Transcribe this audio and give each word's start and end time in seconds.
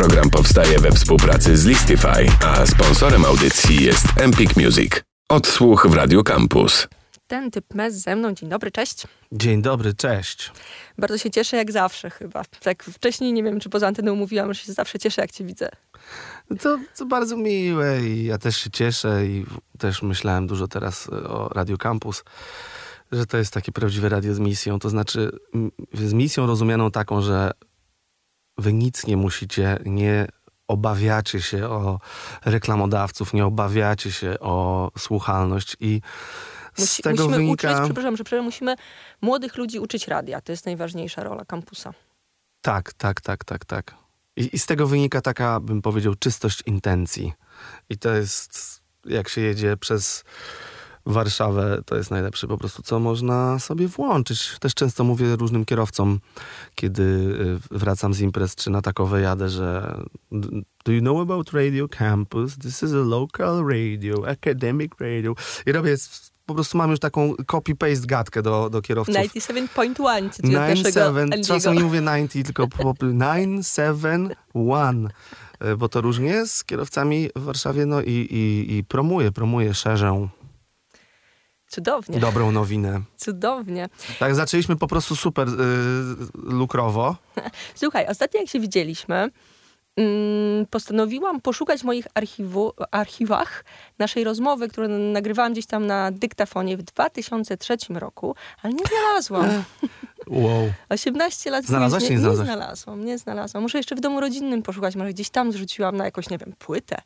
Program 0.00 0.30
powstaje 0.30 0.78
we 0.78 0.92
współpracy 0.92 1.56
z 1.56 1.64
Listify, 1.64 2.26
a 2.44 2.66
sponsorem 2.66 3.24
audycji 3.24 3.84
jest 3.84 4.04
Empik 4.16 4.56
Music. 4.56 4.92
Odsłuch 5.28 5.86
w 5.90 5.94
Radio 5.94 6.22
Campus. 6.22 6.88
Ten 7.26 7.50
typ 7.50 7.74
mes 7.74 7.94
ze 7.94 8.16
mną. 8.16 8.34
Dzień 8.34 8.48
dobry, 8.48 8.70
cześć. 8.70 9.06
Dzień 9.32 9.62
dobry, 9.62 9.94
cześć. 9.94 10.52
Bardzo 10.98 11.18
się 11.18 11.30
cieszę 11.30 11.56
jak 11.56 11.72
zawsze 11.72 12.10
chyba. 12.10 12.42
Tak 12.62 12.84
wcześniej 12.84 13.32
nie 13.32 13.42
wiem, 13.42 13.60
czy 13.60 13.68
poza 13.68 13.86
anteną 13.86 14.14
mówiłam, 14.14 14.54
że 14.54 14.60
się 14.60 14.72
zawsze 14.72 14.98
cieszę 14.98 15.22
jak 15.22 15.30
cię 15.32 15.44
widzę. 15.44 15.68
To, 16.60 16.78
to 16.98 17.06
bardzo 17.06 17.36
miłe 17.36 18.00
i 18.00 18.24
ja 18.24 18.38
też 18.38 18.56
się 18.56 18.70
cieszę 18.70 19.26
i 19.26 19.46
też 19.78 20.02
myślałem 20.02 20.46
dużo 20.46 20.68
teraz 20.68 21.08
o 21.08 21.48
Radio 21.48 21.78
Campus, 21.78 22.24
że 23.12 23.26
to 23.26 23.36
jest 23.36 23.52
takie 23.52 23.72
prawdziwe 23.72 24.08
radio 24.08 24.34
z 24.34 24.38
misją. 24.38 24.78
To 24.78 24.88
znaczy 24.88 25.30
z 25.94 26.12
misją 26.12 26.46
rozumianą 26.46 26.90
taką, 26.90 27.20
że 27.20 27.50
wy 28.60 28.72
nic 28.72 29.06
nie 29.06 29.16
musicie, 29.16 29.78
nie 29.84 30.26
obawiacie 30.68 31.42
się 31.42 31.68
o 31.68 32.00
reklamodawców, 32.44 33.34
nie 33.34 33.46
obawiacie 33.46 34.12
się 34.12 34.40
o 34.40 34.90
słuchalność 34.98 35.76
i 35.80 36.00
z 36.74 36.80
Musi, 36.80 37.02
tego 37.02 37.24
musimy 37.24 37.36
wynika... 37.36 37.70
uczyć, 37.70 37.84
przepraszam, 37.84 38.16
że 38.16 38.24
przepraszam, 38.24 38.44
musimy 38.44 38.76
młodych 39.22 39.56
ludzi 39.56 39.78
uczyć 39.78 40.08
radia. 40.08 40.40
To 40.40 40.52
jest 40.52 40.66
najważniejsza 40.66 41.24
rola 41.24 41.44
kampusa. 41.44 41.94
Tak, 42.60 42.92
tak, 42.92 43.20
tak, 43.20 43.44
tak, 43.44 43.64
tak. 43.64 43.94
I, 44.36 44.50
I 44.52 44.58
z 44.58 44.66
tego 44.66 44.86
wynika 44.86 45.20
taka, 45.20 45.60
bym 45.60 45.82
powiedział, 45.82 46.14
czystość 46.14 46.62
intencji. 46.66 47.32
I 47.88 47.98
to 47.98 48.14
jest, 48.14 48.80
jak 49.04 49.28
się 49.28 49.40
jedzie 49.40 49.76
przez 49.76 50.24
Warszawę, 51.10 51.82
to 51.86 51.96
jest 51.96 52.10
najlepsze 52.10 52.46
po 52.46 52.58
prostu, 52.58 52.82
co 52.82 52.98
można 52.98 53.58
sobie 53.58 53.88
włączyć. 53.88 54.56
Też 54.60 54.74
często 54.74 55.04
mówię 55.04 55.36
różnym 55.36 55.64
kierowcom, 55.64 56.20
kiedy 56.74 57.02
y, 57.02 57.78
wracam 57.78 58.14
z 58.14 58.20
imprez, 58.20 58.54
czy 58.54 58.70
na 58.70 58.82
takowe 58.82 59.20
jadę, 59.20 59.48
że 59.48 59.96
do 60.84 60.92
you 60.92 61.00
know 61.00 61.20
about 61.20 61.52
Radio 61.52 61.88
Campus? 61.88 62.58
This 62.58 62.82
is 62.82 62.92
a 62.92 63.04
local 63.04 63.64
radio, 63.66 64.28
academic 64.28 64.92
radio. 65.00 65.34
I 65.66 65.72
robię 65.72 65.96
po 66.50 66.54
prostu 66.54 66.78
mam 66.78 66.90
już 66.90 67.00
taką 67.00 67.34
copy-paste 67.34 68.06
gadkę 68.06 68.42
do, 68.42 68.70
do 68.70 68.82
kierowców. 68.82 69.14
97.1 69.14 70.30
97, 70.42 71.30
czasem 71.44 71.74
nie 71.74 71.82
mówię 71.82 71.98
90, 71.98 72.46
tylko 72.46 72.66
971, 72.66 75.08
e, 75.60 75.76
bo 75.76 75.88
to 75.88 76.00
różnie 76.00 76.46
z 76.46 76.64
kierowcami 76.64 77.30
w 77.36 77.42
Warszawie, 77.42 77.86
no 77.86 78.02
i, 78.02 78.10
i, 78.10 78.76
i 78.76 78.84
promuję, 78.84 79.32
promuję, 79.32 79.74
szerzę. 79.74 80.28
Cudownie. 81.70 82.20
Dobrą 82.20 82.52
nowinę. 82.52 83.00
Cudownie. 83.16 83.88
Tak, 84.18 84.34
zaczęliśmy 84.34 84.76
po 84.76 84.86
prostu 84.86 85.16
super 85.16 85.48
y, 85.48 85.52
lukrowo. 86.34 87.16
Słuchaj, 87.74 88.06
ostatnio 88.06 88.40
jak 88.40 88.48
się 88.48 88.60
widzieliśmy, 88.60 89.30
postanowiłam 90.70 91.40
poszukać 91.40 91.80
w 91.80 91.84
moich 91.84 92.06
archiwu, 92.14 92.72
archiwach 92.90 93.64
naszej 93.98 94.24
rozmowy, 94.24 94.68
którą 94.68 94.88
nagrywałam 94.88 95.52
gdzieś 95.52 95.66
tam 95.66 95.86
na 95.86 96.10
dyktafonie 96.10 96.76
w 96.76 96.82
2003 96.82 97.76
roku, 97.90 98.34
ale 98.62 98.72
nie 98.72 98.84
znalazłam. 98.84 99.64
Wow. 100.26 100.72
18 100.88 101.50
lat 101.50 101.64
Znalazłaś, 101.64 102.02
później 102.02 102.18
nie, 102.18 102.28
nie 102.28 102.36
znalazłam, 102.36 103.04
nie 103.04 103.18
znalazłam. 103.18 103.62
Muszę 103.62 103.78
jeszcze 103.78 103.96
w 103.96 104.00
domu 104.00 104.20
rodzinnym 104.20 104.62
poszukać, 104.62 104.96
może 104.96 105.10
gdzieś 105.10 105.30
tam 105.30 105.52
zrzuciłam 105.52 105.96
na 105.96 106.04
jakąś, 106.04 106.30
nie 106.30 106.38
wiem, 106.38 106.52
płytę, 106.58 106.96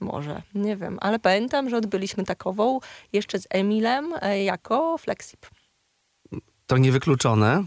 może, 0.00 0.42
nie 0.54 0.76
wiem. 0.76 0.98
Ale 1.00 1.18
pamiętam, 1.18 1.70
że 1.70 1.76
odbyliśmy 1.76 2.24
takową 2.24 2.80
jeszcze 3.12 3.38
z 3.38 3.46
Emilem 3.50 4.14
e, 4.20 4.44
jako 4.44 4.98
Flexip. 4.98 5.46
To 6.66 6.78
niewykluczone. 6.78 7.64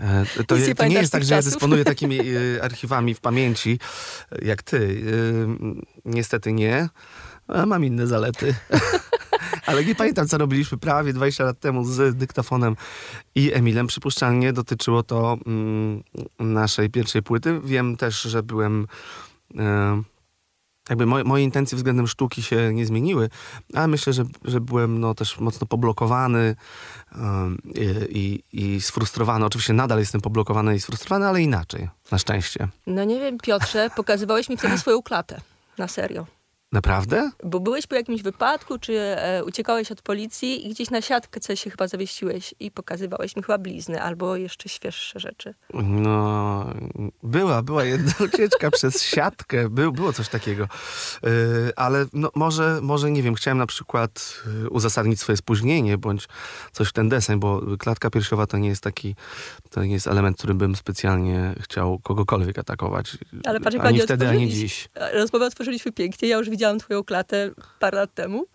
E, 0.00 0.44
to, 0.46 0.56
nie, 0.56 0.74
to 0.74 0.86
nie 0.86 0.94
jest 0.94 1.12
tak, 1.12 1.24
że 1.24 1.34
ja 1.34 1.42
dysponuję 1.42 1.84
takimi 1.84 2.18
e, 2.20 2.62
archiwami 2.62 3.14
w 3.14 3.20
pamięci 3.20 3.78
jak 4.42 4.62
ty. 4.62 5.02
E, 5.06 5.74
niestety 6.04 6.52
nie. 6.52 6.88
Mam 7.66 7.84
inne 7.84 8.06
zalety. 8.06 8.54
Ale 9.66 9.84
nie 9.84 9.94
pamiętam, 9.94 10.28
co 10.28 10.38
robiliśmy 10.38 10.78
prawie 10.78 11.12
20 11.12 11.44
lat 11.44 11.60
temu 11.60 11.84
z 11.84 12.16
dyktafonem 12.16 12.76
i 13.34 13.52
Emilem. 13.52 13.86
Przypuszczalnie 13.86 14.52
dotyczyło 14.52 15.02
to 15.02 15.38
mm, 15.46 16.02
naszej 16.38 16.90
pierwszej 16.90 17.22
płyty. 17.22 17.60
Wiem 17.64 17.96
też, 17.96 18.22
że 18.22 18.42
byłem 18.42 18.86
jakby 20.88 21.06
moje, 21.06 21.24
moje 21.24 21.44
intencje 21.44 21.76
względem 21.76 22.06
sztuki 22.06 22.42
się 22.42 22.74
nie 22.74 22.86
zmieniły, 22.86 23.28
ale 23.74 23.88
myślę, 23.88 24.12
że, 24.12 24.24
że 24.44 24.60
byłem 24.60 25.00
no, 25.00 25.14
też 25.14 25.40
mocno 25.40 25.66
poblokowany 25.66 26.56
i, 28.08 28.42
i 28.52 28.80
sfrustrowany. 28.80 29.44
Oczywiście 29.44 29.72
nadal 29.72 29.98
jestem 29.98 30.20
poblokowany 30.20 30.76
i 30.76 30.80
sfrustrowany, 30.80 31.26
ale 31.26 31.42
inaczej, 31.42 31.88
na 32.10 32.18
szczęście. 32.18 32.68
No 32.86 33.04
nie 33.04 33.20
wiem, 33.20 33.38
Piotrze, 33.38 33.90
pokazywałeś 33.96 34.48
mi 34.48 34.56
wtedy 34.56 34.78
swoją 34.78 35.02
klatę. 35.02 35.40
Na 35.78 35.88
serio. 35.88 36.26
Naprawdę? 36.72 37.30
Bo 37.44 37.60
byłeś 37.60 37.86
po 37.86 37.94
jakimś 37.94 38.22
wypadku, 38.22 38.78
czy 38.78 38.98
e, 38.98 39.44
uciekałeś 39.44 39.92
od 39.92 40.02
policji 40.02 40.66
i 40.66 40.70
gdzieś 40.70 40.90
na 40.90 41.00
siatkę 41.00 41.40
coś 41.40 41.60
się 41.60 41.70
chyba 41.70 41.88
zawieściłeś 41.88 42.54
i 42.60 42.70
pokazywałeś 42.70 43.36
mi 43.36 43.42
chyba 43.42 43.58
blizny 43.58 44.02
albo 44.02 44.36
jeszcze 44.36 44.68
świeższe 44.68 45.20
rzeczy. 45.20 45.54
No, 45.74 46.66
była, 47.22 47.62
była 47.62 47.84
jedna 47.84 48.12
ucieczka 48.26 48.70
przez 48.70 49.02
siatkę, 49.02 49.68
By, 49.68 49.92
było 49.92 50.12
coś 50.12 50.28
takiego. 50.28 50.68
Yy, 51.22 51.30
ale 51.76 52.06
no, 52.12 52.30
może, 52.34 52.78
może, 52.82 53.10
nie 53.10 53.22
wiem, 53.22 53.34
chciałem 53.34 53.58
na 53.58 53.66
przykład 53.66 54.42
y, 54.64 54.70
uzasadnić 54.70 55.20
swoje 55.20 55.36
spóźnienie, 55.36 55.98
bądź 55.98 56.28
coś 56.72 56.88
w 56.88 56.92
ten 56.92 57.08
deseń, 57.08 57.40
bo 57.40 57.62
klatka 57.78 58.10
piersiowa 58.10 58.46
to 58.46 58.58
nie 58.58 58.68
jest 58.68 58.82
taki, 58.82 59.14
to 59.70 59.84
nie 59.84 59.92
jest 59.92 60.06
element, 60.06 60.36
którym 60.36 60.58
bym 60.58 60.76
specjalnie 60.76 61.54
chciał 61.60 61.98
kogokolwiek 61.98 62.58
atakować. 62.58 63.18
Ale 63.44 63.60
patrz, 63.60 63.76
ani 63.80 64.00
wtedy, 64.00 64.28
ani 64.28 64.48
dziś. 64.48 64.88
Rozmowę 65.12 65.46
otworzyliśmy 65.46 65.92
pięknie, 65.92 66.28
ja 66.28 66.36
już 66.36 66.50
widziałam 66.50 66.61
widziałam 66.62 66.78
twoją 66.78 67.04
klatę 67.04 67.50
parę 67.80 67.98
lat 67.98 68.14
temu. 68.14 68.46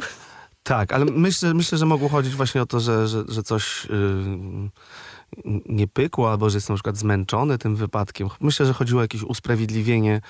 Tak, 0.64 0.94
ale 0.94 1.06
myślę, 1.06 1.54
myślę 1.54 1.78
że 1.78 1.86
mogło 1.86 2.10
chodzić 2.10 2.36
właśnie 2.36 2.62
o 2.62 2.66
to, 2.66 2.80
że, 2.80 3.08
że, 3.08 3.24
że 3.28 3.44
coś 3.44 3.88
yy, 3.90 5.62
nie 5.66 5.88
pykło, 5.88 6.32
albo 6.32 6.50
że 6.50 6.58
jestem 6.58 6.74
na 6.74 6.78
przykład 6.78 6.98
zmęczony 6.98 7.58
tym 7.58 7.76
wypadkiem. 7.76 8.28
Myślę, 8.40 8.66
że 8.66 8.74
chodziło 8.74 9.00
o 9.00 9.04
jakieś 9.04 9.24
usprawiedliwienie 9.24 10.22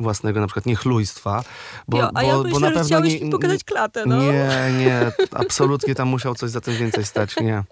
własnego 0.00 0.40
na 0.40 0.46
przykład 0.46 0.66
niechlujstwa. 0.66 1.44
Bo, 1.88 1.98
jo, 1.98 2.08
a 2.14 2.20
bo, 2.20 2.22
ja 2.22 2.36
myślę, 2.36 2.50
bo 2.50 2.60
na 2.60 2.66
pewno 2.68 2.84
chciałeś 2.84 3.20
nie, 3.20 3.30
pokazać 3.30 3.64
klatę, 3.64 4.06
no. 4.06 4.22
Nie, 4.22 4.48
nie, 4.78 5.12
absolutnie 5.30 5.94
tam 5.94 6.08
musiał 6.08 6.34
coś 6.34 6.50
za 6.50 6.60
tym 6.60 6.74
więcej 6.74 7.04
stać, 7.04 7.36
nie. 7.36 7.64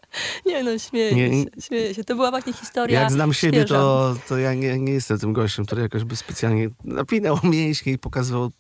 Nie 0.47 0.63
no, 0.65 0.79
śmieję 0.79 1.15
nie, 1.15 1.45
się, 1.45 1.51
śmieję 1.61 1.95
się. 1.95 2.05
To 2.05 2.15
była 2.15 2.31
właśnie 2.31 2.53
historia 2.53 3.01
Jak 3.01 3.13
znam 3.13 3.33
siebie, 3.33 3.59
świeża. 3.59 3.75
to, 3.75 4.17
to 4.29 4.39
ja 4.39 4.55
nie, 4.55 4.79
nie 4.79 4.93
jestem 4.93 5.19
tym 5.19 5.33
gościem, 5.33 5.67
który 5.67 5.83
jakoś 5.83 6.05
by 6.05 6.17
specjalnie 6.17 6.69
napinał 6.85 7.39
mięśnie 7.43 7.93
i 7.93 7.99
pokazywał 7.99 8.51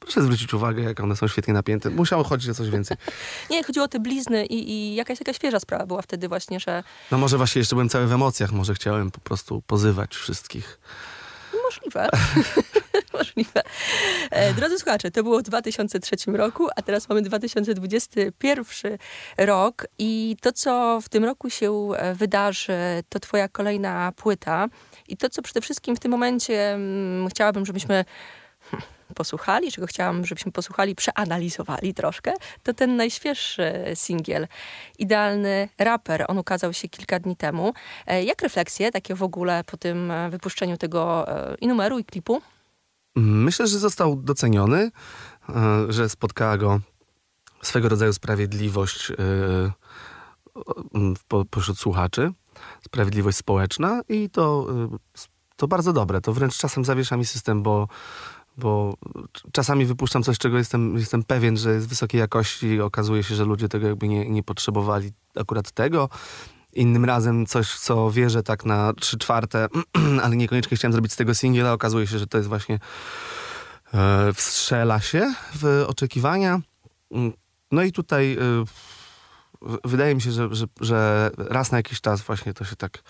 Proszę 0.00 0.22
zwrócić 0.22 0.54
uwagę, 0.54 0.82
jak 0.82 1.00
one 1.00 1.16
są 1.16 1.28
świetnie 1.28 1.54
napięte. 1.54 1.90
Musiało 1.90 2.24
chodzić 2.24 2.50
o 2.50 2.54
coś 2.54 2.70
więcej. 2.70 2.96
Nie, 3.50 3.64
chodziło 3.64 3.84
o 3.84 3.88
te 3.88 4.00
blizny 4.00 4.46
i, 4.46 4.70
i 4.70 4.94
jakaś 4.94 5.18
taka 5.18 5.32
świeża 5.32 5.60
sprawa 5.60 5.86
była 5.86 6.02
wtedy 6.02 6.28
właśnie, 6.28 6.60
że... 6.60 6.82
No 7.10 7.18
może 7.18 7.36
właśnie 7.36 7.58
jeszcze 7.58 7.76
byłem 7.76 7.88
cały 7.88 8.06
w 8.06 8.12
emocjach. 8.12 8.52
Może 8.52 8.74
chciałem 8.74 9.10
po 9.10 9.20
prostu 9.20 9.62
pozywać 9.66 10.16
wszystkich. 10.16 10.80
Możliwe. 11.64 12.08
Możliwe. 13.18 13.62
E, 14.30 14.54
drodzy 14.54 14.78
słuchacze, 14.78 15.10
to 15.10 15.22
było 15.22 15.38
w 15.38 15.42
2003 15.42 16.16
roku, 16.26 16.68
a 16.76 16.82
teraz 16.82 17.08
mamy 17.08 17.22
2021 17.22 18.98
rok 19.38 19.86
i 19.98 20.36
to, 20.40 20.52
co 20.52 21.00
w 21.02 21.08
tym 21.08 21.24
roku 21.24 21.50
się 21.50 21.88
e, 21.96 22.14
wydarzy, 22.14 22.72
to 23.08 23.20
twoja 23.20 23.48
kolejna 23.48 24.12
płyta 24.16 24.68
i 25.08 25.16
to, 25.16 25.28
co 25.28 25.42
przede 25.42 25.60
wszystkim 25.60 25.96
w 25.96 26.00
tym 26.00 26.10
momencie 26.10 26.72
mm, 26.72 27.28
chciałabym, 27.28 27.66
żebyśmy 27.66 28.04
posłuchali, 29.14 29.72
czego 29.72 29.86
chciałam, 29.86 30.26
żebyśmy 30.26 30.52
posłuchali, 30.52 30.94
przeanalizowali 30.94 31.94
troszkę, 31.94 32.32
to 32.62 32.74
ten 32.74 32.96
najświeższy 32.96 33.72
singiel, 33.94 34.46
Idealny 34.98 35.68
Raper. 35.78 36.24
On 36.28 36.38
ukazał 36.38 36.72
się 36.72 36.88
kilka 36.88 37.18
dni 37.18 37.36
temu. 37.36 37.74
E, 38.06 38.24
jak 38.24 38.42
refleksje 38.42 38.90
takie 38.90 39.14
w 39.14 39.22
ogóle 39.22 39.64
po 39.64 39.76
tym 39.76 40.10
e, 40.10 40.30
wypuszczeniu 40.30 40.76
tego 40.76 41.28
e, 41.28 41.56
i 41.60 41.68
numeru, 41.68 41.98
i 41.98 42.04
klipu? 42.04 42.42
Myślę, 43.16 43.66
że 43.66 43.78
został 43.78 44.16
doceniony, 44.16 44.90
że 45.88 46.08
spotkała 46.08 46.56
go 46.58 46.80
swego 47.62 47.88
rodzaju 47.88 48.12
sprawiedliwość 48.12 49.12
pośród 51.50 51.78
słuchaczy, 51.78 52.32
sprawiedliwość 52.84 53.36
społeczna 53.36 54.00
i 54.08 54.30
to, 54.30 54.66
to 55.56 55.68
bardzo 55.68 55.92
dobre. 55.92 56.20
To 56.20 56.32
wręcz 56.32 56.58
czasem 56.58 56.84
zawiesza 56.84 57.16
mi 57.16 57.24
system, 57.24 57.62
bo 57.62 57.88
bo 58.56 58.94
czasami 59.52 59.86
wypuszczam 59.86 60.22
coś, 60.22 60.38
czego 60.38 60.58
jestem, 60.58 60.96
jestem 60.96 61.22
pewien, 61.22 61.56
że 61.56 61.74
jest 61.74 61.88
wysokiej 61.88 62.18
jakości 62.18 62.66
i 62.66 62.80
okazuje 62.80 63.22
się, 63.22 63.34
że 63.34 63.44
ludzie 63.44 63.68
tego 63.68 63.86
jakby 63.86 64.08
nie, 64.08 64.30
nie 64.30 64.42
potrzebowali 64.42 65.12
akurat 65.36 65.70
tego. 65.70 66.08
Innym 66.72 67.04
razem 67.04 67.46
coś, 67.46 67.78
co 67.78 68.10
wierzę 68.10 68.42
tak 68.42 68.64
na 68.64 68.92
trzy 68.92 69.18
czwarte, 69.18 69.68
ale 70.22 70.36
niekoniecznie 70.36 70.76
chciałem 70.76 70.92
zrobić 70.92 71.12
z 71.12 71.16
tego 71.16 71.34
singiela, 71.34 71.70
a 71.70 71.72
okazuje 71.72 72.06
się, 72.06 72.18
że 72.18 72.26
to 72.26 72.38
jest 72.38 72.48
właśnie 72.48 72.78
e, 73.94 74.32
wstrzela 74.32 75.00
się 75.00 75.34
w 75.54 75.84
oczekiwania. 75.88 76.60
Mm, 77.10 77.32
no 77.72 77.82
i 77.82 77.92
tutaj 77.92 78.32
e, 78.32 78.64
wydaje 79.84 80.14
mi 80.14 80.22
się, 80.22 80.32
że, 80.32 80.48
że, 80.54 80.66
że 80.80 81.30
raz 81.36 81.72
na 81.72 81.78
jakiś 81.78 82.00
czas 82.00 82.20
właśnie 82.22 82.54
to 82.54 82.64
się 82.64 82.76
tak 82.76 83.02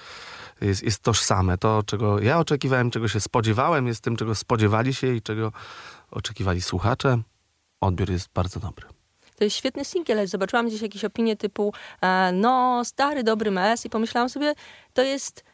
jest, 0.61 0.83
jest 0.83 1.03
tożsame. 1.03 1.59
To, 1.59 1.83
czego 1.87 2.21
ja 2.21 2.39
oczekiwałem, 2.39 2.91
czego 2.91 3.09
się 3.09 3.21
spodziewałem, 3.21 3.87
jest 3.87 4.01
tym, 4.01 4.17
czego 4.17 4.35
spodziewali 4.35 4.95
się 4.95 5.15
i 5.15 5.23
czego 5.23 5.53
oczekiwali 6.11 6.63
słuchacze. 6.63 7.19
Odbiór 7.81 8.11
jest 8.11 8.29
bardzo 8.35 8.61
dobry. 8.61 8.87
To 9.37 9.45
jest 9.45 9.57
świetny 9.57 9.85
singiel, 9.85 10.29
zobaczyłam 10.29 10.69
gdzieś 10.69 10.83
jakieś 10.83 11.05
opinie 11.05 11.37
typu 11.37 11.73
e, 12.03 12.33
no, 12.33 12.83
stary, 12.85 13.23
dobry 13.25 13.51
mes 13.51 13.87
i 13.87 13.91
pomyślałam 13.91 14.29
sobie, 14.29 14.55
to 14.93 15.03
jest 15.03 15.45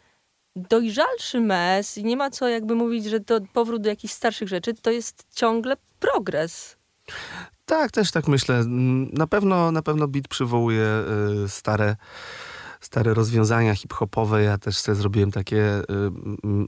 dojrzalszy 0.56 1.40
mes 1.40 1.98
i 1.98 2.04
nie 2.04 2.16
ma 2.16 2.30
co 2.30 2.48
jakby 2.48 2.74
mówić, 2.74 3.04
że 3.04 3.20
to 3.20 3.40
powrót 3.52 3.82
do 3.82 3.88
jakichś 3.88 4.14
starszych 4.14 4.48
rzeczy, 4.48 4.74
to 4.74 4.90
jest 4.90 5.26
ciągle 5.34 5.76
progres. 6.00 6.76
Tak, 7.64 7.90
też 7.90 8.10
tak 8.10 8.28
myślę. 8.28 8.64
Na 9.12 9.26
pewno, 9.26 9.72
na 9.72 9.82
pewno 9.82 10.08
beat 10.08 10.28
przywołuje 10.28 11.04
y, 11.44 11.48
stare, 11.48 11.96
stare 12.80 13.14
rozwiązania 13.14 13.74
hip-hopowe. 13.74 14.42
Ja 14.42 14.58
też 14.58 14.78
sobie 14.78 14.96
zrobiłem 14.96 15.30
takie 15.30 15.78
y, 15.78 15.84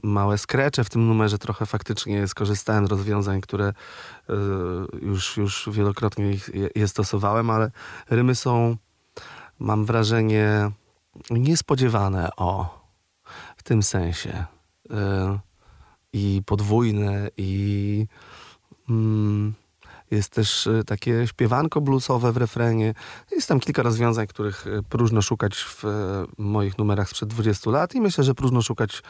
małe 0.03 0.37
skrecze 0.37 0.83
w 0.83 0.89
tym 0.89 1.07
numerze. 1.07 1.37
Trochę 1.37 1.65
faktycznie 1.65 2.27
skorzystałem 2.27 2.87
z 2.87 2.89
rozwiązań, 2.89 3.41
które 3.41 3.73
y, 4.29 4.33
już, 5.01 5.37
już 5.37 5.69
wielokrotnie 5.71 6.37
je 6.75 6.87
stosowałem, 6.87 7.49
ale 7.49 7.71
rymy 8.09 8.35
są, 8.35 8.77
mam 9.59 9.85
wrażenie, 9.85 10.71
niespodziewane. 11.29 12.29
O, 12.37 12.79
w 13.57 13.63
tym 13.63 13.83
sensie. 13.83 14.45
Y, 14.91 14.95
I 16.13 16.41
podwójne, 16.45 17.29
i... 17.37 18.05
Mm, 18.89 19.53
jest 20.11 20.29
też 20.29 20.67
y, 20.67 20.83
takie 20.85 21.27
śpiewanko 21.27 21.81
bluesowe 21.81 22.31
w 22.31 22.37
refrenie. 22.37 22.93
Jest 23.31 23.47
tam 23.47 23.59
kilka 23.59 23.83
rozwiązań, 23.83 24.27
których 24.27 24.67
y, 24.67 24.83
próżno 24.89 25.21
szukać 25.21 25.55
w 25.55 25.83
moich 26.37 26.77
numerach 26.77 27.09
sprzed 27.09 27.29
20 27.29 27.69
lat 27.71 27.95
i 27.95 28.01
myślę, 28.01 28.23
że 28.23 28.35
próżno 28.35 28.61
szukać 28.61 29.03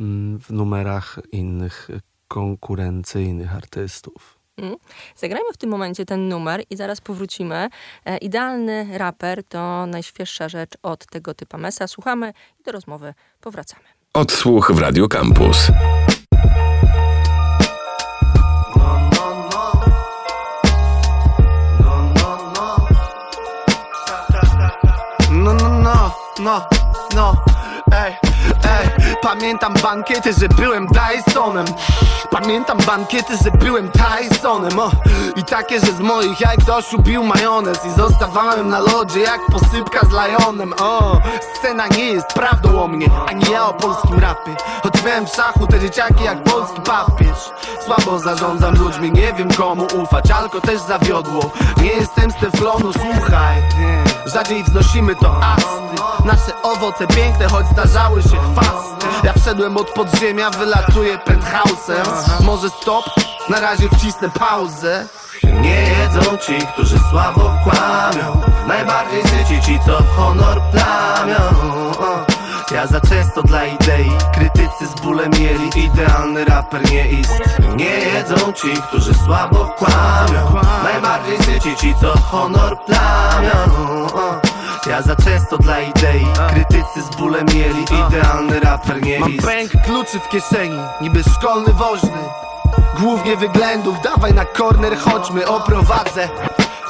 mm, 0.00 0.38
w 0.38 0.50
numerach 0.50 1.18
innych 1.32 1.88
konkurencyjnych 2.28 3.54
artystów. 3.54 4.40
Mm. 4.56 4.76
Zagrajmy 5.16 5.52
w 5.52 5.56
tym 5.56 5.70
momencie 5.70 6.06
ten 6.06 6.28
numer 6.28 6.62
i 6.70 6.76
zaraz 6.76 7.00
powrócimy. 7.00 7.68
E, 8.04 8.18
idealny 8.18 8.98
raper 8.98 9.44
to 9.44 9.86
najświeższa 9.86 10.48
rzecz 10.48 10.70
od 10.82 11.06
tego 11.06 11.34
typa 11.34 11.58
mesa. 11.58 11.86
Słuchamy 11.86 12.32
i 12.60 12.62
do 12.62 12.72
rozmowy 12.72 13.14
powracamy. 13.40 13.84
Odsłuch 14.14 14.72
w 14.72 14.78
Radio 14.78 15.08
Campus. 15.08 15.70
No, 26.40 26.60
no, 27.14 27.32
ej, 27.92 28.16
ej. 28.64 29.16
Pamiętam 29.22 29.74
bankiety, 29.82 30.32
że 30.32 30.48
byłem 30.48 30.86
Dysonem. 30.86 31.64
Pamiętam 32.30 32.78
bankiety, 32.86 33.36
że 33.44 33.50
byłem 33.50 33.90
Tysonem 33.90 34.78
o, 34.78 34.90
I 35.36 35.44
takie, 35.44 35.80
że 35.80 35.92
z 35.92 36.00
moich 36.00 36.40
jajek 36.40 36.64
dosiu 36.64 37.02
bił 37.02 37.24
majonez. 37.24 37.84
I 37.86 37.90
zostawałem 37.90 38.68
na 38.68 38.78
lodzie 38.78 39.20
jak 39.20 39.40
posypka 39.46 40.00
z 40.06 40.10
Lionem 40.10 40.72
o, 40.80 41.20
Scena 41.54 41.86
nie 41.86 42.04
jest 42.04 42.26
prawdą 42.26 42.82
o 42.82 42.88
mnie, 42.88 43.06
ani 43.28 43.50
ja 43.52 43.66
o 43.66 43.72
polskim 43.72 44.18
rapie. 44.18 44.56
Choć 44.82 45.04
miałem 45.04 45.26
w 45.26 45.30
szachu 45.30 45.66
te 45.66 45.80
dzieciaki 45.80 46.24
jak 46.24 46.42
polski 46.42 46.80
papież. 46.80 47.38
Słabo 47.84 48.18
zarządzam 48.18 48.74
ludźmi, 48.74 49.12
nie 49.12 49.32
wiem 49.32 49.52
komu 49.54 49.86
ufać 50.02 50.30
Alko 50.30 50.60
też 50.60 50.80
zawiodło, 50.80 51.50
nie 51.82 51.90
jestem 51.92 52.30
z 52.30 52.34
teflonu, 52.34 52.92
słuchaj 52.92 53.62
Rzadziej 54.26 54.64
wznosimy 54.64 55.16
to 55.16 55.40
asty. 55.42 56.02
Nasze 56.24 56.62
owoce 56.62 57.06
piękne, 57.06 57.48
choć 57.48 57.66
zdarzały 57.66 58.22
się 58.22 58.28
chwasty. 58.28 59.06
Ja 59.24 59.32
wszedłem 59.32 59.76
od 59.76 59.90
podziemia, 59.90 60.50
wylatuję 60.50 61.18
penthouse'em 61.18 62.44
Może 62.44 62.70
stop? 62.70 63.04
Na 63.48 63.60
razie 63.60 63.88
wcisnę 63.88 64.30
pauzę. 64.30 65.06
Nie 65.42 65.82
jedzą 65.82 66.36
ci, 66.36 66.66
którzy 66.74 66.98
słabo 67.10 67.52
kłamią. 67.64 68.40
Najbardziej 68.66 69.22
syci 69.22 69.62
ci, 69.62 69.78
co 69.86 70.02
honor 70.16 70.62
plamią 70.72 71.90
ja 72.72 72.86
za 72.86 73.00
często 73.00 73.42
dla 73.42 73.64
idei. 73.64 74.10
Krytycy 74.34 74.86
z 74.86 75.00
bólem 75.00 75.30
mieli 75.30 75.70
Idealny 75.84 76.44
raper 76.44 76.90
nie 76.90 77.08
ist. 77.08 77.32
Nie 77.76 77.84
jedzą 77.84 78.52
ci, 78.52 78.68
którzy 78.88 79.14
słabo 79.14 79.74
kłamią. 79.78 80.62
Najbardziej 80.84 81.38
syci 81.38 81.76
ci, 81.76 81.94
co 82.00 82.18
honor 82.18 82.78
plamią. 82.84 84.06
Ja 84.86 85.02
za 85.02 85.16
często 85.16 85.58
dla 85.58 85.80
idei. 85.80 86.26
Krytycy 86.48 87.02
z 87.02 87.16
bólem 87.16 87.46
mieli 87.46 87.82
Idealny 87.82 88.60
raper 88.60 89.02
nie 89.02 89.20
Mam 89.20 89.32
pęk 89.32 89.70
kluczy 89.84 90.20
w 90.20 90.28
kieszeni 90.28 90.80
Niby 91.00 91.22
szkolny 91.22 91.72
woźny. 91.72 92.18
Głównie 93.00 93.36
wyględów 93.36 93.96
Dawaj 94.04 94.34
na 94.34 94.44
korner, 94.44 94.98
chodźmy, 94.98 95.48
oprowadzę. 95.48 96.28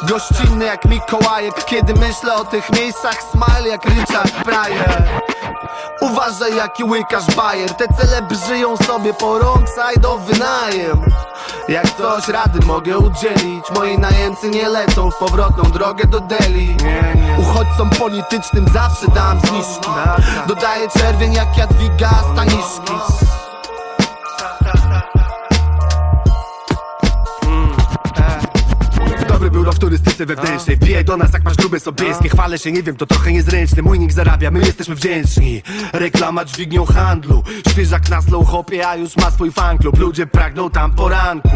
Gościnny 0.08 0.64
jak 0.64 0.84
Mikołajek 0.84 1.64
Kiedy 1.64 1.94
myślę 1.94 2.34
o 2.34 2.44
tych 2.44 2.72
miejscach 2.72 3.22
Smile 3.22 3.68
jak 3.68 3.84
Richard 3.84 4.32
Pryor 4.44 5.30
Uważaj 6.00 6.56
jaki 6.56 6.84
łykasz 6.84 7.34
bajer 7.36 7.74
Te 7.74 7.84
celebry 7.88 8.36
żyją 8.48 8.76
sobie 8.76 9.14
po 9.14 9.34
wrong 9.34 9.66
o 10.08 10.18
wynajem. 10.18 11.00
Jak 11.68 11.96
coś 11.96 12.28
rady 12.28 12.66
mogę 12.66 12.98
udzielić. 12.98 13.64
Moi 13.74 13.98
najemcy 13.98 14.50
nie 14.50 14.68
lecą 14.68 15.10
w 15.10 15.16
powrotną 15.16 15.62
drogę 15.62 16.04
do 16.06 16.20
Delhi. 16.20 16.76
Uchodźcom 17.38 17.90
politycznym 17.90 18.66
zawsze 18.68 19.06
dam 19.14 19.40
zniżki. 19.40 19.90
Dodaję 20.46 20.88
czerwień 20.88 21.32
jak 21.32 21.58
Jadwiga 21.58 22.10
Staniszki 22.32 22.92
Dobry 29.52 29.72
w 29.72 29.78
turystyce 29.78 30.26
wewnętrznej 30.26 30.76
Wbijaj 30.76 31.04
do 31.04 31.16
nas 31.16 31.32
jak 31.32 31.44
masz 31.44 31.56
grube 31.56 31.80
sobieskie 31.80 32.28
Chwalę 32.28 32.58
się, 32.58 32.72
nie 32.72 32.82
wiem, 32.82 32.96
to 32.96 33.06
trochę 33.06 33.32
niezręczne 33.32 33.82
Mój 33.82 33.98
nikt 33.98 34.14
zarabia, 34.14 34.50
my 34.50 34.60
jesteśmy 34.60 34.94
wdzięczni. 34.94 35.62
Reklama 35.92 36.44
dźwignią 36.44 36.84
handlu. 36.84 37.42
Świeżak 37.70 38.08
na 38.08 38.22
slow 38.22 38.48
hopie, 38.48 38.88
a 38.88 38.96
już 38.96 39.16
ma 39.16 39.30
swój 39.30 39.52
fanklub 39.52 39.98
Ludzie 39.98 40.26
pragną 40.26 40.70
tam 40.70 40.94
poranków 40.94 41.52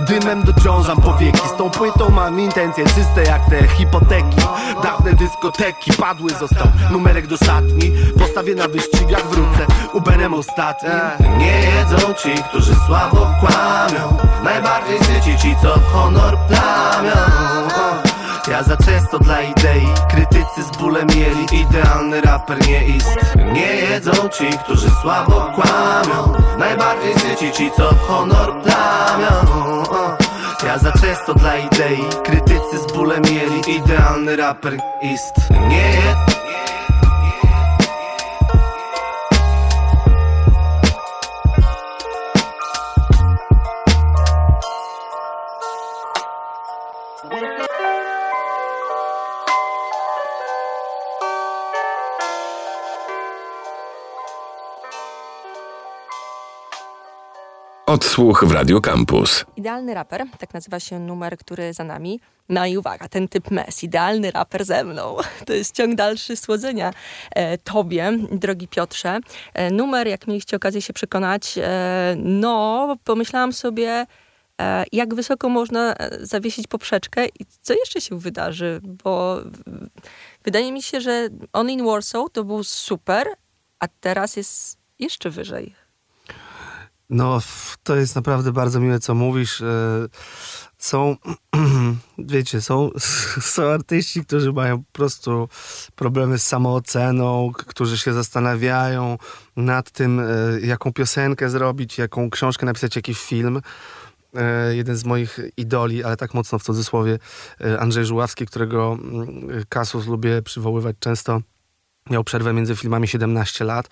Dymem 0.00 0.42
dociążam 0.42 1.00
powieki. 1.00 1.48
Z 1.48 1.56
tą 1.56 1.70
płytą 1.70 2.10
mam 2.10 2.40
intencje 2.40 2.84
czyste 2.84 3.22
jak 3.26 3.50
te 3.50 3.68
hipoteki. 3.68 4.36
Dawne 4.82 5.12
dyskoteki 5.12 5.92
padły, 5.92 6.30
został 6.30 6.66
numerek 6.90 7.26
do 7.26 7.36
szatni. 7.36 7.92
Postawię 8.18 8.54
na 8.54 8.68
wyścigach, 8.68 9.28
wrócę. 9.28 9.66
Uberem 9.92 10.34
ostatnim. 10.34 11.38
Nie 11.38 11.60
jedzą 11.60 12.14
ci, 12.14 12.42
którzy 12.48 12.74
słabo 12.86 13.26
kłamią. 13.40 14.16
Najbardziej 14.44 14.98
syci 14.98 15.38
ci, 15.38 15.56
co 15.62 15.80
honor 15.92 16.38
plamią 16.48 18.09
ja 18.48 18.62
za 18.62 18.76
często 18.76 19.18
dla 19.18 19.40
idei. 19.40 19.86
Krytycy 20.10 20.62
z 20.62 20.76
bólem 20.78 21.06
mieli. 21.06 21.62
Idealny 21.62 22.20
raper 22.20 22.68
nie 22.68 22.86
ist. 22.86 23.18
Nie 23.52 23.74
jedzą 23.74 24.12
ci, 24.28 24.58
którzy 24.64 24.90
słabo 25.02 25.52
kłamią. 25.54 26.32
Najbardziej 26.58 27.14
syci 27.14 27.52
ci, 27.52 27.70
co 27.76 27.94
honor 28.08 28.62
plamią. 28.62 29.82
Ja 30.66 30.78
za 30.78 30.92
często 30.92 31.34
dla 31.34 31.56
idei. 31.56 32.04
Krytycy 32.24 32.78
z 32.88 32.92
bólem 32.92 33.22
mieli. 33.22 33.76
Idealny 33.76 34.36
raper 34.36 34.76
ist. 35.02 35.34
Nie 35.68 35.90
Odsłuch 57.90 58.44
w 58.44 58.52
Radio 58.52 58.80
Campus. 58.80 59.44
Idealny 59.56 59.94
raper, 59.94 60.24
tak 60.38 60.54
nazywa 60.54 60.80
się 60.80 60.98
numer, 60.98 61.38
który 61.38 61.72
za 61.72 61.84
nami. 61.84 62.20
No 62.48 62.66
i 62.66 62.76
uwaga, 62.76 63.08
ten 63.08 63.28
typ 63.28 63.50
mes, 63.50 63.84
idealny 63.84 64.30
raper 64.30 64.64
ze 64.64 64.84
mną. 64.84 65.16
To 65.46 65.52
jest 65.52 65.74
ciąg 65.74 65.94
dalszy 65.94 66.36
słodzenia 66.36 66.92
e, 67.30 67.58
tobie, 67.58 68.12
drogi 68.32 68.68
Piotrze. 68.68 69.20
E, 69.54 69.70
numer, 69.70 70.08
jak 70.08 70.26
mieliście 70.26 70.56
okazję 70.56 70.82
się 70.82 70.92
przekonać, 70.92 71.58
e, 71.58 72.14
no, 72.18 72.96
pomyślałam 73.04 73.52
sobie, 73.52 74.06
e, 74.60 74.84
jak 74.92 75.14
wysoko 75.14 75.48
można 75.48 75.94
e, 75.94 76.26
zawiesić 76.26 76.66
poprzeczkę 76.66 77.26
i 77.26 77.46
co 77.60 77.74
jeszcze 77.74 78.00
się 78.00 78.18
wydarzy, 78.18 78.80
bo 79.04 79.38
wydaje 80.44 80.72
mi 80.72 80.82
się, 80.82 81.00
że 81.00 81.28
On 81.52 81.70
in 81.70 81.84
Warsaw 81.84 82.30
to 82.32 82.44
był 82.44 82.64
super, 82.64 83.26
a 83.78 83.88
teraz 84.00 84.36
jest 84.36 84.78
jeszcze 84.98 85.30
wyżej. 85.30 85.79
No, 87.10 87.40
to 87.82 87.96
jest 87.96 88.14
naprawdę 88.14 88.52
bardzo 88.52 88.80
miłe, 88.80 89.00
co 89.00 89.14
mówisz. 89.14 89.60
E, 89.60 90.06
są, 90.78 91.16
wiecie, 92.18 92.60
są, 92.60 92.90
są 93.54 93.62
artyści, 93.62 94.24
którzy 94.24 94.52
mają 94.52 94.78
po 94.78 94.92
prostu 94.92 95.48
problemy 95.94 96.38
z 96.38 96.46
samooceną, 96.46 97.52
którzy 97.56 97.98
się 97.98 98.12
zastanawiają 98.12 99.18
nad 99.56 99.90
tym, 99.90 100.20
e, 100.20 100.24
jaką 100.62 100.92
piosenkę 100.92 101.50
zrobić, 101.50 101.98
jaką 101.98 102.30
książkę 102.30 102.66
napisać, 102.66 102.96
jakiś 102.96 103.20
film. 103.20 103.60
E, 104.34 104.76
jeden 104.76 104.96
z 104.96 105.04
moich 105.04 105.38
idoli, 105.56 106.04
ale 106.04 106.16
tak 106.16 106.34
mocno 106.34 106.58
w 106.58 106.62
cudzysłowie, 106.62 107.18
Andrzej 107.78 108.04
Żuławski, 108.04 108.46
którego 108.46 108.98
mm, 109.02 109.64
kasus 109.68 110.06
lubię 110.06 110.42
przywoływać 110.42 110.96
często, 111.00 111.40
miał 112.10 112.24
przerwę 112.24 112.52
między 112.52 112.76
filmami 112.76 113.08
17 113.08 113.64
lat 113.64 113.88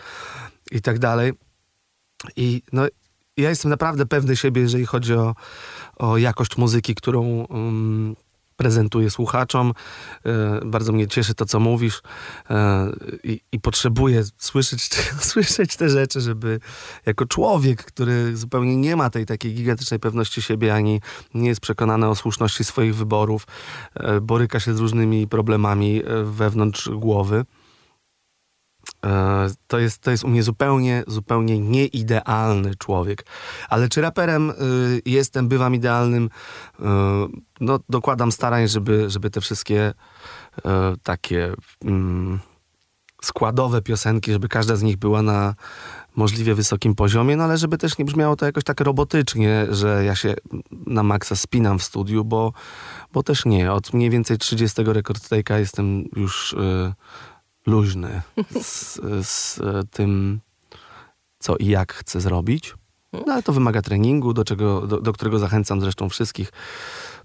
i 0.70 0.82
tak 0.82 0.98
dalej. 0.98 1.32
I 2.36 2.62
no, 2.72 2.86
ja 3.38 3.48
jestem 3.48 3.70
naprawdę 3.70 4.06
pewny 4.06 4.36
siebie, 4.36 4.62
jeżeli 4.62 4.86
chodzi 4.86 5.14
o, 5.14 5.34
o 5.96 6.18
jakość 6.18 6.56
muzyki, 6.56 6.94
którą 6.94 7.22
um, 7.22 8.16
prezentuję 8.58 9.10
słuchaczom. 9.10 9.72
E, 10.26 10.60
bardzo 10.64 10.92
mnie 10.92 11.08
cieszy 11.08 11.34
to, 11.34 11.46
co 11.46 11.60
mówisz 11.60 12.02
e, 12.50 12.90
i, 13.24 13.40
i 13.52 13.60
potrzebuję 13.60 14.24
słyszeć, 14.38 14.82
słyszeć 15.32 15.76
te 15.76 15.88
rzeczy, 15.88 16.20
żeby 16.20 16.60
jako 17.06 17.26
człowiek, 17.26 17.84
który 17.84 18.36
zupełnie 18.36 18.76
nie 18.76 18.96
ma 18.96 19.10
tej 19.10 19.26
takiej 19.26 19.54
gigantycznej 19.54 20.00
pewności 20.00 20.42
siebie, 20.42 20.74
ani 20.74 21.00
nie 21.34 21.48
jest 21.48 21.60
przekonany 21.60 22.08
o 22.08 22.14
słuszności 22.14 22.64
swoich 22.64 22.96
wyborów, 22.96 23.46
e, 23.94 24.20
boryka 24.20 24.60
się 24.60 24.74
z 24.74 24.80
różnymi 24.80 25.28
problemami 25.28 26.02
e, 26.04 26.24
wewnątrz 26.24 26.88
głowy 26.88 27.44
to 29.66 29.78
jest, 29.78 30.02
to 30.02 30.10
jest 30.10 30.24
u 30.24 30.28
mnie 30.28 30.42
zupełnie, 30.42 31.04
zupełnie 31.06 31.58
nieidealny 31.58 32.74
człowiek. 32.74 33.24
Ale 33.68 33.88
czy 33.88 34.00
raperem 34.00 34.50
y, 34.50 34.54
jestem, 35.06 35.48
bywam 35.48 35.74
idealnym? 35.74 36.30
Y, 36.80 36.82
no, 37.60 37.78
dokładam 37.88 38.32
starań, 38.32 38.68
żeby, 38.68 39.10
żeby 39.10 39.30
te 39.30 39.40
wszystkie 39.40 39.94
y, 40.58 40.62
takie 41.02 41.52
mm, 41.84 42.40
składowe 43.22 43.82
piosenki, 43.82 44.32
żeby 44.32 44.48
każda 44.48 44.76
z 44.76 44.82
nich 44.82 44.96
była 44.96 45.22
na 45.22 45.54
możliwie 46.16 46.54
wysokim 46.54 46.94
poziomie, 46.94 47.36
no 47.36 47.44
ale 47.44 47.58
żeby 47.58 47.78
też 47.78 47.98
nie 47.98 48.04
brzmiało 48.04 48.36
to 48.36 48.46
jakoś 48.46 48.64
tak 48.64 48.80
robotycznie, 48.80 49.66
że 49.70 50.04
ja 50.04 50.14
się 50.14 50.34
na 50.86 51.02
maksa 51.02 51.36
spinam 51.36 51.78
w 51.78 51.82
studiu, 51.82 52.24
bo, 52.24 52.52
bo 53.12 53.22
też 53.22 53.44
nie. 53.44 53.72
Od 53.72 53.92
mniej 53.92 54.10
więcej 54.10 54.38
30 54.38 54.82
rekord 54.86 55.28
jestem 55.58 56.04
już 56.16 56.56
luźny 57.68 58.22
z, 58.62 59.00
z 59.26 59.60
tym, 59.90 60.40
co 61.38 61.56
i 61.56 61.66
jak 61.66 61.92
chcę 61.92 62.20
zrobić. 62.20 62.74
No 63.12 63.32
ale 63.32 63.42
to 63.42 63.52
wymaga 63.52 63.82
treningu, 63.82 64.32
do, 64.32 64.44
czego, 64.44 64.86
do, 64.86 65.00
do 65.00 65.12
którego 65.12 65.38
zachęcam 65.38 65.80
zresztą 65.80 66.08
wszystkich 66.08 66.52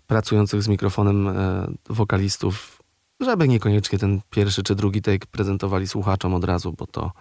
pracujących 0.07 0.63
z 0.63 0.67
mikrofonem 0.67 1.27
e, 1.27 1.67
wokalistów, 1.89 2.83
żeby 3.19 3.47
niekoniecznie 3.47 3.99
ten 3.99 4.21
pierwszy 4.29 4.63
czy 4.63 4.75
drugi 4.75 5.01
take 5.01 5.27
prezentowali 5.31 5.87
słuchaczom 5.87 6.33
od 6.33 6.43
razu, 6.43 6.73
bo 6.73 6.87
to 6.87 7.11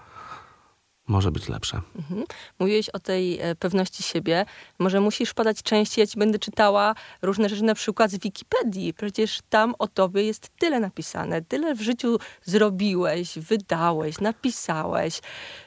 może 1.08 1.30
być 1.30 1.48
lepsze. 1.48 1.80
Mhm. 1.96 2.24
Mówiłeś 2.58 2.88
o 2.88 2.98
tej 2.98 3.40
e, 3.40 3.54
pewności 3.54 4.02
siebie. 4.02 4.44
Może 4.78 5.00
musisz 5.00 5.34
podać 5.34 5.62
częściej, 5.62 6.02
ja 6.02 6.06
ci 6.06 6.18
będę 6.18 6.38
czytała 6.38 6.94
różne 7.22 7.48
rzeczy, 7.48 7.64
na 7.64 7.74
przykład 7.74 8.10
z 8.10 8.18
Wikipedii. 8.18 8.94
Przecież 8.94 9.40
tam 9.48 9.74
o 9.78 9.88
tobie 9.88 10.22
jest 10.22 10.50
tyle 10.58 10.80
napisane, 10.80 11.42
tyle 11.42 11.74
w 11.74 11.80
życiu 11.80 12.18
zrobiłeś, 12.44 13.38
wydałeś, 13.38 14.20
napisałeś, 14.20 15.20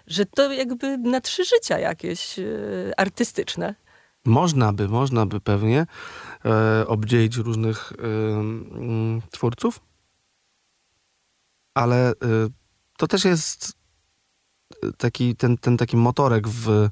że 0.08 0.26
to 0.26 0.52
jakby 0.52 0.98
na 0.98 1.22
trzy 1.22 1.46
życia 1.46 1.80
jakieś 1.80 2.40
e, 2.40 2.44
artystyczne. 2.98 3.76
Można 4.26 4.74
by, 4.74 4.88
można 4.88 5.26
by 5.26 5.40
pewnie 5.40 5.86
e, 6.46 6.88
obdzielić 6.88 7.38
różnych 7.38 7.94
e, 7.94 7.96
twórców, 9.32 9.80
ale 11.74 12.10
e, 12.10 12.14
to 12.98 13.08
też 13.08 13.26
jest 13.26 13.85
taki, 14.98 15.36
ten, 15.36 15.58
ten 15.58 15.78
taki 15.78 15.98
motorek 15.98 16.48
w, 16.48 16.90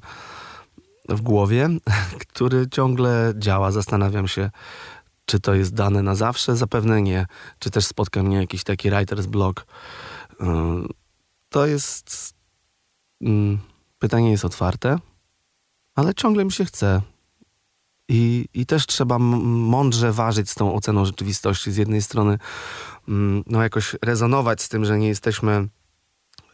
w 1.08 1.20
głowie, 1.20 1.68
który 2.28 2.68
ciągle 2.68 3.32
działa. 3.36 3.72
Zastanawiam 3.72 4.28
się, 4.28 4.50
czy 5.26 5.40
to 5.40 5.54
jest 5.54 5.74
dane 5.74 6.02
na 6.02 6.14
zawsze? 6.14 6.56
Zapewne 6.56 7.02
nie. 7.02 7.26
Czy 7.58 7.70
też 7.70 7.86
spotka 7.86 8.22
mnie 8.22 8.36
jakiś 8.36 8.64
taki 8.64 8.90
writer's 8.90 9.26
block? 9.26 9.60
Y, 9.60 10.44
to 11.48 11.66
jest... 11.66 12.34
Mm, 13.20 13.58
pytanie 13.98 14.30
jest 14.30 14.44
otwarte, 14.44 14.98
ale 15.94 16.14
ciągle 16.14 16.44
mi 16.44 16.52
się 16.52 16.64
chce. 16.64 17.02
I, 18.08 18.48
I 18.54 18.66
też 18.66 18.86
trzeba 18.86 19.18
mądrze 19.18 20.12
ważyć 20.12 20.50
z 20.50 20.54
tą 20.54 20.74
oceną 20.74 21.04
rzeczywistości. 21.04 21.72
Z 21.72 21.76
jednej 21.76 22.02
strony, 22.02 22.38
mm, 23.08 23.42
no 23.46 23.62
jakoś 23.62 23.96
rezonować 24.02 24.62
z 24.62 24.68
tym, 24.68 24.84
że 24.84 24.98
nie 24.98 25.08
jesteśmy 25.08 25.68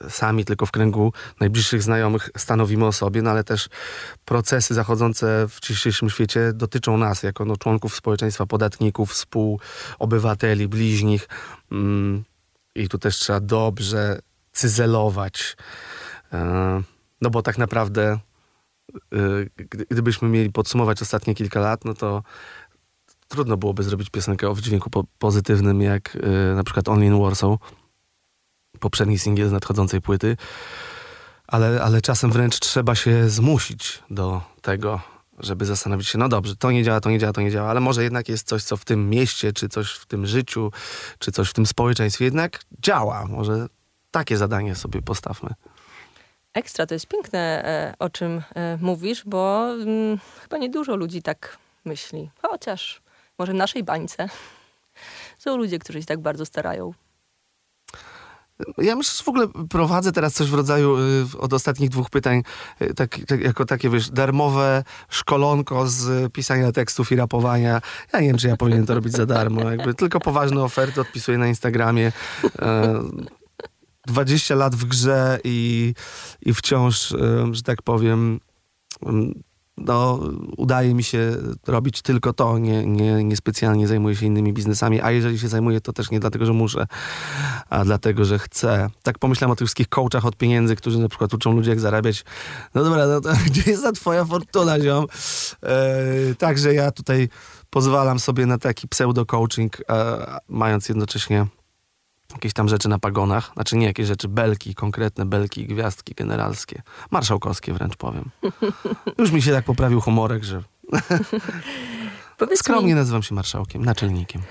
sami, 0.09 0.45
tylko 0.45 0.67
w 0.67 0.71
kręgu 0.71 1.13
najbliższych 1.41 1.83
znajomych 1.83 2.31
stanowimy 2.37 2.87
o 2.87 2.93
sobie, 2.93 3.23
no 3.23 3.31
ale 3.31 3.45
też 3.45 3.69
procesy 4.25 4.75
zachodzące 4.75 5.47
w 5.49 5.61
dzisiejszym 5.61 6.11
świecie 6.11 6.53
dotyczą 6.53 6.97
nas 6.97 7.23
jako 7.23 7.45
no, 7.45 7.57
członków 7.57 7.95
społeczeństwa, 7.97 8.47
podatników, 8.47 9.13
współobywateli, 9.13 10.69
bliźnich. 10.69 11.29
Mm, 11.73 12.25
I 12.75 12.89
tu 12.89 12.99
też 12.99 13.17
trzeba 13.17 13.41
dobrze 13.41 14.21
cyzelować. 14.53 15.57
E, 16.33 16.83
no 17.21 17.31
bo 17.31 17.43
tak 17.43 17.59
naprawdę, 17.59 18.19
e, 19.13 19.19
gdybyśmy 19.91 20.29
mieli 20.29 20.53
podsumować 20.53 21.03
ostatnie 21.03 21.35
kilka 21.35 21.61
lat, 21.61 21.85
no 21.85 21.95
to 21.95 22.23
trudno 23.29 23.57
byłoby 23.57 23.83
zrobić 23.83 24.11
piosenkę 24.11 24.49
o 24.49 24.55
wydźwięku 24.55 24.91
pozytywnym, 25.19 25.83
jak 25.83 26.17
e, 26.17 26.55
na 26.55 26.65
przykład 26.65 26.89
Only 26.89 27.07
in 27.07 27.23
Warsaw 27.23 27.57
poprzedni 28.81 29.19
singiel 29.19 29.49
z 29.49 29.53
nadchodzącej 29.53 30.01
płyty, 30.01 30.37
ale, 31.47 31.83
ale 31.83 32.01
czasem 32.01 32.33
wręcz 32.33 32.59
trzeba 32.59 32.95
się 32.95 33.29
zmusić 33.29 34.03
do 34.11 34.41
tego, 34.63 35.01
żeby 35.39 35.67
zastanowić 35.67 36.09
się, 36.09 36.19
no 36.19 36.29
dobrze, 36.29 36.57
to 36.57 36.71
nie 36.71 36.85
działa, 36.85 37.01
to 37.01 37.11
nie 37.11 37.19
działa, 37.19 37.33
to 37.33 37.41
nie 37.41 37.51
działa, 37.51 37.71
ale 37.71 37.81
może 37.81 38.03
jednak 38.03 38.29
jest 38.29 38.49
coś, 38.49 38.63
co 38.63 38.77
w 38.77 38.85
tym 38.85 39.11
mieście, 39.11 39.53
czy 39.53 39.69
coś 39.69 39.93
w 39.93 40.07
tym 40.07 40.27
życiu, 40.27 40.73
czy 41.19 41.33
coś 41.33 41.51
w 41.51 41.53
tym 41.53 41.67
społeczeństwie 41.67 42.25
jednak 42.25 42.61
działa. 42.83 43.27
Może 43.27 43.67
takie 44.11 44.37
zadanie 44.37 44.75
sobie 44.75 45.03
postawmy. 45.03 45.51
Ekstra, 46.55 46.87
to 46.87 46.95
jest 46.95 47.07
piękne, 47.07 47.65
e, 47.65 47.95
o 47.99 48.11
czym 48.11 48.43
e, 48.55 48.79
mówisz, 48.81 49.23
bo 49.27 49.73
mm, 49.73 50.19
chyba 50.43 50.59
niedużo 50.59 50.97
ludzi 50.97 51.23
tak 51.23 51.59
myśli. 51.85 52.31
Chociaż 52.43 53.03
może 53.39 53.53
w 53.53 53.57
naszej 53.57 53.85
bańce 53.85 54.29
są 55.39 55.57
ludzie, 55.57 55.79
którzy 55.79 56.01
się 56.01 56.07
tak 56.07 56.21
bardzo 56.21 56.47
starają. 56.47 56.93
Ja 58.79 58.97
myślę, 58.97 59.13
że 59.19 59.25
w 59.25 59.29
ogóle 59.29 59.49
prowadzę 59.69 60.13
teraz 60.13 60.35
coś 60.35 60.51
w 60.51 60.55
rodzaju 60.55 60.99
y, 60.99 61.25
od 61.39 61.53
ostatnich 61.53 61.91
dwóch 61.91 62.11
pytań, 62.11 62.43
y, 62.83 62.95
tak, 62.95 63.19
tak, 63.27 63.41
jako 63.41 63.65
takie, 63.65 63.91
wiesz, 63.91 64.11
darmowe 64.11 64.85
szkolonko 65.09 65.89
z 65.89 66.33
pisania 66.33 66.73
tekstów 66.73 67.13
i 67.13 67.17
rapowania. 67.17 67.81
Ja 68.13 68.21
nie 68.21 68.27
wiem, 68.27 68.39
czy 68.39 68.49
ja 68.49 68.57
powinien 68.57 68.87
to 68.87 68.95
robić 68.95 69.13
za 69.13 69.27
darmo. 69.27 69.71
Jakby 69.71 69.95
tylko 69.95 70.21
poważne 70.21 70.63
oferty 70.63 71.01
odpisuję 71.01 71.39
na 71.39 71.49
Instagramie. 71.49 72.13
20 74.07 74.55
e, 74.55 74.57
lat 74.57 74.75
w 74.75 74.85
grze 74.85 75.39
i, 75.45 75.95
i 76.43 76.55
wciąż, 76.55 77.15
że 77.53 77.63
tak 77.63 77.83
powiem, 77.83 78.41
no, 79.81 80.21
udaje 80.57 80.95
mi 80.95 81.03
się 81.03 81.37
robić 81.67 82.03
tylko 82.03 82.33
to, 82.33 82.59
nie, 82.59 82.87
nie, 82.87 83.25
nie 83.25 83.37
specjalnie 83.37 83.89
zajmuję 83.89 84.17
się 84.17 84.27
innymi 84.27 84.53
biznesami, 84.53 85.01
a 85.01 85.11
jeżeli 85.11 85.39
się 85.39 85.49
zajmuję, 85.49 85.81
to 85.81 85.93
też 85.93 86.11
nie 86.11 86.21
dlatego, 86.21 86.47
że 86.47 86.53
muszę, 86.53 86.87
a 87.71 87.85
dlatego, 87.85 88.25
że 88.25 88.39
chcę. 88.39 88.91
Tak 89.03 89.19
pomyślałem 89.19 89.53
o 89.53 89.57
tych 89.57 89.67
wszystkich 89.67 89.89
coachach 89.89 90.27
od 90.27 90.37
pieniędzy, 90.37 90.77
którzy 90.77 90.99
na 90.99 91.09
przykład 91.09 91.35
uczą 91.35 91.53
ludzi, 91.53 91.71
jak 91.71 91.81
zarabiać. 91.81 92.25
No 92.75 92.85
dobra, 92.85 93.07
no 93.07 93.21
to 93.21 93.31
gdzie 93.47 93.71
jest 93.71 93.83
ta 93.83 93.93
twoja 93.93 94.25
fortuna, 94.25 94.81
ziom? 94.81 95.07
E, 95.63 96.35
także 96.35 96.75
ja 96.75 96.91
tutaj 96.91 97.29
pozwalam 97.71 98.19
sobie 98.19 98.47
na 98.47 98.59
taki 98.59 98.89
pseudo-coaching, 98.89 99.69
e, 99.89 100.39
mając 100.49 100.89
jednocześnie 100.89 101.47
jakieś 102.33 102.53
tam 102.53 102.69
rzeczy 102.69 102.89
na 102.89 102.99
pagonach, 102.99 103.51
znaczy 103.55 103.77
nie 103.77 103.87
jakieś 103.87 104.07
rzeczy, 104.07 104.29
belki, 104.29 104.75
konkretne 104.75 105.27
belki, 105.27 105.67
gwiazdki 105.67 106.15
generalskie, 106.15 106.83
marszałkowskie 107.11 107.73
wręcz 107.73 107.97
powiem. 107.97 108.31
Już 109.19 109.31
mi 109.31 109.43
się 109.43 109.53
tak 109.53 109.65
poprawił 109.65 110.01
humorek, 110.01 110.45
że 110.45 110.63
skromnie 112.55 112.89
mi... 112.89 112.95
nazywam 112.95 113.23
się 113.23 113.35
marszałkiem, 113.35 113.85
naczelnikiem. 113.85 114.43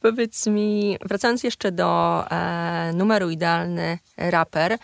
Powiedz 0.00 0.46
mi, 0.46 0.98
wracając 1.04 1.42
jeszcze 1.42 1.72
do 1.72 2.24
e, 2.30 2.92
numeru 2.94 3.30
Idealny 3.30 3.98
Raper, 4.16 4.78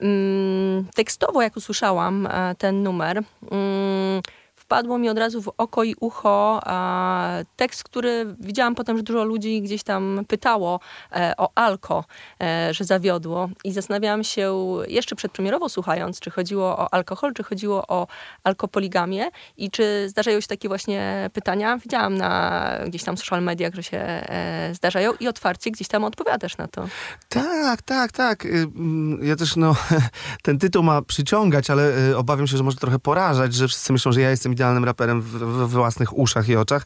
mm, 0.00 0.86
tekstowo 0.94 1.42
jak 1.42 1.56
usłyszałam 1.56 2.26
e, 2.26 2.54
ten 2.58 2.82
numer, 2.82 3.22
mm, 3.50 4.22
wpadło 4.70 4.98
mi 4.98 5.08
od 5.08 5.18
razu 5.18 5.42
w 5.42 5.50
oko 5.58 5.84
i 5.84 5.94
ucho 6.00 6.60
a, 6.64 7.30
tekst, 7.56 7.84
który 7.84 8.36
widziałam 8.40 8.74
potem, 8.74 8.96
że 8.96 9.02
dużo 9.02 9.24
ludzi 9.24 9.62
gdzieś 9.62 9.82
tam 9.82 10.24
pytało 10.28 10.80
e, 11.12 11.34
o 11.36 11.50
alko, 11.54 12.04
e, 12.42 12.74
że 12.74 12.84
zawiodło. 12.84 13.48
I 13.64 13.72
zastanawiałam 13.72 14.24
się 14.24 14.56
jeszcze 14.88 15.16
przedpremierowo 15.16 15.68
słuchając, 15.68 16.20
czy 16.20 16.30
chodziło 16.30 16.78
o 16.78 16.94
alkohol, 16.94 17.34
czy 17.34 17.42
chodziło 17.42 17.86
o 17.88 18.06
alkopoligamię 18.44 19.30
i 19.56 19.70
czy 19.70 20.08
zdarzają 20.08 20.40
się 20.40 20.46
takie 20.46 20.68
właśnie 20.68 21.30
pytania. 21.32 21.78
Widziałam 21.78 22.16
na 22.16 22.70
gdzieś 22.86 23.04
tam 23.04 23.16
social 23.16 23.42
mediach, 23.42 23.74
że 23.74 23.82
się 23.82 23.98
e, 23.98 24.70
zdarzają 24.74 25.12
i 25.20 25.28
otwarcie 25.28 25.70
gdzieś 25.70 25.88
tam 25.88 26.04
odpowiadasz 26.04 26.58
na 26.58 26.68
to. 26.68 26.84
Tak, 27.28 27.82
tak, 27.82 28.12
tak. 28.12 28.44
Y, 28.44 28.48
mm, 28.48 29.24
Ja 29.24 29.36
też, 29.36 29.56
no, 29.56 29.76
ten 30.42 30.58
tytuł 30.58 30.82
ma 30.82 31.02
przyciągać, 31.02 31.70
ale 31.70 32.08
y, 32.10 32.16
obawiam 32.16 32.46
się, 32.46 32.56
że 32.56 32.64
może 32.64 32.76
trochę 32.76 32.98
porażać, 32.98 33.54
że 33.54 33.68
wszyscy 33.68 33.92
myślą, 33.92 34.12
że 34.12 34.20
ja 34.20 34.30
jestem 34.30 34.54
idealnym 34.60 34.84
raperem 34.84 35.20
w, 35.20 35.26
w 35.26 35.68
własnych 35.68 36.18
uszach 36.18 36.48
i 36.48 36.56
oczach. 36.56 36.82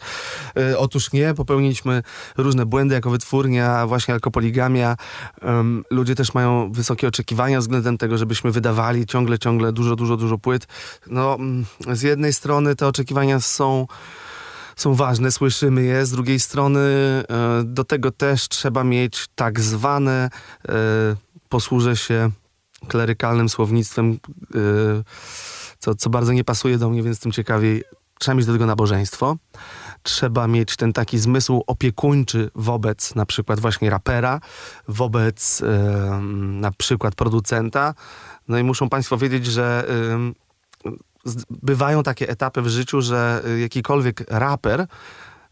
Y, 0.58 0.78
Otóż 0.78 1.12
nie, 1.12 1.34
popełniliśmy 1.34 2.02
różne 2.36 2.66
błędy 2.66 2.94
jako 2.94 3.10
wytwórnia, 3.10 3.86
właśnie 3.86 4.14
alkopoligamia. 4.14 4.96
Ym, 5.42 5.84
Ludzie 5.90 6.14
też 6.14 6.34
mają 6.34 6.72
wysokie 6.72 7.08
oczekiwania 7.08 7.58
względem 7.60 7.98
tego, 7.98 8.18
żebyśmy 8.18 8.50
wydawali 8.50 9.06
ciągle, 9.06 9.38
ciągle 9.38 9.72
dużo, 9.72 9.96
dużo, 9.96 10.16
dużo 10.16 10.38
płyt. 10.38 10.66
No, 11.06 11.34
mm, 11.34 11.64
z 11.92 12.02
jednej 12.02 12.32
strony 12.32 12.76
te 12.76 12.86
oczekiwania 12.86 13.40
są 13.40 13.86
są 14.76 14.94
ważne, 14.94 15.32
słyszymy 15.32 15.82
je. 15.82 16.06
Z 16.06 16.10
drugiej 16.10 16.40
strony 16.40 16.80
e, 16.80 17.24
do 17.64 17.84
tego 17.84 18.10
też 18.10 18.48
trzeba 18.48 18.84
mieć 18.84 19.26
tak 19.34 19.60
zwane, 19.60 20.30
e, 20.68 20.72
posłużę 21.48 21.96
się 21.96 22.30
klerykalnym 22.88 23.48
słownictwem, 23.48 24.12
e, 24.12 24.18
co, 25.84 25.94
co 25.94 26.10
bardzo 26.10 26.32
nie 26.32 26.44
pasuje 26.44 26.78
do 26.78 26.88
mnie, 26.90 27.02
więc 27.02 27.20
tym 27.20 27.32
ciekawiej. 27.32 27.84
Trzeba 28.18 28.34
mieć 28.34 28.46
do 28.46 28.52
tego 28.52 28.66
nabożeństwo. 28.66 29.36
Trzeba 30.02 30.48
mieć 30.48 30.76
ten 30.76 30.92
taki 30.92 31.18
zmysł 31.18 31.62
opiekuńczy 31.66 32.50
wobec 32.54 33.14
na 33.14 33.26
przykład 33.26 33.60
właśnie 33.60 33.90
rapera, 33.90 34.40
wobec 34.88 35.62
e, 35.62 36.20
na 36.60 36.70
przykład 36.70 37.14
producenta. 37.14 37.94
No 38.48 38.58
i 38.58 38.62
muszą 38.64 38.88
Państwo 38.88 39.16
wiedzieć, 39.16 39.46
że 39.46 39.86
z- 41.24 41.44
bywają 41.50 42.02
takie 42.02 42.28
etapy 42.28 42.62
w 42.62 42.68
życiu, 42.68 43.00
że 43.00 43.42
y, 43.46 43.60
jakikolwiek 43.60 44.24
raper, 44.28 44.86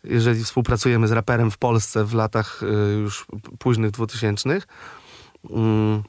jeżeli 0.05 0.45
współpracujemy 0.45 1.09
z 1.09 1.13
raperem 1.13 1.51
w 1.51 1.59
Polsce 1.59 2.05
w 2.05 2.15
latach 2.15 2.63
y, 2.63 2.67
już 3.01 3.27
późnych 3.59 3.91
dwutysięcznych, 3.91 4.67
mm, 5.51 6.03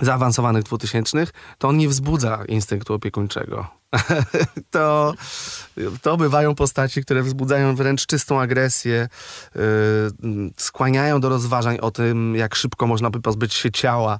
zaawansowanych 0.00 0.62
dwutysięcznych, 0.62 1.30
to 1.58 1.68
on 1.68 1.76
nie 1.76 1.88
wzbudza 1.88 2.44
instynktu 2.48 2.94
opiekuńczego. 2.94 3.66
to, 4.70 5.14
to 6.02 6.16
bywają 6.16 6.54
postaci, 6.54 7.02
które 7.02 7.22
wzbudzają 7.22 7.76
wręcz 7.76 8.06
czystą 8.06 8.40
agresję, 8.40 9.08
y, 9.56 9.60
mm, 10.22 10.50
skłaniają 10.56 11.20
do 11.20 11.28
rozważań 11.28 11.78
o 11.78 11.90
tym, 11.90 12.34
jak 12.36 12.54
szybko 12.54 12.86
można 12.86 13.10
by 13.10 13.20
pozbyć 13.20 13.54
się 13.54 13.70
ciała, 13.70 14.18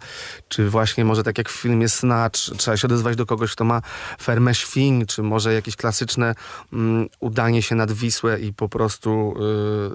czy 0.48 0.70
właśnie 0.70 1.04
może 1.04 1.22
tak 1.22 1.38
jak 1.38 1.48
w 1.48 1.52
filmie 1.52 1.88
Snatch, 1.88 2.40
trzeba 2.56 2.76
się 2.76 2.88
odezwać 2.88 3.16
do 3.16 3.26
kogoś, 3.26 3.52
kto 3.52 3.64
ma 3.64 3.82
fermę 4.22 4.54
świń, 4.54 5.06
czy 5.06 5.22
może 5.22 5.54
jakieś 5.54 5.76
klasyczne 5.76 6.34
mm, 6.72 7.08
udanie 7.20 7.62
się 7.62 7.74
nad 7.74 7.92
Wisłę 7.92 8.40
i 8.40 8.52
po 8.52 8.68
prostu 8.68 9.34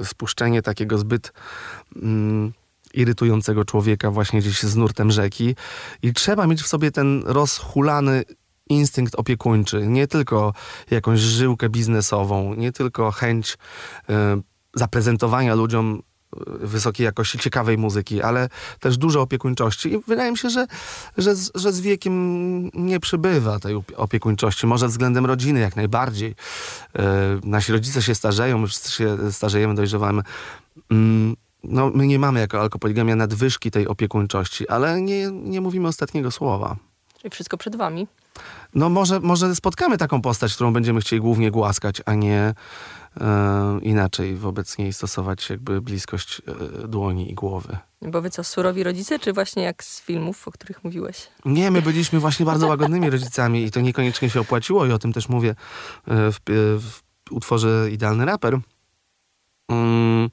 y, 0.01 0.05
spuszczenie 0.05 0.61
takiego 0.61 0.97
zbyt 0.97 1.33
mm, 1.95 2.53
irytującego 2.93 3.65
człowieka 3.65 4.11
właśnie 4.11 4.39
gdzieś 4.39 4.63
z 4.63 4.75
nurtem 4.75 5.11
rzeki. 5.11 5.55
I 6.01 6.13
trzeba 6.13 6.47
mieć 6.47 6.61
w 6.61 6.67
sobie 6.67 6.91
ten 6.91 7.23
rozhulany 7.25 8.23
instynkt 8.69 9.15
opiekuńczy, 9.15 9.87
nie 9.87 10.07
tylko 10.07 10.53
jakąś 10.91 11.19
żyłkę 11.19 11.69
biznesową, 11.69 12.53
nie 12.55 12.71
tylko 12.71 13.11
chęć 13.11 13.57
y, 14.09 14.13
zaprezentowania 14.75 15.55
ludziom 15.55 16.01
y, 16.63 16.67
wysokiej 16.67 17.05
jakości, 17.05 17.37
ciekawej 17.39 17.77
muzyki, 17.77 18.21
ale 18.21 18.49
też 18.79 18.97
dużo 18.97 19.21
opiekuńczości. 19.21 19.93
I 19.93 19.99
wydaje 20.07 20.31
mi 20.31 20.37
się, 20.37 20.49
że, 20.49 20.67
że, 21.17 21.35
z- 21.35 21.51
że 21.55 21.73
z 21.73 21.81
wiekiem 21.81 22.13
nie 22.73 22.99
przybywa 22.99 23.59
tej 23.59 23.75
opie- 23.75 23.95
opiekuńczości. 23.95 24.67
Może 24.67 24.87
względem 24.87 25.25
rodziny 25.25 25.59
jak 25.59 25.75
najbardziej. 25.75 26.31
Y, 26.31 27.01
Nasi 27.43 27.71
rodzice 27.71 28.01
się 28.01 28.15
starzeją, 28.15 28.57
my 28.57 28.67
wszyscy 28.67 28.91
się 28.91 29.31
starzejemy, 29.31 29.75
dojrzewamy. 29.75 30.21
Mm, 30.91 31.35
No, 31.63 31.89
my 31.89 32.07
nie 32.07 32.19
mamy 32.19 32.39
jako 32.39 32.61
alkopoligamia 32.61 33.15
nadwyżki 33.15 33.71
tej 33.71 33.87
opiekuńczości, 33.87 34.67
ale 34.67 35.01
nie, 35.01 35.31
nie 35.31 35.61
mówimy 35.61 35.87
ostatniego 35.87 36.31
słowa. 36.31 36.75
Czyli 37.17 37.31
wszystko 37.31 37.57
przed 37.57 37.75
wami. 37.75 38.07
No 38.75 38.89
może, 38.89 39.19
może 39.19 39.55
spotkamy 39.55 39.97
taką 39.97 40.21
postać, 40.21 40.55
którą 40.55 40.73
będziemy 40.73 41.01
chcieli 41.01 41.21
głównie 41.21 41.51
głaskać, 41.51 42.01
a 42.05 42.13
nie 42.13 42.53
e, 43.21 43.79
inaczej 43.81 44.35
wobec 44.35 44.77
niej 44.77 44.93
stosować 44.93 45.49
jakby 45.49 45.81
bliskość 45.81 46.41
e, 46.83 46.87
dłoni 46.87 47.31
i 47.31 47.33
głowy. 47.33 47.77
Bo 48.01 48.21
wy 48.21 48.29
co, 48.29 48.43
surowi 48.43 48.83
rodzice, 48.83 49.19
czy 49.19 49.33
właśnie 49.33 49.63
jak 49.63 49.83
z 49.83 50.01
filmów, 50.01 50.47
o 50.47 50.51
których 50.51 50.83
mówiłeś? 50.83 51.27
Nie, 51.45 51.71
my 51.71 51.81
byliśmy 51.81 52.19
właśnie 52.19 52.45
bardzo 52.45 52.67
łagodnymi 52.67 53.09
rodzicami 53.09 53.63
i 53.63 53.71
to 53.71 53.81
niekoniecznie 53.81 54.29
się 54.29 54.41
opłaciło 54.41 54.85
i 54.85 54.91
o 54.91 54.99
tym 54.99 55.13
też 55.13 55.29
mówię 55.29 55.49
e, 55.49 55.55
w, 56.31 56.35
e, 56.35 56.39
w 56.79 57.01
utworze 57.31 57.87
Idealny 57.91 58.25
Raper. 58.25 58.59
Mm, 59.69 60.29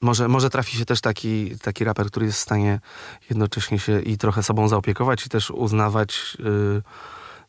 może, 0.00 0.28
może 0.28 0.50
trafi 0.50 0.76
się 0.76 0.84
też 0.84 1.00
taki, 1.00 1.58
taki 1.62 1.84
raper, 1.84 2.06
który 2.06 2.26
jest 2.26 2.38
w 2.38 2.42
stanie 2.42 2.80
jednocześnie 3.30 3.78
się 3.78 4.00
i 4.00 4.18
trochę 4.18 4.42
sobą 4.42 4.68
zaopiekować 4.68 5.26
i 5.26 5.28
też 5.28 5.50
uznawać 5.50 6.36
y, 6.40 6.82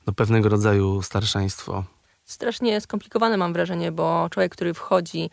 no, 0.08 0.14
pewnego 0.14 0.50
rodzaju 0.50 1.02
starszeństwo. 1.02 1.84
Strasznie 2.26 2.82
skomplikowane 2.82 3.38
mam 3.38 3.54
wrażenie, 3.54 3.92
bo 3.92 4.28
człowiek, 4.32 4.52
który 4.52 4.74
wchodzi 4.74 5.30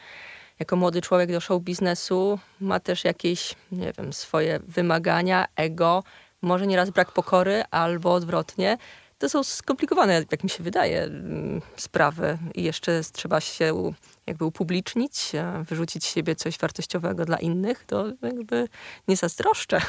jako 0.59 0.77
młody 0.77 1.03
człowiek 1.03 1.33
do 1.33 1.41
show 1.41 1.63
biznesu, 1.63 2.39
ma 2.61 2.81
też 2.81 3.05
jakieś, 3.05 3.55
nie 3.73 3.93
wiem, 3.99 4.13
swoje 4.13 4.61
wymagania, 4.69 5.47
ego, 5.57 6.05
może 6.43 6.67
nieraz 6.67 6.91
brak 6.91 7.13
pokory, 7.13 7.63
albo 7.71 8.15
odwrotnie. 8.15 8.79
To 9.19 9.29
są 9.29 9.45
skomplikowane, 9.45 10.25
jak 10.31 10.45
mi 10.45 10.51
się 10.51 10.63
wydaje, 10.63 11.03
mm, 11.03 11.63
sprawy 11.77 12.39
i 12.55 12.63
jeszcze 12.63 13.01
trzeba 13.13 13.41
się 13.41 13.93
jakby 14.27 14.45
upublicznić, 14.45 15.35
e, 15.35 15.65
wyrzucić 15.69 16.05
z 16.05 16.15
siebie 16.15 16.37
coś 16.37 16.59
wartościowego 16.59 17.25
dla 17.25 17.37
innych, 17.37 17.85
to 17.85 18.07
jakby 18.23 18.69
nie 19.09 19.17
zazdroszczę. 19.17 19.81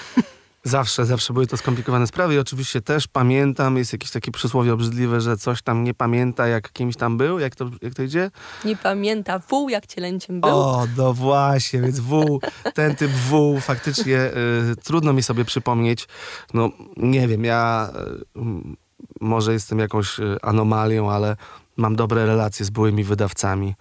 Zawsze, 0.63 1.05
zawsze 1.05 1.33
były 1.33 1.47
to 1.47 1.57
skomplikowane 1.57 2.07
sprawy 2.07 2.35
i 2.35 2.39
oczywiście 2.39 2.81
też 2.81 3.07
pamiętam, 3.07 3.77
jest 3.77 3.93
jakieś 3.93 4.11
takie 4.11 4.31
przysłowie 4.31 4.73
obrzydliwe, 4.73 5.21
że 5.21 5.37
coś 5.37 5.61
tam 5.61 5.83
nie 5.83 5.93
pamięta, 5.93 6.47
jak 6.47 6.71
kimś 6.71 6.95
tam 6.95 7.17
był, 7.17 7.39
jak 7.39 7.55
to, 7.55 7.69
jak 7.81 7.93
to 7.93 8.03
idzie? 8.03 8.31
Nie 8.65 8.75
pamięta 8.75 9.39
wół, 9.39 9.69
jak 9.69 9.87
cielęciem 9.87 10.41
był. 10.41 10.49
O, 10.49 10.87
no 10.97 11.13
właśnie, 11.13 11.81
więc 11.81 11.99
W, 11.99 12.39
ten 12.73 12.95
typ 12.95 13.11
W 13.11 13.61
faktycznie 13.61 14.17
y, 14.17 14.75
trudno 14.83 15.13
mi 15.13 15.23
sobie 15.23 15.45
przypomnieć. 15.45 16.07
No 16.53 16.69
nie 16.97 17.27
wiem, 17.27 17.43
ja 17.43 17.91
y, 18.35 18.88
może 19.19 19.53
jestem 19.53 19.79
jakąś 19.79 20.19
y, 20.19 20.37
anomalią, 20.41 21.11
ale 21.11 21.35
mam 21.77 21.95
dobre 21.95 22.25
relacje 22.25 22.65
z 22.65 22.69
byłymi 22.69 23.03
wydawcami. 23.03 23.75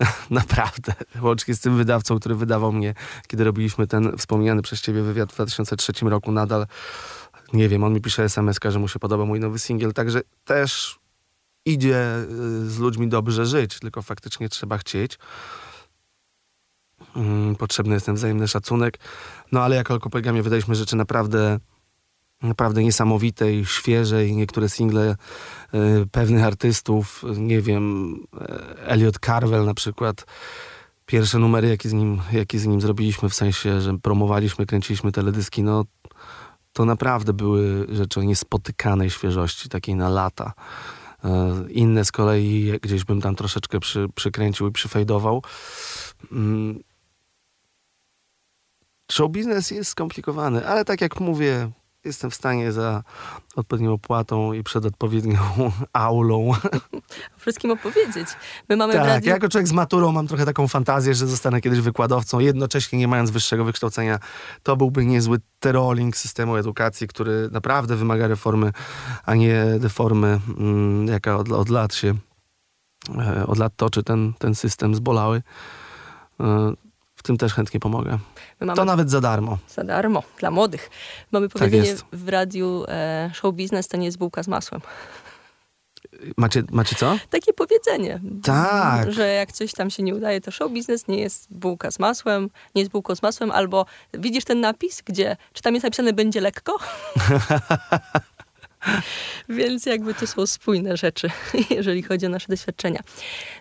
Naprawdę. 0.30 0.92
Łącznie 1.22 1.54
z 1.54 1.60
tym 1.60 1.76
wydawcą, 1.76 2.18
który 2.18 2.34
wydawał 2.34 2.72
mnie, 2.72 2.94
kiedy 3.26 3.44
robiliśmy 3.44 3.86
ten 3.86 4.16
wspomniany 4.16 4.62
przez 4.62 4.80
ciebie 4.80 5.02
wywiad 5.02 5.32
w 5.32 5.34
2003 5.34 5.92
roku, 6.02 6.32
nadal 6.32 6.66
nie 7.52 7.68
wiem, 7.68 7.84
on 7.84 7.92
mi 7.92 8.00
pisze 8.00 8.24
SMS, 8.24 8.58
że 8.68 8.78
mu 8.78 8.88
się 8.88 8.98
podoba 8.98 9.24
mój 9.24 9.40
nowy 9.40 9.58
singiel, 9.58 9.92
także 9.92 10.20
też 10.44 10.98
idzie 11.64 12.16
y, 12.16 12.70
z 12.70 12.78
ludźmi 12.78 13.08
dobrze 13.08 13.46
żyć, 13.46 13.78
tylko 13.78 14.02
faktycznie 14.02 14.48
trzeba 14.48 14.78
chcieć. 14.78 15.18
Mm, 17.16 17.56
Potrzebny 17.56 17.94
jest 17.94 18.06
ten 18.06 18.14
wzajemny 18.14 18.48
szacunek. 18.48 18.98
No 19.52 19.62
ale 19.62 19.76
jako 19.76 19.94
alkopoligamia 19.94 20.42
wydaliśmy 20.42 20.74
rzeczy 20.74 20.96
naprawdę 20.96 21.58
naprawdę 22.42 22.82
niesamowite 22.82 23.52
i 23.52 23.66
świeże 23.66 24.26
i 24.26 24.36
niektóre 24.36 24.68
single 24.68 25.16
y, 25.74 26.06
pewnych 26.12 26.44
artystów, 26.44 27.24
nie 27.36 27.60
wiem, 27.60 28.14
e, 28.40 28.86
Elliot 28.86 29.18
Carvel 29.18 29.64
na 29.64 29.74
przykład. 29.74 30.26
Pierwsze 31.06 31.38
numery, 31.38 31.68
jakie 31.68 31.88
z, 31.88 31.92
nim, 31.92 32.20
jakie 32.32 32.58
z 32.58 32.66
nim 32.66 32.80
zrobiliśmy, 32.80 33.28
w 33.28 33.34
sensie, 33.34 33.80
że 33.80 33.98
promowaliśmy, 33.98 34.66
kręciliśmy 34.66 35.12
teledyski, 35.12 35.62
no 35.62 35.84
to 36.72 36.84
naprawdę 36.84 37.32
były 37.32 37.86
rzeczy 37.90 38.20
o 38.20 38.22
niespotykanej 38.22 39.10
świeżości, 39.10 39.68
takiej 39.68 39.94
na 39.94 40.08
lata. 40.08 40.52
E, 41.24 41.54
Inne 41.70 42.04
z 42.04 42.12
kolei 42.12 42.72
gdzieś 42.82 43.04
bym 43.04 43.20
tam 43.20 43.34
troszeczkę 43.34 43.80
przy, 43.80 44.08
przykręcił 44.14 44.68
i 44.68 44.72
przyfejdował. 44.72 45.42
Mm. 46.32 46.82
Show 49.12 49.30
biznes 49.30 49.70
jest 49.70 49.90
skomplikowany, 49.90 50.66
ale 50.66 50.84
tak 50.84 51.00
jak 51.00 51.20
mówię, 51.20 51.70
jestem 52.08 52.30
w 52.30 52.34
stanie 52.34 52.72
za 52.72 53.02
odpowiednią 53.56 53.92
opłatą 53.92 54.52
i 54.52 54.62
przed 54.62 54.86
odpowiednią 54.86 55.38
aulą. 55.92 56.50
Wszystkim 57.36 57.70
opowiedzieć. 57.70 58.28
My 58.68 58.76
mamy 58.76 58.92
Tak, 58.92 59.06
radiu... 59.06 59.28
ja 59.28 59.34
jako 59.34 59.48
człowiek 59.48 59.68
z 59.68 59.72
maturą 59.72 60.12
mam 60.12 60.26
trochę 60.26 60.44
taką 60.44 60.68
fantazję, 60.68 61.14
że 61.14 61.26
zostanę 61.26 61.60
kiedyś 61.60 61.80
wykładowcą, 61.80 62.38
jednocześnie 62.38 62.98
nie 62.98 63.08
mając 63.08 63.30
wyższego 63.30 63.64
wykształcenia. 63.64 64.18
To 64.62 64.76
byłby 64.76 65.06
niezły 65.06 65.38
trolling 65.60 66.16
systemu 66.16 66.56
edukacji, 66.56 67.08
który 67.08 67.48
naprawdę 67.52 67.96
wymaga 67.96 68.28
reformy, 68.28 68.72
a 69.24 69.34
nie 69.34 69.64
deformy, 69.78 70.40
mm, 70.58 71.06
jaka 71.06 71.36
od, 71.36 71.52
od 71.52 71.68
lat 71.68 71.94
się, 71.94 72.14
e, 73.18 73.46
od 73.46 73.58
lat 73.58 73.72
toczy 73.76 74.02
ten, 74.02 74.32
ten 74.38 74.54
system 74.54 74.94
zbolały. 74.94 75.42
W 77.18 77.22
tym 77.22 77.36
też 77.36 77.54
chętnie 77.54 77.80
pomogę. 77.80 78.18
Mamy 78.60 78.74
To 78.74 78.84
nawet 78.84 79.10
za 79.10 79.20
darmo. 79.20 79.58
za 79.68 79.84
darmo, 79.84 80.22
dla 80.38 80.50
młodych. 80.50 80.90
Mamy 81.32 81.48
powiedzenie 81.48 81.88
jest. 81.88 82.04
w 82.12 82.28
radiu 82.28 82.84
e, 82.88 83.30
show 83.34 83.54
biznes 83.54 83.88
to 83.88 83.96
nie 83.96 84.06
jest 84.06 84.18
bułka 84.18 84.42
z 84.42 84.48
masłem. 84.48 84.80
Macie, 86.36 86.62
macie 86.70 86.96
co? 86.96 87.18
Takie 87.30 87.52
powiedzenie. 87.52 88.20
Tak. 88.42 89.12
Że 89.12 89.28
jak 89.28 89.52
coś 89.52 89.72
tam 89.72 89.90
się 89.90 90.02
nie 90.02 90.14
udaje, 90.14 90.40
to 90.40 90.50
show 90.50 90.72
biznes 90.72 91.08
nie 91.08 91.20
jest 91.20 91.46
bułka 91.50 91.90
z 91.90 91.98
masłem, 91.98 92.50
nie 92.74 92.82
jest 92.82 92.92
bułką 92.92 93.14
z 93.14 93.22
masłem, 93.22 93.50
albo 93.50 93.86
widzisz 94.14 94.44
ten 94.44 94.60
napis, 94.60 95.02
gdzie, 95.04 95.36
czy 95.52 95.62
tam 95.62 95.74
jest 95.74 95.84
napisane 95.84 96.12
będzie 96.12 96.40
lekko? 96.40 96.76
Więc 99.48 99.86
jakby 99.86 100.14
to 100.14 100.26
są 100.26 100.46
spójne 100.46 100.96
rzeczy, 100.96 101.30
jeżeli 101.76 102.02
chodzi 102.02 102.26
o 102.26 102.28
nasze 102.28 102.46
doświadczenia. 102.48 103.00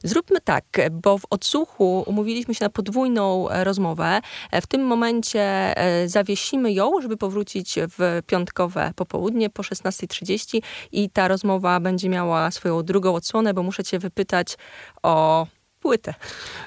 Zróbmy 0.03 0.41
tak, 0.41 0.65
bo 0.91 1.17
w 1.17 1.25
odsłuchu 1.29 2.03
umówiliśmy 2.07 2.55
się 2.55 2.65
na 2.65 2.69
podwójną 2.69 3.47
rozmowę. 3.49 4.21
W 4.61 4.67
tym 4.67 4.81
momencie 4.81 5.41
e, 5.77 6.09
zawiesimy 6.09 6.73
ją, 6.73 7.01
żeby 7.01 7.17
powrócić 7.17 7.75
w 7.97 8.21
piątkowe 8.27 8.91
popołudnie 8.95 9.49
po 9.49 9.63
16.30 9.63 10.61
i 10.91 11.09
ta 11.09 11.27
rozmowa 11.27 11.79
będzie 11.79 12.09
miała 12.09 12.51
swoją 12.51 12.83
drugą 12.83 13.15
odsłonę, 13.15 13.53
bo 13.53 13.63
muszę 13.63 13.83
cię 13.83 13.99
wypytać 13.99 14.57
o 15.03 15.47
płytę. 15.87 16.13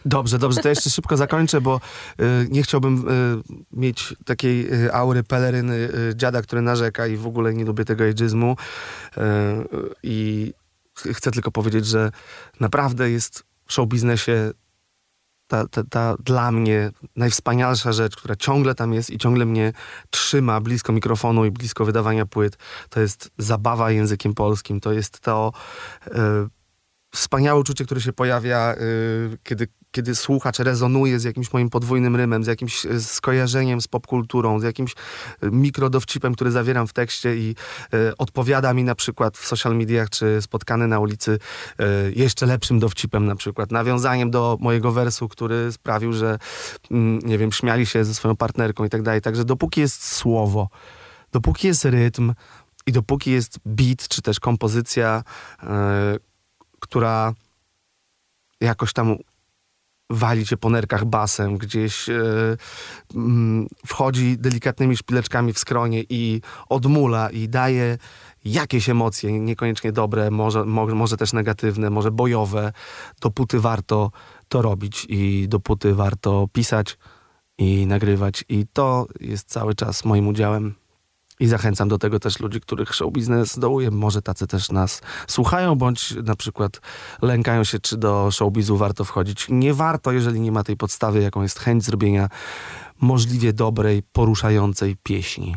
Dobrze, 0.04 0.38
dobrze, 0.38 0.60
to 0.60 0.68
jeszcze 0.68 0.90
szybko 0.96 1.16
zakończę, 1.16 1.60
bo 1.60 1.80
y, 2.20 2.48
nie 2.50 2.62
chciałbym 2.62 3.08
y, 3.08 3.42
mieć 3.72 4.14
takiej 4.24 4.84
y, 4.84 4.94
aury 4.94 5.22
peleryny 5.22 5.74
y, 5.74 6.12
dziada, 6.16 6.42
który 6.42 6.62
narzeka 6.62 7.06
i 7.06 7.16
w 7.16 7.26
ogóle 7.26 7.54
nie 7.54 7.64
lubię 7.64 7.84
tego 7.84 8.04
ageizmu. 8.04 8.56
Y, 9.16 9.20
I 10.02 10.52
ch- 10.98 11.16
chcę 11.16 11.30
tylko 11.30 11.50
powiedzieć, 11.50 11.86
że 11.86 12.10
naprawdę 12.60 13.10
jest 13.10 13.44
w 13.66 13.72
show 13.72 13.88
biznesie 13.88 14.52
ta, 15.46 15.68
ta, 15.68 15.84
ta 15.84 16.16
dla 16.24 16.52
mnie 16.52 16.90
najwspanialsza 17.16 17.92
rzecz, 17.92 18.16
która 18.16 18.36
ciągle 18.36 18.74
tam 18.74 18.92
jest 18.92 19.10
i 19.10 19.18
ciągle 19.18 19.46
mnie 19.46 19.72
trzyma 20.10 20.60
blisko 20.60 20.92
mikrofonu 20.92 21.44
i 21.44 21.50
blisko 21.50 21.84
wydawania 21.84 22.26
płyt, 22.26 22.58
to 22.88 23.00
jest 23.00 23.30
zabawa 23.38 23.90
językiem 23.90 24.34
polskim. 24.34 24.80
To 24.80 24.92
jest 24.92 25.20
to 25.20 25.52
y, 26.06 26.10
wspaniałe 27.14 27.60
uczucie, 27.60 27.84
które 27.84 28.00
się 28.00 28.12
pojawia, 28.12 28.74
y, 28.74 29.38
kiedy, 29.42 29.68
kiedy 29.90 30.14
słuchacz 30.14 30.58
rezonuje 30.58 31.18
z 31.18 31.24
jakimś 31.24 31.52
moim 31.52 31.70
podwójnym 31.70 32.16
rymem, 32.16 32.44
z 32.44 32.46
jakimś 32.46 32.86
y, 32.86 33.02
skojarzeniem 33.02 33.80
z 33.80 33.88
popkulturą, 33.88 34.60
z 34.60 34.62
jakimś 34.62 34.92
y, 34.92 34.96
mikrodowcipem, 35.50 36.34
który 36.34 36.50
zawieram 36.50 36.86
w 36.86 36.92
tekście 36.92 37.36
i 37.36 37.54
odpowiada 38.18 38.74
mi 38.74 38.84
na 38.84 38.94
przykład 38.94 39.38
w 39.38 39.46
social 39.46 39.76
mediach, 39.76 40.10
czy 40.10 40.42
spotkany 40.42 40.86
na 40.86 41.00
ulicy 41.00 41.38
jeszcze 42.16 42.46
lepszym 42.46 42.78
dowcipem 42.78 43.26
na 43.26 43.36
przykład, 43.36 43.72
nawiązaniem 43.72 44.30
do 44.30 44.58
mojego 44.60 44.92
wersu, 44.92 45.28
który 45.28 45.72
sprawił, 45.72 46.12
że 46.12 46.38
mm, 46.90 47.18
nie 47.18 47.38
wiem, 47.38 47.52
śmiali 47.52 47.86
się 47.86 48.04
ze 48.04 48.14
swoją 48.14 48.36
partnerką 48.36 48.84
i 48.84 48.88
tak 48.88 49.02
dalej. 49.02 49.20
Także 49.20 49.44
dopóki 49.44 49.80
jest 49.80 50.06
słowo, 50.06 50.68
dopóki 51.32 51.66
jest 51.66 51.84
rytm 51.84 52.34
i 52.86 52.92
dopóki 52.92 53.30
jest 53.30 53.58
beat, 53.64 54.08
czy 54.08 54.22
też 54.22 54.40
kompozycja, 54.40 55.22
która 56.90 57.34
jakoś 58.60 58.92
tam 58.92 59.16
wali 60.10 60.46
cię 60.46 60.56
po 60.56 60.70
nerkach 60.70 61.04
basem, 61.04 61.58
gdzieś 61.58 62.06
mm, 63.14 63.66
wchodzi 63.86 64.38
delikatnymi 64.38 64.96
szpileczkami 64.96 65.52
w 65.52 65.58
skronie 65.58 66.04
i 66.08 66.40
odmula 66.68 67.30
i 67.30 67.48
daje 67.48 67.98
jakieś 68.44 68.88
emocje, 68.88 69.40
niekoniecznie 69.40 69.92
dobre, 69.92 70.30
może, 70.30 70.64
mo, 70.64 70.86
może 70.86 71.16
też 71.16 71.32
negatywne, 71.32 71.90
może 71.90 72.10
bojowe, 72.10 72.72
dopóty 73.20 73.60
warto 73.60 74.10
to 74.48 74.62
robić 74.62 75.06
i 75.08 75.48
dopóty 75.48 75.94
warto 75.94 76.48
pisać 76.52 76.98
i 77.58 77.86
nagrywać 77.86 78.44
i 78.48 78.66
to 78.72 79.06
jest 79.20 79.48
cały 79.48 79.74
czas 79.74 80.04
moim 80.04 80.28
udziałem. 80.28 80.79
I 81.40 81.46
zachęcam 81.46 81.88
do 81.88 81.98
tego 81.98 82.20
też 82.20 82.40
ludzi, 82.40 82.60
których 82.60 82.94
show 82.94 83.12
biznes 83.12 83.58
dołuje. 83.58 83.90
Może 83.90 84.22
tacy 84.22 84.46
też 84.46 84.70
nas 84.70 85.02
słuchają, 85.28 85.74
bądź 85.74 86.14
na 86.22 86.36
przykład 86.36 86.80
lękają 87.22 87.64
się, 87.64 87.78
czy 87.78 87.96
do 87.96 88.30
showbizu 88.30 88.76
warto 88.76 89.04
wchodzić. 89.04 89.46
Nie 89.48 89.74
warto, 89.74 90.12
jeżeli 90.12 90.40
nie 90.40 90.52
ma 90.52 90.64
tej 90.64 90.76
podstawy, 90.76 91.22
jaką 91.22 91.42
jest 91.42 91.58
chęć 91.58 91.84
zrobienia 91.84 92.28
możliwie 93.00 93.52
dobrej, 93.52 94.02
poruszającej 94.12 94.96
pieśni. 95.02 95.56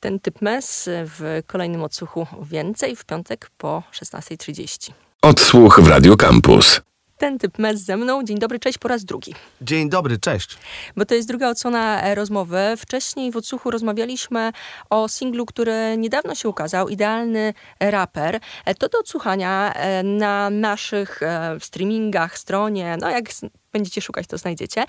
Ten 0.00 0.20
typ 0.20 0.42
mes 0.42 0.88
w 0.92 1.42
kolejnym 1.46 1.82
odsłuchu 1.82 2.26
więcej 2.42 2.96
w 2.96 3.04
piątek 3.04 3.50
po 3.58 3.82
16.30. 3.92 4.92
Odsłuch 5.22 5.80
w 5.80 5.88
Radio 5.88 6.16
Campus. 6.16 6.80
Ten 7.20 7.38
typ 7.38 7.58
mes 7.58 7.80
ze 7.80 7.96
mną. 7.96 8.22
Dzień 8.22 8.38
dobry, 8.38 8.58
cześć 8.58 8.78
po 8.78 8.88
raz 8.88 9.04
drugi. 9.04 9.34
Dzień 9.62 9.88
dobry, 9.88 10.18
cześć. 10.18 10.58
Bo 10.96 11.04
to 11.04 11.14
jest 11.14 11.28
druga 11.28 11.48
odsłona 11.48 12.02
e, 12.02 12.14
rozmowy. 12.14 12.58
Wcześniej 12.76 13.32
w 13.32 13.36
odsłuchu 13.36 13.70
rozmawialiśmy 13.70 14.52
o 14.90 15.08
singlu, 15.08 15.46
który 15.46 15.96
niedawno 15.98 16.34
się 16.34 16.48
ukazał, 16.48 16.88
Idealny 16.88 17.54
Raper. 17.80 18.40
E, 18.64 18.74
To 18.74 18.88
do 18.88 18.98
odsłuchania 18.98 19.72
e, 19.74 20.02
na 20.02 20.50
naszych 20.50 21.20
streamingach, 21.60 22.38
stronie, 22.38 22.96
no 23.00 23.10
jak 23.10 23.24
będziecie 23.72 24.00
szukać, 24.00 24.26
to 24.26 24.38
znajdziecie. 24.38 24.84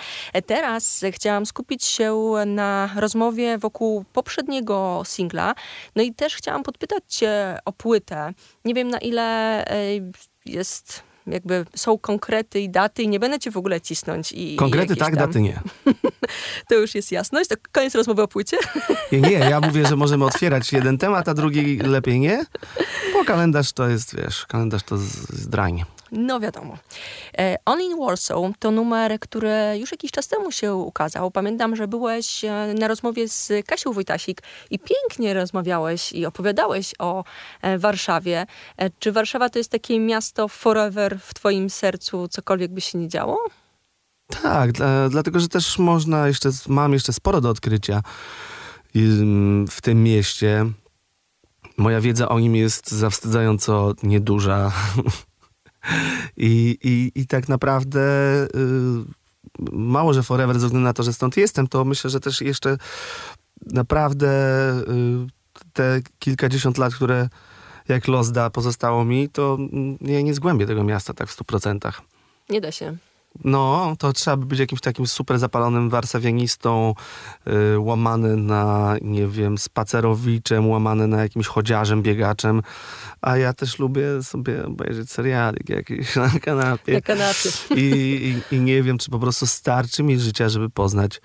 Teraz 0.45 1.01
chciałam 1.11 1.45
skupić 1.45 1.85
się 1.85 2.33
na 2.45 2.89
rozmowie 2.95 3.57
wokół 3.57 4.05
poprzedniego 4.13 5.01
singla. 5.05 5.55
No 5.95 6.03
i 6.03 6.13
też 6.13 6.35
chciałam 6.35 6.63
podpytać 6.63 7.03
cię 7.07 7.57
o 7.65 7.71
płytę. 7.71 8.33
Nie 8.65 8.73
wiem 8.73 8.87
na 8.87 8.97
ile 8.97 9.65
jest... 10.45 11.10
Jakby 11.27 11.65
są 11.75 11.97
konkrety 11.97 12.59
i 12.59 12.69
daty 12.69 13.03
i 13.03 13.07
nie 13.07 13.19
będę 13.19 13.39
cię 13.39 13.51
w 13.51 13.57
ogóle 13.57 13.81
cisnąć. 13.81 14.31
I, 14.31 14.53
i 14.53 14.55
Konkrety 14.55 14.93
jakieś 14.93 14.97
tak, 15.05 15.15
tam- 15.15 15.27
daty 15.27 15.41
nie. 15.41 15.59
to 16.69 16.75
już 16.75 16.95
jest 16.95 17.11
jasność. 17.11 17.49
To 17.49 17.55
koniec 17.71 17.95
rozmowy 17.95 18.21
o 18.21 18.27
płycie. 18.27 18.57
Nie, 19.11 19.21
nie, 19.21 19.31
ja 19.31 19.59
mówię, 19.59 19.87
że 19.87 19.95
możemy 19.95 20.25
otwierać 20.25 20.73
jeden 20.73 20.97
temat, 20.97 21.29
a 21.29 21.33
drugi 21.33 21.77
lepiej 21.77 22.19
nie, 22.19 22.45
bo 23.13 23.23
kalendarz 23.25 23.71
to 23.73 23.87
jest, 23.89 24.15
wiesz, 24.15 24.45
kalendarz 24.45 24.83
to 24.83 24.97
z- 24.97 25.03
zdrań. 25.29 25.83
No 26.11 26.39
wiadomo. 26.39 26.77
E, 27.37 27.57
On 27.65 27.81
in 27.81 27.97
Warsaw 27.97 28.57
to 28.59 28.71
numer, 28.71 29.19
który 29.19 29.51
już 29.77 29.91
jakiś 29.91 30.11
czas 30.11 30.27
temu 30.27 30.51
się 30.51 30.75
ukazał. 30.75 31.31
Pamiętam, 31.31 31.75
że 31.75 31.87
byłeś 31.87 32.45
e, 32.45 32.73
na 32.79 32.87
rozmowie 32.87 33.27
z 33.27 33.51
Kasią 33.65 33.93
Wojtasik 33.93 34.41
i 34.69 34.79
pięknie 34.79 35.33
rozmawiałeś 35.33 36.13
i 36.13 36.25
opowiadałeś 36.25 36.93
o 36.99 37.23
e, 37.61 37.77
Warszawie. 37.77 38.45
Czy 38.99 39.11
Warszawa 39.11 39.49
to 39.49 39.59
jest 39.59 39.71
takie 39.71 39.99
miasto 39.99 40.47
forever 40.47 41.19
w 41.19 41.33
twoim 41.33 41.69
sercu, 41.69 42.27
cokolwiek 42.27 42.71
by 42.71 42.81
się 42.81 42.97
nie 42.97 43.07
działo? 43.07 43.37
Tak, 44.41 44.71
dla, 44.71 45.09
dlatego, 45.09 45.39
że 45.39 45.47
też 45.47 45.79
można 45.79 46.27
jeszcze, 46.27 46.49
mam 46.67 46.93
jeszcze 46.93 47.13
sporo 47.13 47.41
do 47.41 47.49
odkrycia 47.49 48.01
ym, 48.95 49.65
w 49.69 49.81
tym 49.81 50.03
mieście. 50.03 50.65
Moja 51.77 52.01
wiedza 52.01 52.29
o 52.29 52.39
nim 52.39 52.55
jest 52.55 52.91
zawstydzająco 52.91 53.93
nieduża. 54.03 54.71
I, 56.37 56.77
i, 56.83 57.11
I 57.21 57.27
tak 57.27 57.49
naprawdę 57.49 58.01
y, 58.43 58.47
mało, 59.71 60.13
że 60.13 60.23
forever, 60.23 60.59
ze 60.59 60.67
względu 60.67 60.85
na 60.85 60.93
to, 60.93 61.03
że 61.03 61.13
stąd 61.13 61.37
jestem, 61.37 61.67
to 61.67 61.85
myślę, 61.85 62.09
że 62.09 62.19
też 62.19 62.41
jeszcze 62.41 62.77
naprawdę 63.65 64.29
y, 64.79 65.63
te 65.73 66.01
kilkadziesiąt 66.19 66.77
lat, 66.77 66.95
które 66.95 67.29
jak 67.87 68.07
los 68.07 68.31
da 68.31 68.49
pozostało 68.49 69.05
mi, 69.05 69.29
to 69.29 69.57
mm, 69.59 69.97
ja 70.01 70.21
nie 70.21 70.33
zgłębię 70.33 70.67
tego 70.67 70.83
miasta 70.83 71.13
tak 71.13 71.27
w 71.27 71.31
stu 71.31 71.43
procentach. 71.43 72.01
Nie 72.49 72.61
da 72.61 72.71
się. 72.71 72.97
No, 73.43 73.95
to 73.99 74.13
trzeba 74.13 74.37
by 74.37 74.45
być 74.45 74.59
jakimś 74.59 74.81
takim 74.81 75.07
super 75.07 75.39
zapalonym 75.39 75.89
warszawianistą, 75.89 76.93
y, 77.73 77.79
łamany 77.79 78.37
na, 78.37 78.95
nie 79.01 79.27
wiem, 79.27 79.57
spacerowiczem, 79.57 80.69
łamany 80.69 81.07
na 81.07 81.21
jakimś 81.21 81.47
chodziarzem, 81.47 82.01
biegaczem. 82.01 82.61
A 83.21 83.37
ja 83.37 83.53
też 83.53 83.79
lubię 83.79 84.23
sobie 84.23 84.65
obejrzeć 84.65 85.11
serialik 85.11 85.69
jakiś 85.69 86.15
na 86.25 86.29
kanapie. 86.29 86.93
Na 86.93 87.01
kanapie. 87.01 87.49
I, 87.75 88.41
i, 88.51 88.55
I 88.55 88.59
nie 88.59 88.83
wiem, 88.83 88.97
czy 88.97 89.11
po 89.11 89.19
prostu 89.19 89.47
starczy 89.47 90.03
mi 90.03 90.19
życia, 90.19 90.49
żeby 90.49 90.69
poznać 90.69 91.21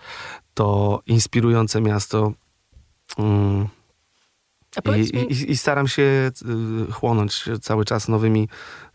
to 0.55 1.01
inspirujące 1.07 1.81
miasto. 1.81 2.33
Mm. 3.19 3.69
I, 4.85 5.17
mi, 5.17 5.33
i, 5.33 5.51
I 5.51 5.57
staram 5.57 5.89
się 5.89 6.03
y, 6.89 6.93
chłonąć 6.93 7.45
cały 7.63 7.85
czas 7.85 8.09
nowymi, 8.09 8.49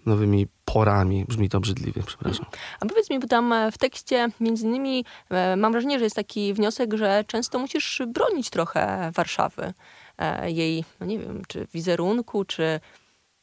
nowymi 0.05 0.47
porami. 0.65 1.25
Brzmi 1.25 1.49
to 1.49 1.57
obrzydliwie, 1.57 2.03
przepraszam. 2.05 2.45
A 2.79 2.85
powiedz 2.85 3.09
mi, 3.09 3.19
bo 3.19 3.27
tam 3.27 3.53
e, 3.53 3.71
w 3.71 3.77
tekście 3.77 4.27
między 4.39 4.65
innymi 4.65 5.05
e, 5.29 5.55
mam 5.55 5.71
wrażenie, 5.71 5.99
że 5.99 6.03
jest 6.03 6.15
taki 6.15 6.53
wniosek, 6.53 6.93
że 6.93 7.23
często 7.27 7.59
musisz 7.59 8.01
bronić 8.07 8.49
trochę 8.49 9.11
Warszawy. 9.15 9.73
e, 10.17 10.51
jej, 10.51 10.85
no 10.99 11.05
nie 11.05 11.19
wiem, 11.19 11.41
czy 11.47 11.67
wizerunku, 11.73 12.45
czy 12.45 12.79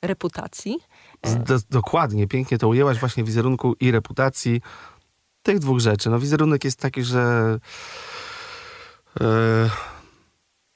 reputacji. 0.03 0.79
Do, 1.47 1.59
dokładnie, 1.71 2.27
pięknie 2.27 2.59
to 2.59 2.69
ujęłaś 2.69 2.99
właśnie 2.99 3.25
wizerunku 3.25 3.75
i 3.81 3.91
reputacji 3.91 4.61
tych 5.43 5.59
dwóch 5.59 5.81
rzeczy. 5.81 6.11
No 6.11 6.19
wizerunek 6.19 6.65
jest 6.65 6.81
taki, 6.81 7.03
że 7.03 7.59
e, 9.21 9.25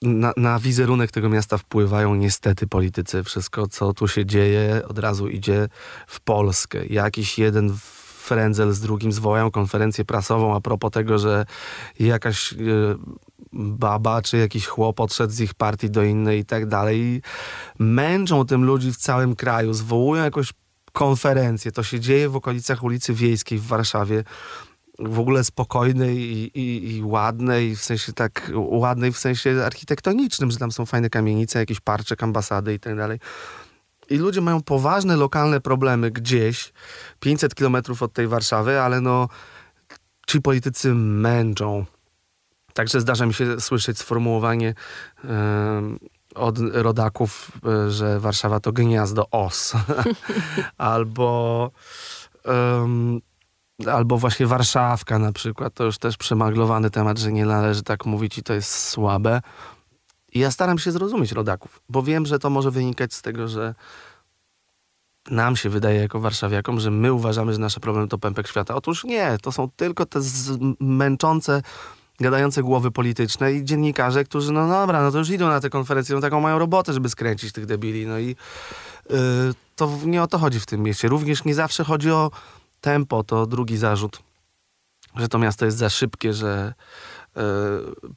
na, 0.03 0.33
na, 0.37 0.59
wizerunek 0.59 1.11
tego 1.11 1.29
miasta 1.29 1.59
wpływają 1.59 2.15
niestety 2.15 2.67
politycy. 2.67 3.25
Wszystko, 3.25 3.67
co 3.67 3.93
tu 3.93 4.09
się 4.09 4.27
dzieje, 4.27 4.83
od 4.89 4.99
razu 4.99 5.29
idzie 5.29 5.69
w 6.07 6.21
Polskę. 6.21 6.87
Jakiś 6.87 7.39
jeden 7.39 7.77
frędzel 8.23 8.73
z 8.73 8.81
drugim 8.81 9.13
zwołają 9.13 9.51
konferencję 9.51 10.05
prasową 10.05 10.57
a 10.57 10.61
propos 10.61 10.91
tego, 10.91 11.19
że 11.19 11.47
jakaś 11.99 12.53
e, 12.53 12.57
baba 13.53 14.23
czy 14.23 14.37
jakiś 14.37 14.67
chłop 14.67 15.01
odszedł 15.01 15.33
z 15.33 15.41
ich 15.41 15.55
partii 15.55 15.91
do 15.91 16.03
innej 16.03 16.41
i 16.41 16.45
tak 16.45 16.67
dalej. 16.67 17.23
Męczą 17.79 18.47
tym 18.47 18.65
ludzi 18.65 18.93
w 18.93 18.97
całym 18.97 19.37
kraju, 19.37 19.73
zwołują 19.73 20.25
jakąś 20.25 20.53
konferencję. 20.93 21.73
To 21.73 21.83
się 21.83 22.01
dzieje 22.01 22.29
w 22.29 22.37
okolicach 22.37 22.83
ulicy 22.85 23.15
Wiejskiej 23.15 23.59
w 23.59 23.67
Warszawie 23.67 24.25
w 24.99 25.19
ogóle 25.19 25.45
spokojnej 25.45 26.19
i, 26.19 26.59
i, 26.59 26.97
i, 26.97 27.03
ładnej, 27.05 27.77
w 27.77 27.83
sensie 27.83 28.13
tak 28.13 28.51
ładnej 28.55 29.13
w 29.13 29.19
sensie 29.19 29.63
architektonicznym, 29.65 30.51
że 30.51 30.59
tam 30.59 30.73
są 30.73 30.87
fajne 30.87 31.11
kamienice, 31.11 31.59
jakiś 31.59 31.81
parczek, 31.81 32.23
ambasady 32.23 32.75
i 32.75 32.81
tak 32.81 32.97
dalej. 32.97 33.19
I 34.11 34.17
ludzie 34.17 34.41
mają 34.41 34.63
poważne 34.63 35.17
lokalne 35.17 35.61
problemy 35.61 36.11
gdzieś, 36.11 36.73
500 37.21 37.55
kilometrów 37.55 38.03
od 38.03 38.13
tej 38.13 38.29
Warszawy, 38.29 38.81
ale 38.81 39.01
no 39.01 39.29
ci 40.27 40.41
politycy 40.41 40.95
męczą. 40.95 41.85
Także 42.75 43.01
zdarza 43.01 43.27
mi 43.27 43.35
się 43.35 43.61
słyszeć 43.61 43.99
sformułowanie 43.99 44.75
od 46.35 46.59
rodaków, 46.59 47.53
e, 47.67 47.91
że 47.91 48.21
Warszawa 48.21 48.61
to 48.61 48.73
gniazdo 48.73 49.31
os. 49.31 49.73
albo, 50.79 51.71
um, 52.45 53.21
albo 53.93 54.19
właśnie 54.19 54.47
Warszawka 54.47 55.19
na 55.19 55.33
przykład. 55.33 55.75
To 55.75 55.85
już 55.85 55.99
też 55.99 56.17
przemaglowany 56.17 56.91
temat, 56.91 57.19
że 57.19 57.33
nie 57.33 57.47
należy 57.47 57.83
tak 57.83 58.07
mówić 58.07 58.39
i 58.39 58.43
to 58.43 58.55
jest 58.55 58.89
słabe. 58.89 59.41
I 60.33 60.39
ja 60.39 60.51
staram 60.51 60.79
się 60.79 60.93
zrozumieć 60.93 61.33
rodaków, 61.33 61.83
bo 61.89 62.03
wiem, 62.03 62.27
że 62.27 62.39
to 62.39 62.51
może 62.51 62.71
wynikać 62.71 63.15
z 63.15 63.23
tego, 63.23 63.49
że 63.49 63.75
nam 65.31 65.57
się 65.57 65.69
wydaje 65.69 66.01
jako 66.01 66.21
warszawiakom, 66.21 66.81
że 66.81 66.91
my 66.91 67.13
uważamy, 67.13 67.53
że 67.53 67.59
nasze 67.59 67.81
problemy 67.81 68.09
to 68.09 68.19
pępek 68.19 68.49
świata. 68.49 68.75
Otóż 68.75 69.05
nie, 69.05 69.39
to 69.43 69.53
są 69.53 69.71
tylko 69.77 70.07
te 70.07 70.21
męczące, 70.81 71.63
gadające 72.21 72.63
głowy 72.63 72.91
polityczne 72.91 73.53
i 73.53 73.65
dziennikarze, 73.65 74.25
którzy 74.25 74.53
no 74.53 74.69
dobra, 74.69 75.03
no 75.03 75.11
to 75.11 75.19
już 75.19 75.31
idą 75.31 75.49
na 75.49 75.61
tę 75.61 75.71
konferencję, 75.71 76.15
no 76.15 76.21
taką 76.21 76.41
mają 76.41 76.59
robotę, 76.59 76.93
żeby 76.93 77.09
skręcić 77.09 77.53
tych 77.53 77.67
debili. 77.67 78.07
No 78.07 78.19
i 78.19 78.27
yy, 79.11 79.17
to 79.77 79.99
nie 80.05 80.23
o 80.23 80.27
to 80.27 80.39
chodzi 80.39 80.61
w 80.61 80.67
tym 80.67 80.83
mieście. 80.83 81.09
Również 81.09 81.45
nie 81.45 81.55
zawsze 81.55 81.85
chodzi 81.85 82.11
o 82.11 82.31
tempo, 82.83 83.25
to 83.25 83.47
drugi 83.47 83.77
zarzut, 83.77 84.23
że 85.17 85.29
to 85.29 85.39
miasto 85.39 85.65
jest 85.65 85.77
za 85.77 85.91
szybkie, 85.91 86.33
że 86.33 86.75
yy, 87.37 87.43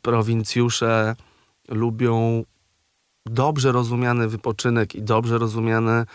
prowincjusze 0.02 1.16
lubią 1.70 2.44
dobrze 3.26 3.72
rozumiany 3.72 4.28
wypoczynek 4.28 4.96
i 4.96 5.02
dobrze 5.02 5.38
rozumiane 5.38 6.06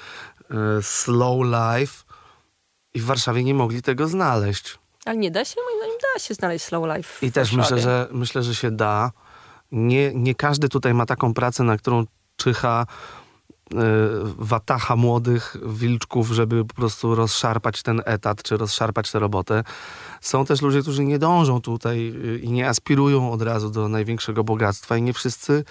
yy, 0.50 0.56
slow 0.82 1.36
life 1.44 2.04
i 2.94 3.00
w 3.00 3.04
Warszawie 3.04 3.44
nie 3.44 3.54
mogli 3.54 3.82
tego 3.82 4.08
znaleźć. 4.08 4.78
Ale 5.04 5.16
nie 5.16 5.30
da 5.30 5.44
się, 5.44 5.56
moim 5.66 5.78
zdaniem 5.78 5.96
da 6.14 6.20
się 6.20 6.34
znaleźć 6.34 6.64
slow 6.64 6.96
life. 6.96 7.26
I 7.26 7.32
też 7.32 7.52
myślę, 7.52 7.78
że 7.78 8.08
myślę, 8.12 8.42
że 8.42 8.54
się 8.54 8.70
da. 8.70 9.10
Nie, 9.72 10.14
nie 10.14 10.34
każdy 10.34 10.68
tutaj 10.68 10.94
ma 10.94 11.06
taką 11.06 11.34
pracę, 11.34 11.64
na 11.64 11.76
którą 11.76 12.04
czyha 12.36 12.86
watacha 14.38 14.96
młodych 14.96 15.56
wilczków, 15.66 16.30
żeby 16.30 16.64
po 16.64 16.74
prostu 16.74 17.14
rozszarpać 17.14 17.82
ten 17.82 18.02
etat, 18.04 18.42
czy 18.42 18.56
rozszarpać 18.56 19.10
tę 19.12 19.18
robotę. 19.18 19.64
Są 20.20 20.44
też 20.44 20.62
ludzie, 20.62 20.82
którzy 20.82 21.04
nie 21.04 21.18
dążą 21.18 21.60
tutaj 21.60 22.12
y, 22.24 22.38
i 22.38 22.50
nie 22.50 22.68
aspirują 22.68 23.32
od 23.32 23.42
razu 23.42 23.70
do 23.70 23.88
największego 23.88 24.44
bogactwa 24.44 24.96
i 24.96 25.02
nie 25.02 25.12
wszyscy 25.12 25.64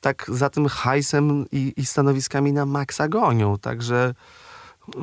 tak 0.00 0.26
za 0.28 0.50
tym 0.50 0.68
hajsem 0.68 1.46
i, 1.52 1.72
i 1.76 1.86
stanowiskami 1.86 2.52
na 2.52 2.66
maksa 2.66 3.08
gonią. 3.08 3.58
Także 3.58 4.14
yy, 4.94 5.02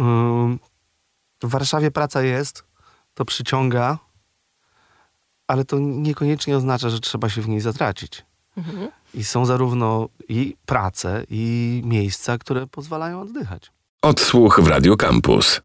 w 1.44 1.50
Warszawie 1.50 1.92
praca 1.92 2.22
jest, 2.22 2.64
to 3.14 3.26
przyciąga, 3.26 3.98
ale 5.48 5.66
to 5.66 5.80
niekoniecznie 5.80 6.58
oznacza, 6.58 6.90
że 6.90 7.00
trzeba 7.00 7.30
się 7.30 7.42
w 7.42 7.48
niej 7.48 7.62
zatracić. 7.62 8.26
I 9.14 9.24
są 9.24 9.46
zarówno 9.46 10.10
i 10.30 10.56
prace, 10.66 11.24
i 11.30 11.82
miejsca, 11.86 12.38
które 12.38 12.68
pozwalają 12.68 13.22
oddychać. 13.22 13.72
Odsłuch 14.02 14.60
w 14.62 14.68
Radio 14.68 14.96
Campus. 14.98 15.62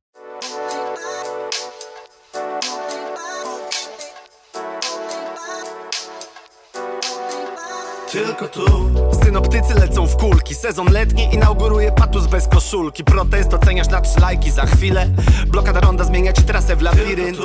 Tylko 8.12 8.48
tu. 8.48 8.90
Synoptycy 9.24 9.74
lecą 9.74 10.06
w 10.06 10.16
kulki. 10.16 10.54
Sezon 10.54 10.92
letni 10.92 11.34
inauguruje 11.34 11.92
patus 11.92 12.26
bez 12.26 12.48
koszulki. 12.48 13.04
Protest 13.04 13.54
oceniasz 13.54 13.88
na 13.88 14.00
trzy 14.00 14.20
lajki 14.20 14.50
za 14.50 14.66
chwilę. 14.66 15.06
Blokada 15.46 15.80
ronda 15.80 16.04
zmienia 16.04 16.32
ci 16.32 16.42
trasę 16.42 16.76
w 16.76 16.82
labirynt. 16.82 17.38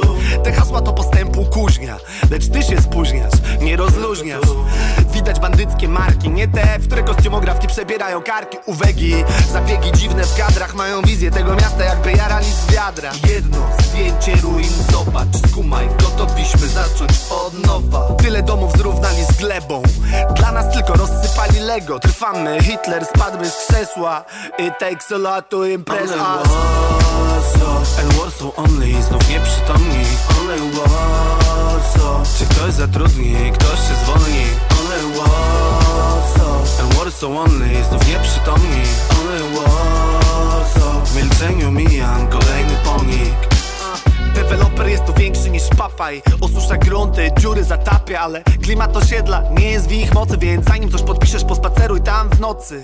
Te 0.44 0.52
hasła 0.52 0.82
to 0.82 0.94
postępu 0.94 1.46
kuźnia 1.46 1.98
Lecz 2.32 2.50
ty 2.50 2.64
się 2.64 2.82
spóźniasz, 2.82 3.34
nie 3.62 3.78
rozluźniasz. 3.78 4.42
Widać 5.14 5.40
bandyckie 5.40 5.88
marki, 5.88 6.30
nie 6.30 6.48
te, 6.48 6.80
w 6.80 6.88
które 6.88 7.04
kostiumografki 7.04 7.68
przebierają 7.68 8.22
karki. 8.22 8.58
Uwegi, 8.66 9.14
zabiegi 9.52 9.92
dziwne 9.92 10.24
w 10.24 10.38
kadrach 10.38 10.76
Mają 10.76 11.02
wizję 11.02 11.32
tego 11.32 11.56
miasta 11.56 11.84
jakby 11.84 12.12
jarali 12.12 12.46
z 12.46 12.72
wiadra. 12.74 13.12
Jedno 13.30 13.58
zdjęcie 13.80 14.42
ruin, 14.42 14.70
zobacz, 14.92 15.50
skumaj 15.50 15.88
Gotowiśmy 16.02 16.68
zacząć 16.68 17.12
od 17.30 17.66
nowa. 17.66 18.08
Tyle 18.14 18.44
domów 18.44 18.78
zrównali 18.78 19.24
z 19.26 19.38
glebą. 19.38 19.84
Dla 20.36 20.52
nas 20.58 20.74
tylko 20.74 20.94
rozsypali 20.94 21.60
Lego. 21.60 22.00
Trwamy, 22.00 22.58
Hitler 22.62 23.06
spadł 23.06 23.46
z 23.46 23.56
krzesła 23.56 24.24
It 24.58 24.74
takes 24.80 25.12
a 25.12 25.18
lot 25.18 25.50
to 25.50 25.66
impress 25.66 26.12
us 26.12 26.18
And 28.00 28.14
Warsaw 28.14 28.60
only, 28.60 29.04
znów 29.04 29.30
nieprzytomni. 29.30 30.06
Only 30.40 30.58
Warsaw 30.72 32.38
Czy 32.38 32.46
ktoś 32.46 32.74
zatrudni, 32.74 33.36
ktoś 33.54 33.80
się 33.80 33.96
zwolni? 34.04 34.46
Only 34.80 35.18
Warsaw 35.18 36.80
And 36.82 36.96
Warsaw 36.96 37.30
only, 37.30 37.84
znów 37.90 38.08
nieprzytomni. 38.08 38.82
Only 39.20 39.60
Warsaw 39.60 41.10
W 41.10 41.16
milczeniu 41.16 41.72
mijam 41.72 42.28
kolejny 42.28 42.76
pomnik 42.84 43.57
Deweloper 44.50 44.88
jest 44.88 45.06
tu 45.06 45.14
większy 45.14 45.50
niż 45.50 45.64
papaj. 45.78 46.22
Osusza 46.42 46.78
grunty, 46.78 47.32
dziury 47.40 47.64
zatapia 47.64 48.20
Ale 48.20 48.44
klimat 48.64 48.98
osiedla 48.98 49.44
nie 49.52 49.72
jest 49.72 49.88
w 49.88 49.92
ich 49.92 50.14
mocy 50.14 50.38
Więc 50.38 50.66
zanim 50.66 50.92
coś 50.92 51.02
podpiszesz 51.02 51.44
pospaceruj 51.44 52.02
tam 52.02 52.30
w 52.30 52.40
nocy. 52.40 52.84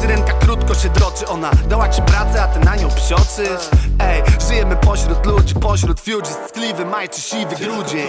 Syrenka 0.00 0.32
krótko 0.32 0.74
się 0.74 0.88
droczy 0.88 1.28
Ona 1.28 1.50
dała 1.68 1.88
ci 1.88 2.02
pracę, 2.02 2.42
a 2.42 2.46
ty 2.46 2.60
na 2.60 2.76
nią 2.76 2.88
psioczysz 2.88 3.68
Ej, 3.98 4.22
żyjemy 4.48 4.76
pośród 4.76 5.26
ludzi 5.26 5.54
Pośród 5.54 6.00
fugees, 6.00 6.36
tkliwy 6.48 6.84
maj 6.84 7.08
czy 7.08 7.20
siwy 7.20 7.56
grudzień. 7.56 8.08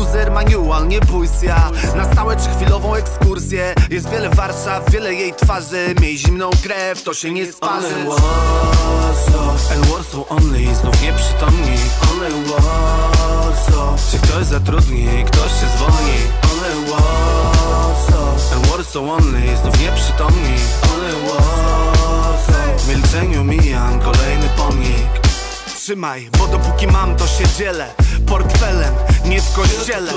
User 0.00 0.32
manual, 0.32 0.88
nie 0.88 1.00
bój 1.00 1.28
ja 1.42 1.70
Na 1.96 2.12
stałe 2.12 2.36
czy 2.36 2.48
chwilową 2.56 2.94
ekskursję. 2.94 3.74
Jest 3.90 4.08
wiele 4.08 4.30
Warszaw, 4.30 4.90
wiele 4.90 5.14
jej 5.14 5.34
twarzy. 5.34 5.94
Miej 6.00 6.18
zimną 6.18 6.50
krew, 6.62 7.02
to 7.02 7.14
się 7.14 7.30
nie 7.30 7.52
sparzy. 7.52 7.94
and 9.74 9.86
Warsaw 9.86 10.32
only 10.32 10.74
Znów 10.74 11.02
nieprzytomni 11.02 11.76
Only 12.16 12.30
Warsaw 12.30 14.10
Czy 14.10 14.18
ktoś 14.18 14.44
zatrudni, 14.44 15.08
ktoś 15.26 15.50
się 15.60 15.66
zwolni? 15.76 16.18
Only 16.52 16.90
Warsaw 16.90 18.70
Warsaw 18.70 19.02
only 19.02 19.56
Znów 19.56 19.80
nieprzytomni 19.80 20.54
Only 20.94 21.12
Warsaw 21.28 22.82
W 22.82 22.88
milczeniu 22.88 23.44
mijam 23.44 24.00
kolejny 24.00 24.48
pomnik 24.56 25.25
Trzymaj, 25.86 26.28
bo 26.38 26.46
dopóki 26.46 26.86
mam 26.86 27.16
to 27.16 27.26
się 27.26 27.44
dzielę 27.58 27.94
Portfelem, 28.26 28.94
nie 29.24 29.40
w 29.40 29.52
kościele. 29.52 30.12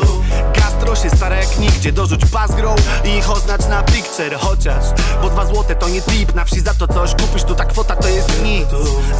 Gastro 0.56 0.96
się 0.96 1.10
stara 1.10 1.36
jak 1.36 1.60
nigdzie 1.60 1.92
Dorzuć 1.92 2.26
bazgrą 2.26 2.76
i 3.06 3.10
ich 3.10 3.32
oznacz 3.32 3.68
na 3.68 3.84
picture 3.84 4.36
Chociaż, 4.40 4.84
bo 5.22 5.30
dwa 5.30 5.46
złote 5.46 5.76
to 5.76 5.90
nie 5.90 6.02
tip 6.02 6.36
Na 6.36 6.46
wsi 6.46 6.60
za 6.60 6.74
to 6.74 6.88
coś 6.88 7.12
kupisz, 7.12 7.44
tu 7.44 7.56
ta 7.56 7.66
kwota 7.66 7.96
to 7.96 8.08
jest 8.08 8.44
nic. 8.44 8.68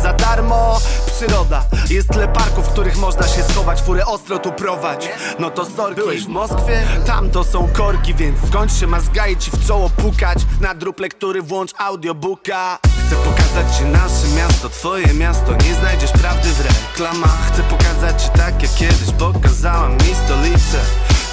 Za 0.04 0.14
darmo 0.14 0.80
przyroda 1.18 1.64
Jest 1.90 2.10
tyle 2.10 2.28
parków, 2.28 2.66
w 2.66 2.70
których 2.70 2.98
można 2.98 3.28
się 3.28 3.44
schować 3.44 3.82
Furę 3.82 4.06
ostro 4.06 4.40
tu 4.40 4.52
prowadź. 4.52 5.10
No 5.40 5.50
to 5.50 5.66
sorki. 5.66 6.02
Byłeś 6.02 6.24
w 6.24 6.28
Moskwie? 6.28 6.82
Tam 7.06 7.30
to 7.30 7.44
są 7.44 7.68
korki, 7.74 8.14
więc 8.14 8.38
skończ 8.48 8.74
się 8.74 8.88
mazgaj 8.88 9.38
ci 9.38 9.52
w 9.52 9.68
czoło 9.68 9.90
pukać. 9.90 10.38
Na 10.62 10.76
drup 10.76 11.00
lektury 11.00 11.42
włącz 11.42 11.74
audiobooka 11.78 12.80
Chcę 13.08 13.16
pokazać 13.16 13.39
ci 13.78 13.86
nasze 13.86 14.28
miasto, 14.36 14.70
twoje 14.70 15.14
miasto 15.14 15.52
Nie 15.52 15.76
znajdziesz 15.76 16.12
prawdy 16.12 16.50
w 16.50 16.62
reklamach. 16.62 17.52
Chcę 17.54 17.64
pokazać 17.64 18.24
ci 18.24 18.30
tak 18.30 18.62
jak 18.64 18.74
kiedyś 18.74 19.12
pokazała 19.18 19.90
mi 19.90 20.16
stolicę. 20.26 20.80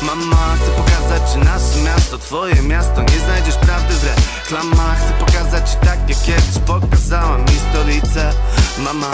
Mama, 0.02 0.56
chcę 0.56 0.70
pokazać 0.70 1.32
ci 1.32 1.38
nasze 1.38 1.78
miasto. 1.84 2.18
Twoje 2.18 2.62
miasto, 2.62 3.02
nie 3.02 3.20
znajdziesz 3.24 3.56
prawdy 3.56 3.94
w 3.94 4.04
reklamach. 4.04 4.98
Chcę 4.98 5.12
pokazać 5.24 5.70
ci 5.70 5.76
tak 5.76 6.08
jak 6.08 6.22
kiedyś 6.22 6.58
pokazała 6.66 7.38
mi 7.38 7.56
stolicę. 7.70 8.32
Mama 8.78 9.10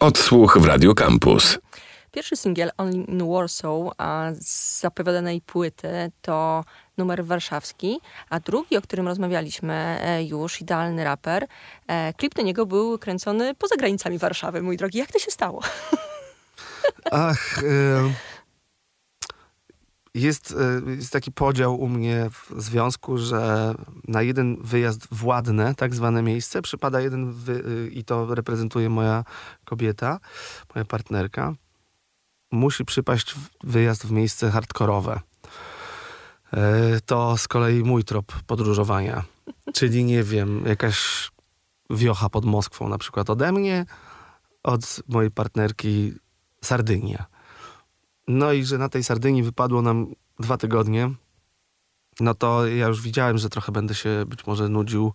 Odsłuch 0.00 0.58
w 0.58 0.64
Radio 0.64 0.94
Campus. 0.94 1.58
Pierwszy 2.12 2.36
singiel 2.36 2.70
Only 2.76 2.96
in 2.96 3.32
Warsaw 3.32 3.92
a 3.98 4.30
z 4.40 4.80
zapowiadanej 4.80 5.40
płyty 5.40 6.12
to 6.22 6.64
numer 6.98 7.24
warszawski, 7.24 8.00
a 8.30 8.40
drugi, 8.40 8.76
o 8.76 8.82
którym 8.82 9.08
rozmawialiśmy 9.08 9.74
e, 9.74 10.24
już, 10.24 10.60
Idealny 10.60 11.04
Raper, 11.04 11.46
e, 11.86 12.12
klip 12.14 12.34
do 12.34 12.42
niego 12.42 12.66
był 12.66 12.98
kręcony 12.98 13.54
poza 13.54 13.76
granicami 13.76 14.18
Warszawy, 14.18 14.62
mój 14.62 14.76
drogi. 14.76 14.98
Jak 14.98 15.12
to 15.12 15.18
się 15.18 15.30
stało? 15.30 15.62
Ach, 17.10 17.62
y, 17.62 17.64
jest, 20.16 20.50
y, 20.86 20.96
jest 20.96 21.12
taki 21.12 21.32
podział 21.32 21.80
u 21.80 21.88
mnie 21.88 22.30
w 22.30 22.62
związku, 22.62 23.18
że 23.18 23.74
na 24.08 24.22
jeden 24.22 24.56
wyjazd 24.62 25.08
w 25.10 25.24
ładne, 25.24 25.74
tak 25.74 25.94
zwane 25.94 26.22
miejsce, 26.22 26.62
przypada 26.62 27.00
jeden 27.00 27.32
wy, 27.32 27.52
y, 27.52 27.90
i 27.90 28.04
to 28.04 28.34
reprezentuje 28.34 28.88
moja 28.88 29.24
kobieta, 29.64 30.20
moja 30.74 30.84
partnerka. 30.84 31.54
Musi 32.52 32.84
przypaść 32.84 33.34
wyjazd 33.64 34.06
w 34.06 34.10
miejsce 34.10 34.50
hardkorowe. 34.50 35.20
Y, 36.54 37.00
To 37.06 37.36
z 37.36 37.48
kolei 37.48 37.82
mój 37.82 38.04
trop 38.04 38.32
podróżowania. 38.46 39.24
Czyli 39.74 40.04
nie 40.04 40.22
wiem, 40.22 40.62
jakaś 40.66 41.30
wiocha 41.90 42.28
pod 42.28 42.44
Moskwą 42.44 42.88
na 42.88 42.98
przykład 42.98 43.30
ode 43.30 43.52
mnie, 43.52 43.86
od 44.62 45.02
mojej 45.08 45.30
partnerki 45.30 46.12
Sardynia. 46.64 47.26
No 48.28 48.52
i 48.52 48.64
że 48.64 48.78
na 48.78 48.88
tej 48.88 49.04
Sardynii 49.04 49.42
wypadło 49.42 49.82
nam 49.82 50.06
dwa 50.40 50.56
tygodnie, 50.56 51.10
no 52.20 52.34
to 52.34 52.66
ja 52.66 52.86
już 52.86 53.02
widziałem, 53.02 53.38
że 53.38 53.48
trochę 53.48 53.72
będę 53.72 53.94
się 53.94 54.24
być 54.26 54.46
może 54.46 54.68
nudził 54.68 55.12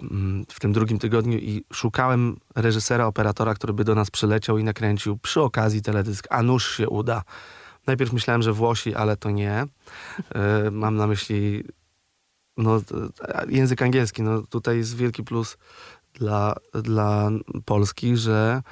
mm, 0.00 0.44
w 0.48 0.60
tym 0.60 0.72
drugim 0.72 0.98
tygodniu 0.98 1.38
i 1.38 1.64
szukałem 1.72 2.36
reżysera, 2.54 3.06
operatora, 3.06 3.54
który 3.54 3.72
by 3.72 3.84
do 3.84 3.94
nas 3.94 4.10
przyleciał 4.10 4.58
i 4.58 4.64
nakręcił 4.64 5.18
przy 5.18 5.40
okazji 5.40 5.82
teledysk, 5.82 6.26
a 6.30 6.42
nuż 6.42 6.76
się 6.76 6.88
uda. 6.88 7.22
Najpierw 7.86 8.12
myślałem, 8.12 8.42
że 8.42 8.52
Włosi, 8.52 8.94
ale 8.94 9.16
to 9.16 9.30
nie. 9.30 9.66
E, 10.34 10.70
Mam 10.70 10.96
na 10.96 11.06
myśli 11.06 11.64
no, 12.56 12.80
t- 12.80 12.96
język 13.48 13.82
angielski. 13.82 14.22
No, 14.22 14.42
tutaj 14.42 14.76
jest 14.76 14.96
wielki 14.96 15.22
plus 15.22 15.58
dla, 16.14 16.54
dla 16.74 17.30
Polski, 17.64 18.16
że 18.16 18.62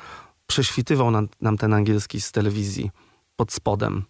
prześwitywał 0.47 1.11
nam, 1.11 1.29
nam 1.41 1.59
ten 1.59 1.75
angielski 1.75 2.21
z 2.21 2.33
telewizji 2.33 2.91
pod 3.41 3.53
spodem, 3.53 4.05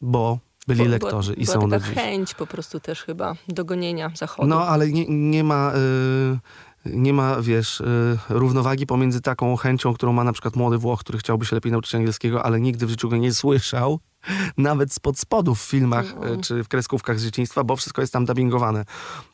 bo 0.00 0.38
byli 0.66 0.84
Bo- 0.84 0.90
lektorzy 0.90 1.34
i 1.34 1.44
była 1.44 1.60
są 1.60 1.70
taka 1.70 1.86
dziś. 1.86 1.94
chęć 1.94 2.34
po 2.34 2.46
prostu 2.46 2.80
też 2.80 3.02
chyba 3.02 3.34
dogonienia 3.48 4.10
zachodu. 4.14 4.48
No, 4.48 4.66
ale 4.66 4.88
nie, 4.88 5.06
nie 5.08 5.44
ma... 5.44 5.72
y, 5.74 6.38
nie 6.86 7.12
ma, 7.12 7.40
wiesz, 7.40 7.80
y, 7.80 8.18
równowagi 8.28 8.86
pomiędzy 8.86 9.20
taką 9.20 9.56
chęcią, 9.56 9.94
którą 9.94 10.12
ma 10.12 10.24
na 10.24 10.32
przykład 10.32 10.56
młody 10.56 10.78
Włoch, 10.78 11.00
który 11.00 11.18
chciałby 11.18 11.46
się 11.46 11.56
lepiej 11.56 11.72
nauczyć 11.72 11.94
angielskiego, 11.94 12.42
ale 12.44 12.60
nigdy 12.60 12.86
w 12.86 12.90
życiu 12.90 13.08
go 13.08 13.16
nie 13.16 13.34
słyszał, 13.34 14.00
nawet 14.56 14.92
spod 14.92 15.18
spodu 15.18 15.54
w 15.54 15.60
filmach 15.60 16.06
y, 16.06 16.40
czy 16.40 16.64
w 16.64 16.68
kreskówkach 16.68 17.20
z 17.20 17.24
dzieciństwa, 17.24 17.64
bo 17.64 17.76
wszystko 17.76 18.00
jest 18.00 18.12
tam 18.12 18.24
dubbingowane. 18.24 18.84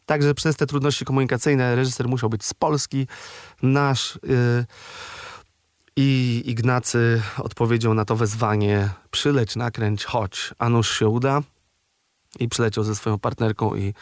Także 0.06 0.34
przez 0.34 0.56
te 0.56 0.66
trudności 0.66 1.04
komunikacyjne 1.04 1.76
reżyser 1.76 2.08
musiał 2.08 2.30
być 2.30 2.44
z 2.44 2.54
Polski. 2.54 3.06
Nasz 3.62 4.16
y, 4.16 4.66
i 6.00 6.42
Ignacy 6.46 7.22
odpowiedział 7.38 7.94
na 7.94 8.04
to 8.04 8.16
wezwanie 8.16 8.90
przyleć, 9.10 9.56
nakręć, 9.56 10.04
chodź, 10.04 10.54
a 10.58 10.68
nuż 10.68 10.98
się 10.98 11.08
uda. 11.08 11.42
I 12.38 12.48
przyleciał 12.48 12.84
ze 12.84 12.94
swoją 12.94 13.18
partnerką 13.18 13.74
i 13.74 13.94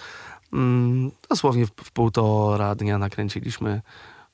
mm, 0.52 1.10
dosłownie 1.28 1.66
w, 1.66 1.70
w 1.70 1.90
półtora 1.90 2.74
dnia 2.74 2.98
nakręciliśmy 2.98 3.82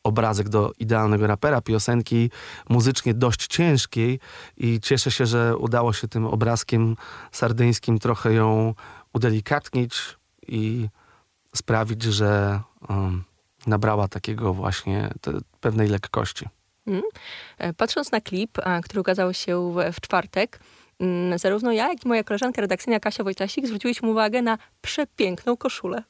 obrazek 0.03 0.49
do 0.49 0.73
idealnego 0.79 1.27
rapera, 1.27 1.61
piosenki 1.61 2.31
muzycznie 2.69 3.15
dość 3.15 3.47
ciężkiej 3.47 4.21
i 4.57 4.81
cieszę 4.81 5.11
się, 5.11 5.27
że 5.27 5.57
udało 5.57 5.93
się 5.93 6.09
tym 6.09 6.27
obrazkiem 6.27 6.97
sardyńskim 7.33 7.99
trochę 7.99 8.33
ją 8.33 8.75
udelikatnić 9.13 10.17
i 10.49 10.89
sprawić, 11.57 12.03
że 12.03 12.61
um, 12.89 13.25
nabrała 13.67 14.09
takiego 14.09 14.55
właśnie 14.55 15.15
te, 15.21 15.33
pewnej 15.61 15.89
lekkości. 15.89 16.49
E, 17.59 17.73
Patrząc 17.73 18.13
na 18.13 18.21
klip, 18.21 18.59
który 18.85 19.01
ukazał 19.01 19.35
się 19.35 19.75
w, 19.93 20.01
czwartek, 20.01 20.61
mm, 21.01 21.39
zarówno 21.39 21.73
ja, 21.73 21.89
jak 21.89 22.05
i 22.05 22.09
moja 22.09 22.25
koleżanka 22.25 22.61
redakcyjna 22.61 23.01
Kasia 23.01 23.25
Wojtasik 23.25 23.67
zwróciłyśmy 23.67 24.11
uwagę 24.11 24.43
na 24.43 24.59
przepiękną 24.81 25.57
koszulę. 25.57 26.03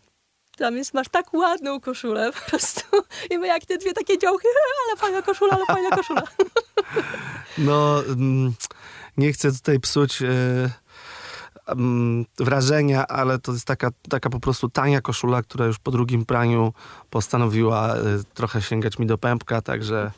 Tam 0.56 0.76
jest, 0.76 0.94
masz 0.94 1.08
tak 1.08 1.34
ładną 1.34 1.80
koszulę 1.80 2.32
po 2.32 2.50
prostu. 2.50 2.82
I 3.30 3.38
my 3.38 3.46
jak 3.46 3.66
te 3.66 3.78
dwie 3.78 3.92
takie 3.92 4.18
działki, 4.18 4.46
ale 4.88 4.96
fajna 4.96 5.22
koszula, 5.22 5.52
ale 5.52 5.66
fajna 5.66 5.90
koszula. 5.96 6.22
No, 7.58 8.02
mm, 8.04 8.54
nie 9.16 9.32
chcę 9.32 9.52
tutaj 9.52 9.80
psuć 9.80 10.22
e, 10.22 10.26
wrażenia, 12.38 13.06
ale 13.06 13.38
to 13.38 13.52
jest 13.52 13.64
taka, 13.64 13.90
taka 14.08 14.30
po 14.30 14.40
prostu 14.40 14.68
tania 14.68 15.00
koszula, 15.00 15.42
która 15.42 15.66
już 15.66 15.78
po 15.78 15.90
drugim 15.90 16.24
praniu 16.24 16.72
postanowiła 17.10 17.96
e, 17.96 18.00
trochę 18.34 18.62
sięgać 18.62 18.98
mi 18.98 19.06
do 19.06 19.18
pępka, 19.18 19.62
także... 19.62 20.10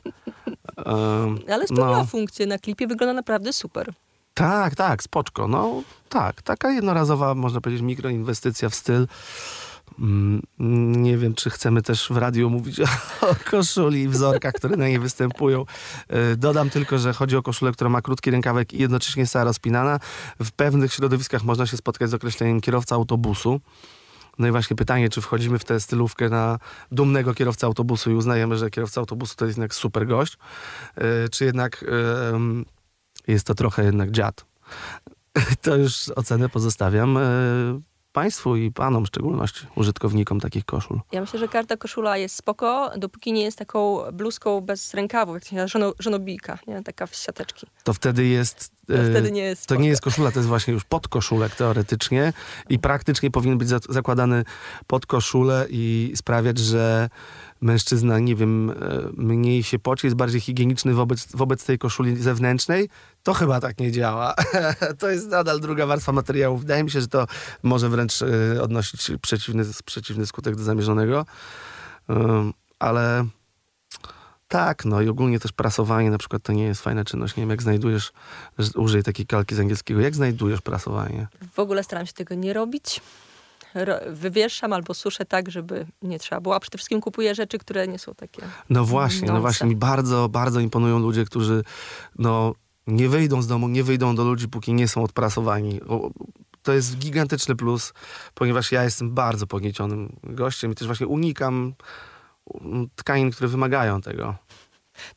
Ale 1.48 1.66
spełniła 1.66 1.98
no. 1.98 2.07
funkcję 2.07 2.46
na 2.46 2.59
klipie, 2.59 2.87
wygląda 2.87 3.12
naprawdę 3.12 3.52
super. 3.52 3.92
Tak, 4.35 4.74
tak, 4.74 5.02
spoczko. 5.02 5.48
No 5.48 5.83
tak, 6.09 6.42
taka 6.42 6.70
jednorazowa, 6.70 7.35
można 7.35 7.61
powiedzieć, 7.61 7.83
mikroinwestycja 7.83 8.68
w 8.68 8.74
styl. 8.74 9.07
Mm, 9.99 10.42
Nie 11.03 11.18
wiem, 11.18 11.35
czy 11.35 11.51
chcemy 11.51 11.83
też 11.83 12.09
w 12.12 12.16
radiu 12.16 12.51
mówić 12.51 12.81
o 13.31 13.35
koszuli 13.51 14.03
i 14.03 14.09
wzorkach, 14.09 14.53
które 14.55 14.77
na 14.77 14.88
niej 14.88 14.99
występują. 14.99 15.64
E, 16.09 16.37
Dodam 16.37 16.70
tylko, 16.70 16.99
że 16.99 17.12
chodzi 17.12 17.37
o 17.37 17.42
koszulę, 17.42 17.73
która 17.73 17.90
ma 17.90 18.03
krótki 18.03 18.31
rękawek 18.31 18.73
i 18.73 18.79
jednocześnie 18.79 19.20
jest 19.20 19.33
cała 19.33 19.44
rozpinana. 19.44 19.99
W 20.40 20.51
pewnych 20.53 20.92
środowiskach 20.92 21.44
można 21.44 21.66
się 21.66 21.77
spotkać 21.77 22.11
z 22.11 22.14
określeniem 22.14 22.61
kierowca 22.61 22.94
autobusu. 22.94 23.61
No 24.38 24.49
i 24.49 24.51
właśnie 24.51 24.77
pytanie, 24.77 25.09
czy 25.09 25.20
wchodzimy 25.20 25.59
w 25.59 25.64
tę 25.64 25.81
stylówkę 25.81 26.29
na 26.29 26.59
dumnego 26.92 27.35
kierowcę 27.35 27.66
autobusu 27.66 28.11
i 28.11 28.14
uznajemy, 28.14 28.57
że 28.59 28.70
kierowca 28.70 29.01
autobusu 29.01 29.37
to 29.37 29.44
jest 29.44 29.59
jednak 29.59 29.75
super 29.75 30.07
gość, 30.07 30.38
e, 30.97 31.29
czy 31.29 31.44
jednak 31.44 31.85
jest 33.27 33.47
to 33.47 33.55
trochę 33.55 33.85
jednak 33.85 34.11
dziad. 34.11 34.44
To 35.62 35.77
już 35.77 36.09
ocenę 36.09 36.49
pozostawiam 36.49 37.16
e, 37.16 37.20
Państwu 38.18 38.57
i 38.57 38.72
Panom 38.72 39.05
w 39.05 39.09
szczególności, 39.09 39.66
użytkownikom 39.77 40.40
takich 40.40 40.64
koszul. 40.64 41.00
Ja 41.12 41.20
myślę, 41.20 41.38
że 41.40 41.48
każda 41.48 41.77
koszula 41.77 42.16
jest 42.16 42.37
spoko, 42.37 42.90
dopóki 42.96 43.33
nie 43.33 43.42
jest 43.42 43.59
taką 43.59 43.98
bluzką 44.12 44.61
bez 44.61 44.94
rękawów, 44.94 45.35
jak 45.35 45.42
to 45.42 45.48
się 45.48 45.57
nazywa, 45.57 45.68
żono, 45.79 45.94
żonobijka, 45.98 46.59
nie? 46.66 46.83
taka 46.83 47.07
w 47.07 47.14
siateczki. 47.14 47.66
To 47.85 47.92
wtedy 47.94 48.27
jest... 48.27 48.70
To 48.87 48.94
e, 48.94 49.11
wtedy 49.11 49.33
nie 49.33 49.42
jest 49.42 49.66
To 49.66 49.74
nie 49.77 49.88
jest 49.88 50.03
koszula, 50.03 50.31
to 50.31 50.38
jest 50.38 50.48
właśnie 50.48 50.74
już 50.74 50.85
podkoszulek 50.85 51.55
teoretycznie 51.55 52.33
i 52.68 52.79
praktycznie 52.79 53.31
powinien 53.31 53.59
być 53.59 53.68
za- 53.68 53.79
zakładany 53.88 54.44
pod 54.87 55.07
koszulę 55.07 55.66
i 55.70 56.12
sprawiać, 56.16 56.59
że 56.59 57.09
mężczyzna, 57.61 58.18
nie 58.18 58.37
wiem, 58.37 58.70
e, 58.70 58.74
mniej 59.16 59.62
się 59.62 59.79
poci, 59.79 60.07
jest 60.07 60.16
bardziej 60.16 60.40
higieniczny 60.40 60.94
wobec, 60.94 61.27
wobec 61.37 61.64
tej 61.64 61.79
koszuli 61.79 62.16
zewnętrznej. 62.16 62.88
To 63.25 63.35
chyba 63.35 63.61
tak 63.61 63.79
nie 63.81 63.93
działa. 63.93 64.35
to 64.99 65.11
jest 65.11 65.29
nadal 65.29 65.61
druga 65.61 65.87
warstwa 65.87 66.13
materiału. 66.13 66.57
Wydaje 66.57 66.85
mi 66.85 66.91
się, 66.91 67.01
że 67.01 67.09
to 67.09 67.27
może 67.63 67.89
wręcz 67.89 68.23
e, 68.23 68.63
odnosić 68.63 69.11
przeciwny, 69.23 69.65
przeciwny 69.85 70.27
skutek 70.27 70.57
do 70.57 70.63
zamierzonego. 70.63 71.27
Ale 72.79 73.25
tak, 74.49 74.85
no 74.85 75.03
i 75.03 75.09
ogólnie 75.09 75.41
też 75.41 75.53
prasowanie 75.53 76.11
na 76.11 76.19
przykład 76.19 76.43
to 76.43 76.53
nie 76.53 76.65
jest 76.65 76.83
fajna 76.83 77.05
czynność. 77.05 77.37
Nie 77.37 77.43
wiem, 77.43 77.51
jak 77.51 77.63
znajdujesz, 77.63 78.13
użyj 78.75 79.03
takiej 79.03 79.27
kalki 79.27 79.55
z 79.55 79.61
angielskiego, 79.61 80.01
jak 80.01 80.15
znajdujesz 80.15 80.61
prasowanie? 80.61 81.27
W 81.53 81.59
ogóle 81.59 81.85
staram 81.85 82.07
się 82.07 82.13
tego 82.13 82.35
nie 82.35 82.53
robić. 82.53 83.01
Ro- 83.75 84.01
wywieszam 84.11 84.73
albo 84.73 84.95
suszę 84.95 85.25
tak, 85.25 85.51
żeby 85.51 85.87
nie 86.03 86.19
trzeba 86.19 86.41
było. 86.41 86.55
A 86.55 86.61
przede 86.61 86.79
wszystkim 86.79 87.01
kupuję 87.01 87.35
rzeczy, 87.35 87.59
które 87.59 87.89
nie 87.89 87.99
są 87.99 88.15
takie. 88.15 88.43
No 88.71 88.85
właśnie, 88.85 89.29
no 89.29 89.41
właśnie, 89.41 89.67
mi 89.67 89.77
bardzo, 89.77 90.29
bardzo 90.29 90.61
imponują 90.61 90.99
ludzie, 90.99 91.25
którzy 91.25 91.65
no, 92.19 92.55
nie 92.87 93.09
wyjdą 93.09 93.42
z 93.42 93.47
domu, 93.47 93.68
nie 93.68 93.85
wyjdą 93.85 94.14
do 94.14 94.25
ludzi, 94.25 94.49
póki 94.49 94.75
nie 94.75 94.88
są 94.88 95.03
odprasowani. 95.03 95.81
To 96.62 96.73
jest 96.73 96.99
gigantyczny 96.99 97.57
plus, 97.57 97.92
ponieważ 98.35 98.73
ja 98.73 98.85
jestem 98.85 99.14
bardzo 99.14 99.47
pogniecionym 99.47 100.16
gościem 100.23 100.73
i 100.73 100.75
też 100.75 100.87
właśnie 100.87 101.07
unikam 101.07 101.75
mm, 102.61 102.88
tkanin, 102.97 103.31
które 103.31 103.49
wymagają 103.49 104.01
tego. 104.01 104.35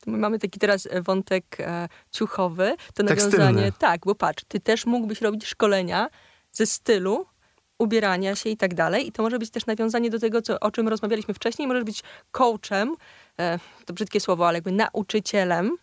To 0.00 0.10
my 0.10 0.18
mamy 0.18 0.38
taki 0.38 0.58
teraz 0.58 0.88
e, 0.90 1.02
wątek 1.02 1.44
e, 1.60 1.88
ciuchowy, 2.10 2.76
to 2.94 3.04
Tekstylny. 3.04 3.38
nawiązanie. 3.38 3.72
Tak, 3.72 4.00
bo 4.04 4.14
patrz, 4.14 4.44
ty 4.48 4.60
też 4.60 4.86
mógłbyś 4.86 5.20
robić 5.20 5.46
szkolenia 5.46 6.08
ze 6.52 6.66
stylu, 6.66 7.26
ubierania 7.78 8.36
się 8.36 8.50
i 8.50 8.56
tak 8.56 8.74
dalej. 8.74 9.06
I 9.06 9.12
to 9.12 9.22
może 9.22 9.38
być 9.38 9.50
też 9.50 9.66
nawiązanie 9.66 10.10
do 10.10 10.18
tego, 10.18 10.42
co, 10.42 10.60
o 10.60 10.70
czym 10.70 10.88
rozmawialiśmy 10.88 11.34
wcześniej. 11.34 11.68
Możesz 11.68 11.84
być 11.84 12.02
coachem, 12.30 12.96
e, 13.40 13.58
to 13.86 13.92
brzydkie 13.92 14.20
słowo, 14.20 14.48
ale 14.48 14.56
jakby 14.56 14.72
nauczycielem, 14.72 15.76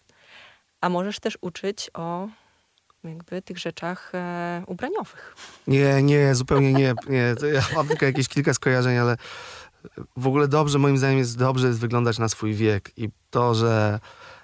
a 0.85 0.89
możesz 0.89 1.19
też 1.19 1.37
uczyć 1.41 1.91
o 1.93 2.27
jakby 3.03 3.41
tych 3.41 3.59
rzeczach 3.59 4.11
e, 4.15 4.63
ubraniowych. 4.67 5.35
Nie, 5.67 6.03
nie, 6.03 6.35
zupełnie 6.35 6.73
nie. 6.73 6.93
nie. 7.09 7.35
Ja 7.53 7.61
mam 7.75 7.87
tylko 7.87 8.05
jakieś 8.05 8.27
kilka 8.27 8.53
skojarzeń, 8.53 8.97
ale 8.97 9.17
w 10.17 10.27
ogóle 10.27 10.47
dobrze, 10.47 10.79
moim 10.79 10.97
zdaniem 10.97 11.17
jest 11.17 11.37
dobrze 11.37 11.67
jest 11.67 11.79
wyglądać 11.79 12.19
na 12.19 12.29
swój 12.29 12.53
wiek 12.53 12.91
i 12.97 13.09
to, 13.29 13.55
że 13.55 13.99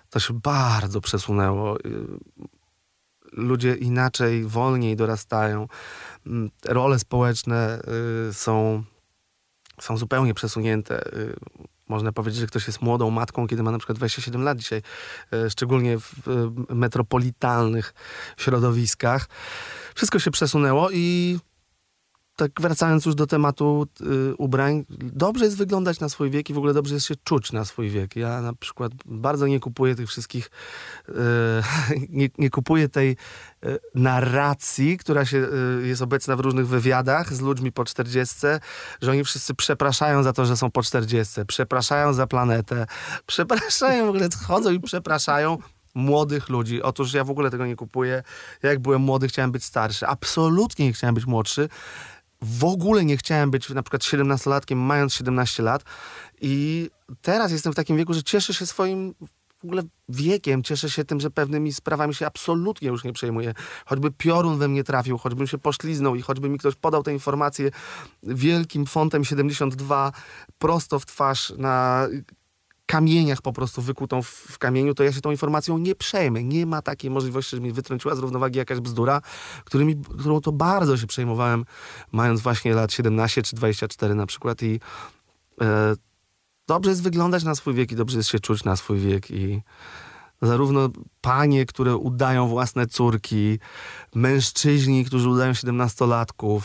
to 0.10 0.20
się 0.20 0.34
bardzo 0.34 1.02
przesunęło. 1.02 1.80
Y, 1.80 1.82
Ludzie 3.32 3.76
inaczej, 3.76 4.44
wolniej 4.44 4.96
dorastają. 4.96 5.68
Mm, 6.26 6.50
Role 6.66 7.00
społeczne 7.00 7.82
y, 8.30 8.34
są, 8.34 8.84
są 9.80 9.98
zupełnie 9.98 10.34
przesunięte. 10.34 11.04
Można 11.92 12.12
powiedzieć, 12.12 12.40
że 12.40 12.48
ktoś 12.48 12.68
jest 12.68 12.82
młodą 12.82 13.10
matką, 13.10 13.48
kiedy 13.48 13.64
ma 13.64 13.72
na 13.72 13.78
przykład 13.78 13.98
27 13.98 14.44
lat 14.44 14.58
dzisiaj, 14.58 14.82
y, 15.34 15.50
szczególnie 15.50 16.00
w 16.00 16.28
y, 16.70 16.76
metropolitalnych 16.76 17.94
środowiskach. 18.38 19.30
Wszystko 19.96 20.20
się 20.20 20.32
przesunęło 20.32 20.92
i 20.92 21.38
tak 22.42 22.62
wracając 22.62 23.06
już 23.06 23.16
do 23.16 23.28
tematu 23.28 23.88
y, 24.02 24.36
ubrań, 24.36 24.86
dobrze 24.90 25.46
jest 25.46 25.58
wyglądać 25.58 26.00
na 26.00 26.10
swój 26.10 26.30
wiek 26.30 26.50
i 26.50 26.54
w 26.54 26.58
ogóle 26.58 26.74
dobrze 26.74 26.94
jest 26.94 27.06
się 27.06 27.16
czuć 27.24 27.52
na 27.52 27.66
swój 27.66 27.90
wiek. 27.90 28.16
Ja 28.16 28.42
na 28.42 28.54
przykład 28.54 28.92
bardzo 29.06 29.48
nie 29.48 29.60
kupuję 29.60 29.96
tych 29.96 30.10
wszystkich, 30.10 30.50
y, 31.10 31.14
nie, 32.10 32.30
nie 32.38 32.50
kupuję 32.50 32.90
tej 32.90 33.12
y, 33.66 33.80
narracji, 33.96 34.98
która 34.98 35.26
się 35.26 35.38
y, 35.84 35.88
jest 35.88 36.02
obecna 36.02 36.36
w 36.36 36.40
różnych 36.40 36.68
wywiadach 36.68 37.34
z 37.34 37.42
ludźmi 37.42 37.72
po 37.72 37.86
40, 37.86 38.36
że 39.02 39.12
oni 39.12 39.24
wszyscy 39.24 39.54
przepraszają 39.56 40.24
za 40.24 40.34
to, 40.34 40.46
że 40.46 40.58
są 40.58 40.72
po 40.72 40.84
40, 40.84 41.46
przepraszają 41.48 42.14
za 42.14 42.28
planetę, 42.28 42.86
przepraszają, 43.26 44.06
w 44.06 44.10
ogóle 44.10 44.30
chodzą 44.48 44.72
i 44.72 44.80
przepraszają 44.80 45.58
młodych 45.96 46.50
ludzi. 46.50 46.82
Otóż 46.82 47.14
ja 47.14 47.24
w 47.24 47.30
ogóle 47.30 47.52
tego 47.52 47.66
nie 47.66 47.76
kupuję. 47.76 48.24
Ja 48.64 48.70
jak 48.70 48.80
byłem 48.80 49.02
młody, 49.02 49.28
chciałem 49.28 49.52
być 49.52 49.64
starszy. 49.64 50.08
Absolutnie 50.08 50.86
nie 50.86 50.94
chciałem 50.94 51.16
być 51.16 51.26
młodszy. 51.26 51.70
W 52.42 52.64
ogóle 52.66 53.06
nie 53.06 53.18
chciałem 53.18 53.52
być 53.52 53.70
na 53.70 53.84
przykład 53.84 54.02
17-latkiem, 54.02 54.76
mając 54.76 55.14
17 55.14 55.64
lat. 55.64 55.84
I 56.42 56.90
teraz 57.22 57.52
jestem 57.52 57.74
w 57.74 57.76
takim 57.76 57.98
wieku, 57.98 58.14
że 58.14 58.24
cieszę 58.24 58.54
się 58.54 58.66
swoim 58.66 59.14
w 59.62 59.66
ogóle 59.66 59.84
wiekiem, 60.10 60.64
cieszę 60.64 60.90
się 60.90 61.06
tym, 61.06 61.20
że 61.20 61.32
pewnymi 61.32 61.74
sprawami 61.74 62.16
się 62.16 62.28
absolutnie 62.28 62.88
już 62.88 63.04
nie 63.04 63.14
przejmuję. 63.14 63.54
Choćby 63.86 64.12
piorun 64.12 64.58
we 64.58 64.68
mnie 64.68 64.84
trafił, 64.84 65.18
choćbym 65.18 65.48
się 65.48 65.58
pośliznął 65.58 66.16
i 66.16 66.22
choćby 66.22 66.50
mi 66.50 66.58
ktoś 66.58 66.76
podał 66.76 67.04
tę 67.04 67.14
informację 67.14 67.72
wielkim 68.24 68.86
fontem 68.86 69.26
72 69.26 70.12
prosto 70.58 71.00
w 71.00 71.06
twarz 71.06 71.54
na 71.58 72.08
kamieniach 72.92 73.42
po 73.42 73.54
prostu 73.54 73.82
wykutą 73.82 74.22
w, 74.22 74.28
w 74.28 74.58
kamieniu, 74.58 74.94
to 74.94 75.04
ja 75.04 75.14
się 75.14 75.22
tą 75.22 75.32
informacją 75.32 75.78
nie 75.78 75.96
przejmę. 75.96 76.44
Nie 76.44 76.66
ma 76.66 76.82
takiej 76.82 77.12
możliwości, 77.12 77.56
że 77.56 77.62
mi 77.62 77.72
wytrąciła 77.72 78.16
z 78.16 78.20
równowagi 78.20 78.58
jakaś 78.58 78.80
bzdura, 78.80 79.22
którymi, 79.64 79.96
którą 80.20 80.42
to 80.42 80.52
bardzo 80.52 80.98
się 80.98 81.08
przejmowałem, 81.08 81.66
mając 82.12 82.42
właśnie 82.42 82.74
lat 82.74 82.94
17 82.94 83.42
czy 83.42 83.56
24 83.56 84.16
na 84.16 84.26
przykład 84.26 84.64
i 84.64 84.80
e, 85.62 85.96
dobrze 86.68 86.90
jest 86.90 87.04
wyglądać 87.04 87.44
na 87.44 87.56
swój 87.56 87.74
wiek 87.74 87.92
i 87.92 87.96
dobrze 87.96 88.18
jest 88.18 88.30
się 88.30 88.40
czuć 88.40 88.64
na 88.64 88.76
swój 88.76 89.00
wiek 89.00 89.32
i 89.32 89.62
zarówno 90.42 90.90
panie, 91.22 91.66
które 91.66 91.96
udają 91.96 92.48
własne 92.48 92.88
córki, 92.88 93.60
mężczyźni, 94.16 95.06
którzy 95.06 95.30
udają 95.30 95.52
17-latków, 95.52 96.62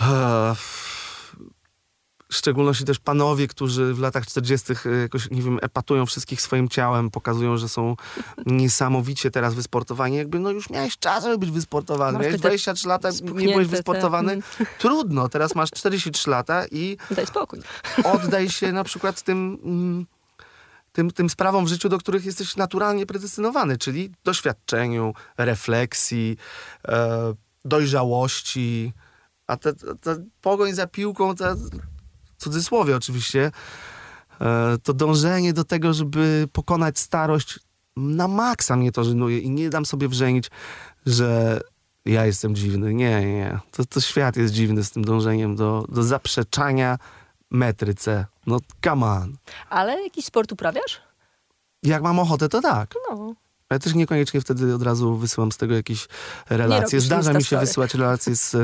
e, 0.00 0.54
w 2.32 2.36
szczególności 2.36 2.84
też 2.84 2.98
panowie, 2.98 3.48
którzy 3.48 3.94
w 3.94 3.98
latach 3.98 4.26
40. 4.26 4.72
jakoś, 5.02 5.30
nie 5.30 5.42
wiem, 5.42 5.58
epatują 5.62 6.06
wszystkich 6.06 6.40
swoim 6.42 6.68
ciałem, 6.68 7.10
pokazują, 7.10 7.56
że 7.56 7.68
są 7.68 7.96
niesamowicie 8.46 9.30
teraz 9.30 9.54
wysportowani. 9.54 10.16
Jakby, 10.16 10.38
no 10.38 10.50
już 10.50 10.70
miałeś 10.70 10.98
czas, 10.98 11.24
żeby 11.24 11.38
być 11.38 11.50
wysportowany. 11.50 12.12
Masz 12.12 12.22
Miałeś 12.26 12.40
te 12.40 12.48
23 12.48 12.88
lata, 12.88 13.08
nie 13.34 13.52
byłeś 13.52 13.66
te- 13.66 13.70
wysportowany. 13.76 14.32
mm. 14.32 14.42
Trudno, 14.78 15.28
teraz 15.28 15.54
masz 15.54 15.70
43 15.70 16.30
lata 16.30 16.66
i 16.70 16.96
Daj 17.10 17.26
spokój. 17.26 17.60
oddaj 18.04 18.50
się 18.50 18.72
na 18.72 18.84
przykład 18.84 19.22
tym, 19.22 19.58
mm, 19.64 20.06
tym, 20.92 21.10
tym 21.10 21.30
sprawom 21.30 21.64
w 21.64 21.68
życiu, 21.68 21.88
do 21.88 21.98
których 21.98 22.24
jesteś 22.24 22.56
naturalnie 22.56 23.06
predestynowany, 23.06 23.78
czyli 23.78 24.10
doświadczeniu, 24.24 25.14
refleksji, 25.38 26.36
e, 26.88 27.34
dojrzałości. 27.64 28.92
A 29.46 29.56
ta, 29.56 29.72
ta, 29.72 29.94
ta 30.00 30.10
pogoń 30.40 30.72
za 30.74 30.86
piłką, 30.86 31.34
ta, 31.34 31.54
cudzysłowie 32.42 32.96
oczywiście, 32.96 33.50
e, 34.40 34.78
to 34.82 34.94
dążenie 34.94 35.52
do 35.52 35.64
tego, 35.64 35.94
żeby 35.94 36.48
pokonać 36.52 36.98
starość, 36.98 37.58
na 37.96 38.28
maksa 38.28 38.76
mnie 38.76 38.92
to 38.92 39.04
żenuje 39.04 39.38
i 39.38 39.50
nie 39.50 39.70
dam 39.70 39.86
sobie 39.86 40.08
wrzenić, 40.08 40.50
że 41.06 41.60
ja 42.04 42.26
jestem 42.26 42.54
dziwny. 42.54 42.94
Nie, 42.94 43.26
nie. 43.26 43.58
To, 43.70 43.84
to 43.84 44.00
świat 44.00 44.36
jest 44.36 44.54
dziwny 44.54 44.84
z 44.84 44.90
tym 44.90 45.04
dążeniem 45.04 45.56
do, 45.56 45.84
do 45.88 46.02
zaprzeczania 46.02 46.98
metryce. 47.50 48.26
No 48.46 48.58
come 48.84 49.06
on. 49.06 49.36
Ale 49.70 50.02
jakiś 50.02 50.24
sport 50.24 50.52
uprawiasz? 50.52 51.00
Jak 51.82 52.02
mam 52.02 52.18
ochotę, 52.18 52.48
to 52.48 52.60
tak. 52.60 52.94
No. 53.10 53.34
Ale 53.68 53.80
też 53.80 53.94
niekoniecznie 53.94 54.40
wtedy 54.40 54.74
od 54.74 54.82
razu 54.82 55.16
wysyłam 55.16 55.52
z 55.52 55.56
tego 55.56 55.74
jakieś 55.74 56.08
relacje. 56.50 57.00
Zdarza 57.00 57.32
mi 57.32 57.34
się 57.34 57.38
Instastory. 57.38 57.66
wysyłać 57.66 57.94
relacje 57.94 58.36
z... 58.36 58.56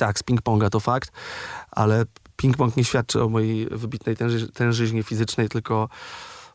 Tak, 0.00 0.18
z 0.18 0.22
ping-ponga 0.22 0.70
to 0.70 0.80
fakt, 0.80 1.12
ale 1.70 2.04
ping-pong 2.36 2.76
nie 2.76 2.84
świadczy 2.84 3.22
o 3.22 3.28
mojej 3.28 3.66
wybitnej 3.66 4.16
tęży, 4.16 4.48
tężyźnie 4.48 5.02
fizycznej, 5.02 5.48
tylko 5.48 5.88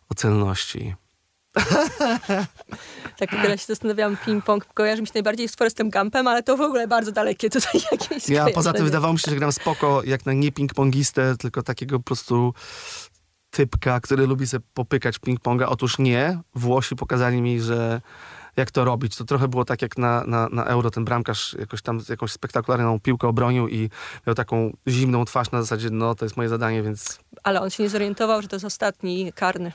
o 0.09 0.15
celności. 0.15 0.95
Tak, 3.19 3.29
teraz 3.29 3.59
się 3.59 3.65
zastanawiałam, 3.67 4.17
ping-pong 4.17 4.65
kojarzy 4.73 5.01
mi 5.01 5.07
się 5.07 5.11
najbardziej 5.15 5.49
z 5.49 5.55
Forestem 5.55 5.89
Gumpem, 5.89 6.27
ale 6.27 6.43
to 6.43 6.57
w 6.57 6.61
ogóle 6.61 6.87
bardzo 6.87 7.11
dalekie 7.11 7.49
tutaj 7.49 7.81
jakieś 7.91 8.29
Ja 8.29 8.45
poza 8.49 8.73
tym 8.73 8.85
wydawało 8.85 9.13
mi 9.13 9.19
się, 9.19 9.31
że 9.31 9.37
gram 9.37 9.51
spoko 9.51 10.01
jak 10.03 10.25
na 10.25 10.33
nie 10.33 10.51
ping-pongistę, 10.51 11.37
tylko 11.37 11.63
takiego 11.63 11.99
po 11.99 12.03
prostu 12.03 12.53
typka, 13.49 13.99
który 13.99 14.27
lubi 14.27 14.47
sobie 14.47 14.65
popykać 14.73 15.17
ping-ponga. 15.17 15.65
Otóż 15.69 15.99
nie. 15.99 16.39
Włosi 16.55 16.95
pokazali 16.95 17.41
mi, 17.41 17.61
że 17.61 18.01
jak 18.57 18.71
to 18.71 18.85
robić. 18.85 19.15
To 19.15 19.23
trochę 19.25 19.47
było 19.47 19.65
tak 19.65 19.81
jak 19.81 19.97
na, 19.97 20.23
na, 20.27 20.47
na 20.51 20.65
Euro, 20.65 20.91
ten 20.91 21.05
bramkarz 21.05 21.55
jakoś 21.59 21.81
tam 21.81 21.99
jakąś 22.09 22.31
spektakularną 22.31 22.99
piłkę 22.99 23.27
obronił 23.27 23.67
i 23.67 23.89
miał 24.27 24.35
taką 24.35 24.71
zimną 24.87 25.25
twarz 25.25 25.51
na 25.51 25.61
zasadzie, 25.61 25.89
no 25.91 26.15
to 26.15 26.25
jest 26.25 26.37
moje 26.37 26.49
zadanie, 26.49 26.83
więc... 26.83 27.19
Ale 27.43 27.61
on 27.61 27.69
się 27.69 27.83
nie 27.83 27.89
zorientował, 27.89 28.41
że 28.41 28.47
to 28.47 28.55
jest 28.55 28.65
ostatni 28.65 29.33
karny. 29.33 29.71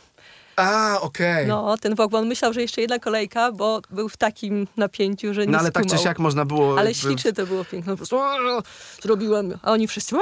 A, 0.57 1.01
okej. 1.01 1.47
No, 1.47 1.63
No, 1.67 1.79
ten 1.79 1.95
Włok, 1.95 2.11
bo 2.11 2.19
on 2.19 2.27
myślał, 2.27 2.53
że 2.53 2.63
jeszcze 2.63 2.81
jedna 2.81 2.99
kolejka, 2.99 3.53
bo 3.53 3.81
był 3.91 4.09
w 4.09 4.17
takim 4.17 4.67
napięciu, 4.77 5.35
że 5.35 5.47
nie 5.47 5.53
no 5.53 5.59
ale 5.59 5.71
tak 5.73 5.83
czy 5.83 5.89
skumał. 5.89 6.05
siak 6.05 6.19
można 6.19 6.45
było... 6.45 6.79
Ale 6.79 6.95
ślicznie 6.95 7.33
to 7.33 7.47
było 7.47 7.65
piękne. 7.65 7.93
Po 7.93 7.97
prostu 7.97 8.19
"Aaa, 8.19 8.63
zrobiłem, 9.03 9.59
a 9.63 9.73
oni 9.73 9.89
wszyscy. 9.89 10.17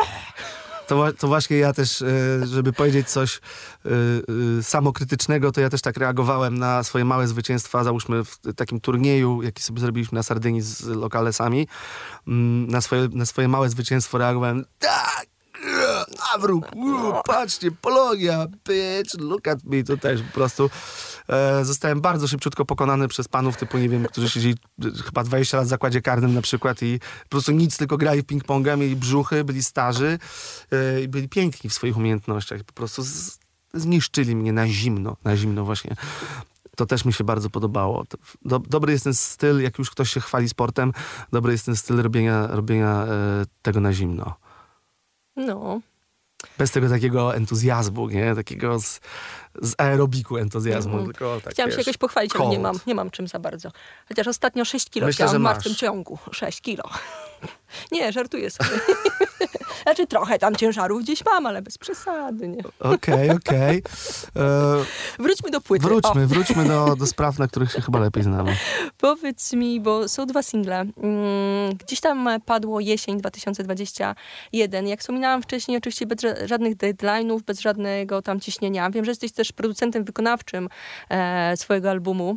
To, 0.89 1.13
to 1.13 1.29
właśnie 1.29 1.57
ja 1.57 1.73
też, 1.73 2.03
e, 2.03 2.07
żeby 2.47 2.73
powiedzieć 2.73 3.09
coś 3.11 3.37
e, 3.37 3.89
e, 4.59 4.63
samokrytycznego, 4.63 5.53
to 5.53 5.61
ja 5.61 5.71
też 5.71 5.81
tak 5.81 5.97
reagowałem 5.97 6.59
na 6.59 6.83
swoje 6.83 7.05
małe 7.05 7.29
zwycięstwa, 7.29 7.85
załóżmy 7.85 8.25
w 8.25 8.39
takim 8.57 8.81
turnieju, 8.81 9.43
jaki 9.43 9.63
sobie 9.63 9.81
zrobiliśmy 9.81 10.17
na 10.17 10.23
Sardynii 10.23 10.61
z 10.63 10.87
lokalesami. 10.87 11.69
Mm, 12.29 12.67
Na 12.67 12.81
swoje, 12.81 13.09
na 13.13 13.27
swoje 13.27 13.49
małe 13.49 13.69
zwycięstwo 13.71 14.19
reagowałem 14.19 14.65
tak! 14.79 15.38
Awruk, 16.35 16.67
u, 16.77 17.13
patrzcie, 17.25 17.71
Polonia, 17.71 18.47
bitch, 18.47 19.15
look 19.19 19.49
at 19.49 19.65
me, 19.65 19.85
to 19.85 19.97
też 19.97 20.23
po 20.23 20.33
prostu 20.33 20.71
e, 21.29 21.65
zostałem 21.65 22.01
bardzo 22.01 22.29
szybciutko 22.29 22.65
pokonany 22.65 23.09
przez 23.09 23.29
panów 23.29 23.57
typu, 23.57 23.79
nie 23.79 23.89
wiem, 23.89 24.05
którzy 24.05 24.31
siedzieli 24.31 24.55
e, 24.85 24.91
chyba 25.05 25.25
20 25.25 25.57
lat 25.57 25.67
w 25.67 25.69
zakładzie 25.69 26.03
karnym 26.03 26.35
na 26.35 26.43
przykład 26.43 26.83
i 26.83 27.01
po 27.23 27.29
prostu 27.29 27.53
nic, 27.53 27.77
tylko 27.77 27.97
grali 27.97 28.23
w 28.23 28.27
ping-ponga, 28.27 28.79
mieli 28.79 28.97
brzuchy, 28.97 29.45
byli 29.45 29.63
starzy 29.63 30.19
e, 30.73 31.03
i 31.03 31.09
byli 31.09 31.29
piękni 31.29 31.71
w 31.71 31.75
swoich 31.75 31.97
umiejętnościach. 31.97 32.65
Po 32.65 32.73
prostu 32.73 33.03
z, 33.03 33.39
zniszczyli 33.75 34.37
mnie 34.37 34.53
na 34.53 34.69
zimno, 34.69 35.17
na 35.25 35.37
zimno 35.37 35.65
właśnie. 35.65 35.97
To 36.77 36.87
też 36.87 37.05
mi 37.05 37.13
się 37.13 37.25
bardzo 37.25 37.51
podobało. 37.51 38.05
Dobry 38.45 38.93
jest 38.93 39.05
ten 39.05 39.15
styl, 39.15 39.63
jak 39.63 39.79
już 39.79 39.91
ktoś 39.91 40.11
się 40.13 40.21
chwali 40.21 40.49
sportem, 40.49 40.93
dobry 41.33 41.53
jest 41.53 41.67
ten 41.67 41.77
styl 41.77 42.03
robienia, 42.03 42.47
robienia 42.47 43.05
e, 43.05 43.45
tego 43.63 43.81
na 43.81 43.93
zimno. 43.93 44.35
No. 45.37 45.81
Bez 46.59 46.71
tego 46.71 46.89
takiego 46.89 47.35
entuzjazmu, 47.35 48.09
nie? 48.09 48.35
Takiego 48.35 48.81
z, 48.81 49.01
z 49.63 49.75
aerobiku 49.79 50.37
entuzjazmu. 50.37 50.93
Mhm. 50.93 51.13
Tylko 51.13 51.41
tak, 51.45 51.53
Chciałam 51.53 51.71
się 51.71 51.77
wiesz, 51.77 51.87
jakoś 51.87 51.99
pochwalić, 51.99 52.37
ale 52.37 52.45
nie 52.45 52.51
cold. 52.51 52.63
mam, 52.63 52.79
nie 52.87 52.95
mam 52.95 53.11
czym 53.11 53.29
za 53.29 53.39
bardzo. 53.39 53.71
Chociaż 54.09 54.27
ostatnio 54.27 54.65
6 54.65 54.91
kilo 54.91 55.07
Myślę, 55.07 55.27
chciałam 55.27 55.43
w 55.43 55.45
martwym 55.45 55.75
ciągu. 55.75 56.19
6 56.33 56.61
kilo. 56.61 56.85
Nie, 57.93 58.13
żartuję 58.13 58.51
sobie. 58.51 58.71
Znaczy 59.83 60.07
trochę 60.07 60.39
tam 60.39 60.57
ciężarów 60.57 61.03
gdzieś 61.03 61.25
mam, 61.25 61.47
ale 61.47 61.63
bez 61.63 61.79
przesady, 61.79 62.49
nie? 62.49 62.63
Okej, 62.81 63.31
okej. 63.39 63.83
E, 64.37 64.85
Wróćmy 65.19 65.51
do 65.51 65.61
płyty. 65.61 65.87
O. 65.87 65.89
Wróćmy, 65.89 66.27
wróćmy 66.27 66.65
do, 66.65 66.97
do 66.97 67.07
spraw, 67.17 67.39
na 67.39 67.49
których 67.49 67.73
się 67.73 67.81
chyba 67.81 67.99
lepiej 67.99 68.23
znamy. 68.23 68.57
Powiedz 68.99 69.53
mi, 69.53 69.81
bo 69.81 70.09
są 70.09 70.27
dwa 70.27 70.43
single. 70.43 70.77
Mm, 70.81 71.75
Gdzieś 71.87 72.01
tam 72.01 72.29
padło 72.47 72.81
jesień 72.81 73.19
2021. 73.19 74.89
Jak 74.89 75.01
wspominałam 75.01 75.43
wcześniej, 75.43 75.79
oczywiście 75.79 76.07
bez 76.07 76.19
ża- 76.19 76.47
żadnych 76.47 76.77
deadline'ów, 76.77 77.43
bez 77.43 77.61
żadnego 77.61 78.23
tam 78.23 78.41
ciśnienia. 78.41 78.91
Wiem, 78.91 79.05
że 79.05 79.11
jesteś 79.11 79.33
też 79.33 79.53
producentem 79.53 80.05
wykonawczym 80.05 80.69
e, 81.11 81.57
swojego 81.57 81.91
albumu. 81.91 82.37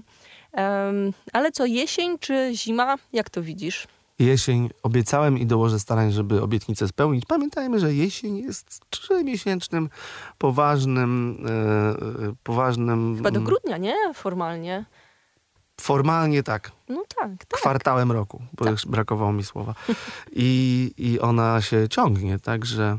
Em, 0.53 1.13
ale 1.33 1.51
co, 1.51 1.65
jesień 1.65 2.19
czy 2.19 2.51
zima? 2.53 2.95
Jak 3.13 3.29
to 3.29 3.41
widzisz? 3.41 3.87
Jesień 4.21 4.69
obiecałem 4.83 5.37
i 5.37 5.45
dołożę 5.45 5.79
starań, 5.79 6.11
żeby 6.11 6.41
obietnicę 6.41 6.87
spełnić. 6.87 7.25
Pamiętajmy, 7.25 7.79
że 7.79 7.93
jesień 7.93 8.37
jest 8.37 8.81
trzymiesięcznym, 8.89 9.89
poważnym, 10.37 11.37
e, 11.45 11.49
e, 11.49 12.33
poważnym... 12.43 13.15
Chyba 13.17 13.31
do 13.31 13.39
mm, 13.39 13.45
grudnia, 13.45 13.77
nie? 13.77 13.95
Formalnie. 14.13 14.85
Formalnie 15.81 16.43
tak, 16.43 16.71
No 16.89 17.03
tak, 17.19 17.45
tak. 17.45 17.59
kwartałem 17.59 18.11
roku, 18.11 18.41
bo 18.53 18.69
już 18.69 18.85
brakowało 18.85 19.33
mi 19.33 19.43
słowa. 19.43 19.75
I, 20.31 20.91
I 20.97 21.19
ona 21.19 21.61
się 21.61 21.89
ciągnie, 21.89 22.39
także... 22.39 22.97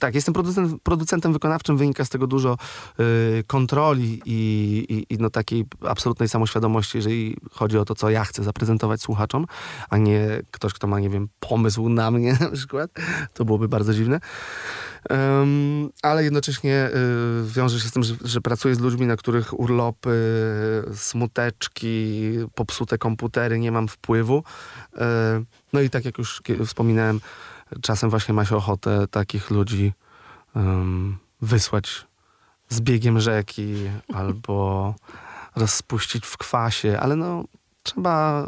Tak, 0.00 0.14
jestem 0.14 0.34
producent, 0.34 0.82
producentem 0.82 1.32
wykonawczym, 1.32 1.76
wynika 1.76 2.04
z 2.04 2.08
tego 2.08 2.26
dużo 2.26 2.56
y, 3.00 3.44
kontroli 3.46 4.22
i, 4.24 4.84
i, 4.88 5.14
i 5.14 5.18
no 5.18 5.30
takiej 5.30 5.64
absolutnej 5.88 6.28
samoświadomości, 6.28 6.98
jeżeli 6.98 7.36
chodzi 7.50 7.78
o 7.78 7.84
to, 7.84 7.94
co 7.94 8.10
ja 8.10 8.24
chcę 8.24 8.44
zaprezentować 8.44 9.02
słuchaczom, 9.02 9.46
a 9.90 9.98
nie 9.98 10.42
ktoś, 10.50 10.72
kto 10.72 10.86
ma, 10.86 11.00
nie 11.00 11.10
wiem, 11.10 11.28
pomysł 11.40 11.88
na 11.88 12.10
mnie 12.10 12.36
na 12.40 12.50
przykład. 12.50 12.90
To 13.34 13.44
byłoby 13.44 13.68
bardzo 13.68 13.94
dziwne. 13.94 14.20
Em, 15.10 15.90
ale 16.02 16.24
jednocześnie 16.24 16.90
y, 17.44 17.52
wiąże 17.52 17.80
się 17.80 17.88
z 17.88 17.92
tym, 17.92 18.02
że, 18.02 18.14
że 18.24 18.40
pracuję 18.40 18.74
z 18.74 18.80
ludźmi, 18.80 19.06
na 19.06 19.16
których 19.16 19.60
urlopy, 19.60 20.12
smuteczki, 20.94 22.22
popsute 22.54 22.98
komputery, 22.98 23.58
nie 23.58 23.72
mam 23.72 23.88
wpływu. 23.88 24.44
E, 24.96 25.44
no 25.72 25.80
i 25.80 25.90
tak 25.90 26.04
jak 26.04 26.18
już 26.18 26.42
wspominałem, 26.66 27.20
czasem 27.82 28.10
właśnie 28.10 28.34
ma 28.34 28.44
się 28.44 28.56
ochotę 28.56 29.06
takich 29.10 29.50
ludzi 29.50 29.92
em, 30.56 31.18
wysłać 31.40 32.06
z 32.68 32.80
biegiem 32.80 33.20
rzeki 33.20 33.74
albo 34.14 34.94
rozpuścić 35.56 36.26
w 36.26 36.36
kwasie, 36.36 36.98
ale 37.00 37.16
no 37.16 37.44
trzeba 37.82 38.42
e, 38.42 38.46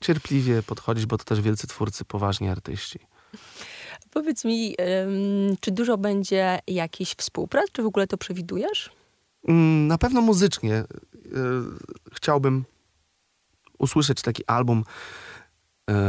cierpliwie 0.00 0.62
podchodzić, 0.62 1.06
bo 1.06 1.18
to 1.18 1.24
też 1.24 1.40
wielcy 1.40 1.66
twórcy, 1.66 2.04
poważni 2.04 2.48
artyści. 2.48 2.98
Powiedz 4.10 4.44
mi, 4.44 4.76
czy 5.60 5.70
dużo 5.70 5.98
będzie 5.98 6.58
jakichś 6.66 7.14
współprac? 7.14 7.70
Czy 7.72 7.82
w 7.82 7.86
ogóle 7.86 8.06
to 8.06 8.18
przewidujesz? 8.18 8.90
Mm, 9.48 9.86
Na 9.86 9.98
pewno 9.98 10.20
muzycznie 10.20 10.74
y, 10.74 10.86
chciałbym 12.12 12.64
usłyszeć 13.78 14.22
taki 14.22 14.46
album 14.46 14.84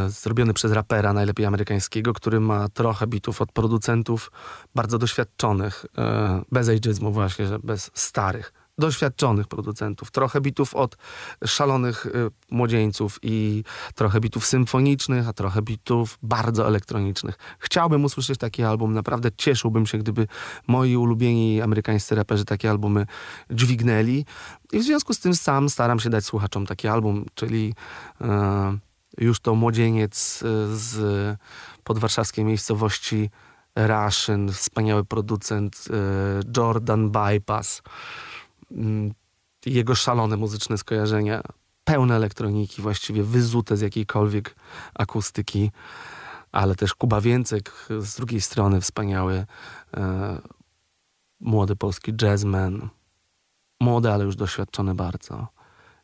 zrobiony 0.08 0.54
przez 0.54 0.72
rapera, 0.72 1.14
najlepiej 1.14 1.46
amerykańskiego, 1.46 2.14
który 2.14 2.40
ma 2.40 2.70
trochę 2.70 3.08
bitów 3.08 3.42
od 3.42 3.52
producentów 3.52 4.32
bardzo 4.76 4.98
doświadczonych, 4.98 5.86
y, 5.86 6.46
bez 6.52 6.70
ageizmu 6.70 7.12
właśnie, 7.12 7.48
że 7.48 7.60
bez 7.60 7.92
starych, 7.94 8.54
doświadczonych 8.78 9.48
producentów. 9.48 10.12
Trochę 10.12 10.42
bitów 10.42 10.76
od 10.76 10.98
szalonych 11.46 12.06
y, 12.06 12.12
młodzieńców 12.52 13.20
i 13.22 13.64
trochę 13.96 14.20
bitów 14.20 14.46
symfonicznych, 14.46 15.28
a 15.28 15.34
trochę 15.34 15.62
bitów 15.62 16.18
bardzo 16.24 16.68
elektronicznych. 16.68 17.38
Chciałbym 17.60 18.06
usłyszeć 18.06 18.40
taki 18.40 18.64
album, 18.64 18.94
naprawdę 18.94 19.30
cieszyłbym 19.38 19.86
się, 19.86 19.98
gdyby 19.98 20.28
moi 20.68 20.98
ulubieni 20.98 21.62
amerykańscy 21.62 22.16
raperzy 22.16 22.46
takie 22.46 22.70
albumy 22.70 23.06
dźwignęli. 23.52 24.26
I 24.72 24.80
w 24.80 24.84
związku 24.84 25.14
z 25.14 25.20
tym 25.20 25.36
sam 25.36 25.70
staram 25.70 26.00
się 26.00 26.10
dać 26.10 26.26
słuchaczom 26.26 26.66
taki 26.66 26.88
album, 26.88 27.26
czyli 27.36 27.74
e, 28.22 28.78
już 29.18 29.40
to 29.40 29.56
młodzieniec 29.56 30.44
e, 30.44 30.76
z 30.78 31.38
podwarszawskiej 31.84 32.46
miejscowości 32.46 33.30
Raszyn, 33.76 34.52
wspaniały 34.52 35.06
producent 35.06 35.86
e, 35.90 35.94
Jordan 36.58 37.12
Bypass. 37.12 37.82
Mm, 38.72 39.14
Jego 39.66 39.96
szalone 39.96 40.38
muzyczne 40.38 40.78
skojarzenia, 40.78 41.42
pełne 41.84 42.16
elektroniki, 42.16 42.82
właściwie 42.82 43.24
wyzute 43.24 43.78
z 43.78 43.82
jakiejkolwiek 43.82 44.56
akustyki, 44.94 45.72
ale 46.52 46.76
też 46.76 46.94
Kuba 46.94 47.22
Więcek 47.22 47.88
z 48.00 48.16
drugiej 48.16 48.42
strony 48.42 48.82
wspaniały 48.82 49.46
e, 49.98 50.42
młody 51.40 51.76
polski 51.76 52.14
jazzman, 52.22 52.90
młody, 53.80 54.12
ale 54.12 54.24
już 54.24 54.36
doświadczony 54.36 54.96
bardzo. 54.96 55.48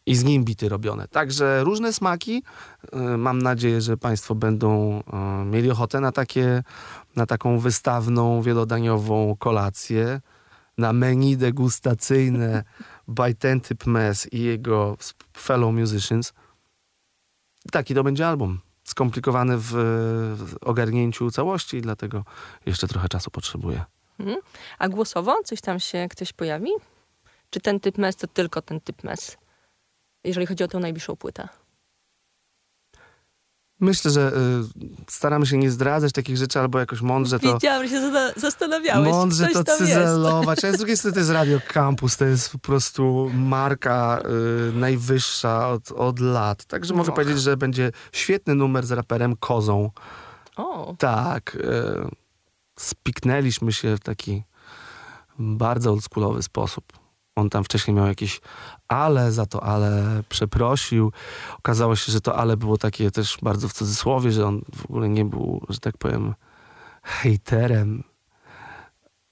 I 0.07 0.15
z 0.15 0.23
nim 0.23 0.43
bity 0.43 0.69
robione. 0.69 1.07
Także 1.07 1.63
różne 1.63 1.93
smaki. 1.93 2.43
E, 2.91 2.97
Mam 3.17 3.41
nadzieję, 3.41 3.81
że 3.81 3.97
Państwo 3.97 4.35
będą 4.35 5.01
e, 5.13 5.45
mieli 5.45 5.71
ochotę 5.71 5.99
na, 5.99 6.11
takie, 6.11 6.63
na 7.15 7.25
taką 7.25 7.59
wystawną, 7.59 8.41
wielodaniową 8.41 9.35
kolację, 9.39 10.21
na 10.77 10.93
menu 10.93 11.37
degustacyjne 11.37 12.63
by 13.07 13.35
Ten 13.35 13.61
Typ 13.61 13.85
Mess 13.85 14.33
i 14.33 14.41
jego 14.41 14.97
fellow 15.37 15.73
musicians. 15.73 16.33
Taki 17.71 17.95
to 17.95 18.03
będzie 18.03 18.27
album. 18.27 18.59
Skomplikowany 18.83 19.57
w, 19.57 19.71
w 20.37 20.55
ogarnięciu 20.61 21.31
całości, 21.31 21.81
dlatego 21.81 22.23
jeszcze 22.65 22.87
trochę 22.87 23.09
czasu 23.09 23.31
potrzebuję. 23.31 23.83
Mhm. 24.19 24.37
A 24.79 24.87
głosowo 24.89 25.35
coś 25.45 25.61
tam 25.61 25.79
się 25.79 26.07
ktoś 26.09 26.33
pojawi? 26.33 26.69
Czy 27.49 27.59
ten 27.59 27.79
typ 27.79 27.97
mes 27.97 28.15
to 28.15 28.27
tylko 28.27 28.61
ten 28.61 28.81
typ 28.81 29.03
mes? 29.03 29.37
Jeżeli 30.27 30.45
chodzi 30.47 30.63
o 30.63 30.67
tę 30.67 30.79
najbliższą 30.79 31.15
płytę. 31.15 31.47
Myślę, 33.79 34.11
że 34.11 34.31
y, 34.31 34.89
staramy 35.09 35.45
się 35.45 35.57
nie 35.57 35.71
zdradzać 35.71 36.11
takich 36.11 36.37
rzeczy, 36.37 36.59
albo 36.59 36.79
jakoś 36.79 37.01
mądrze 37.01 37.39
to, 37.39 37.53
Wiedziałam, 37.53 37.87
że 37.87 37.89
się 37.89 38.11
zastanawiałeś. 38.35 39.09
mądrze 39.09 39.47
to 39.47 39.63
cyzelować. 39.63 40.65
A 40.65 40.71
z 40.73 40.77
drugiej 40.81 40.97
strony 40.97 41.13
to 41.13 41.19
jest 41.19 41.31
Radio 41.31 41.59
Campus, 41.67 42.17
to 42.17 42.25
jest 42.25 42.49
po 42.51 42.59
prostu 42.59 43.31
marka 43.33 44.21
y, 44.69 44.73
najwyższa 44.73 45.69
od, 45.69 45.91
od 45.91 46.19
lat. 46.19 46.65
Także 46.65 46.93
mogę 46.93 47.09
Och. 47.09 47.15
powiedzieć, 47.15 47.41
że 47.41 47.57
będzie 47.57 47.91
świetny 48.11 48.55
numer 48.55 48.85
z 48.85 48.91
raperem 48.91 49.35
Kozą. 49.35 49.91
O, 50.55 50.95
Tak, 50.99 51.55
y, 51.55 51.61
spiknęliśmy 52.79 53.73
się 53.73 53.97
w 53.97 53.99
taki 53.99 54.43
bardzo 55.39 55.91
oldschoolowy 55.91 56.43
sposób. 56.43 56.83
On 57.37 57.49
tam 57.49 57.63
wcześniej 57.63 57.95
miał 57.97 58.07
jakieś 58.07 58.41
ale, 58.87 59.31
za 59.31 59.45
to 59.45 59.63
ale 59.63 60.23
przeprosił. 60.29 61.11
Okazało 61.57 61.95
się, 61.95 62.11
że 62.11 62.21
to 62.21 62.35
ale 62.35 62.57
było 62.57 62.77
takie 62.77 63.11
też 63.11 63.37
bardzo 63.41 63.69
w 63.69 63.73
cudzysłowie, 63.73 64.31
że 64.31 64.47
on 64.47 64.61
w 64.75 64.85
ogóle 64.85 65.09
nie 65.09 65.25
był, 65.25 65.65
że 65.69 65.79
tak 65.79 65.97
powiem, 65.97 66.33
hejterem. 67.03 68.03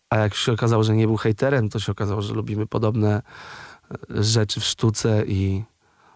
A 0.09 0.17
jak 0.17 0.35
się 0.35 0.51
okazało, 0.51 0.83
że 0.83 0.95
nie 0.95 1.07
był 1.07 1.17
hejterem, 1.17 1.69
to 1.69 1.79
się 1.79 1.91
okazało, 1.91 2.21
że 2.21 2.33
lubimy 2.33 2.67
podobne 2.67 3.21
e, 4.11 4.23
rzeczy 4.23 4.59
w 4.59 4.63
sztuce 4.63 5.23
i 5.25 5.63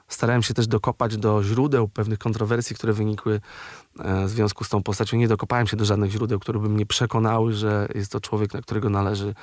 starałem 0.08 0.44
się 0.44 0.54
też 0.54 0.68
dokopać 0.68 1.18
do 1.18 1.44
źródeł 1.44 1.88
pewnych 1.88 2.20
kontrowersji, 2.20 2.76
które 2.76 2.94
wynikły 2.94 3.42
e, 4.00 4.26
w 4.26 4.30
związku 4.30 4.64
z 4.64 4.70
tą 4.70 4.84
postacią. 4.84 5.18
Nie 5.18 5.28
dokopałem 5.28 5.68
się 5.68 5.78
do 5.78 5.86
żadnych 5.86 6.12
źródeł, 6.12 6.40
które 6.40 6.60
by 6.60 6.70
mnie 6.70 6.86
przekonały, 6.86 7.54
że 7.54 7.88
jest 7.96 8.12
to 8.12 8.22
człowiek, 8.22 8.54
na 8.54 8.62
którego 8.62 8.90
należy, 8.90 9.34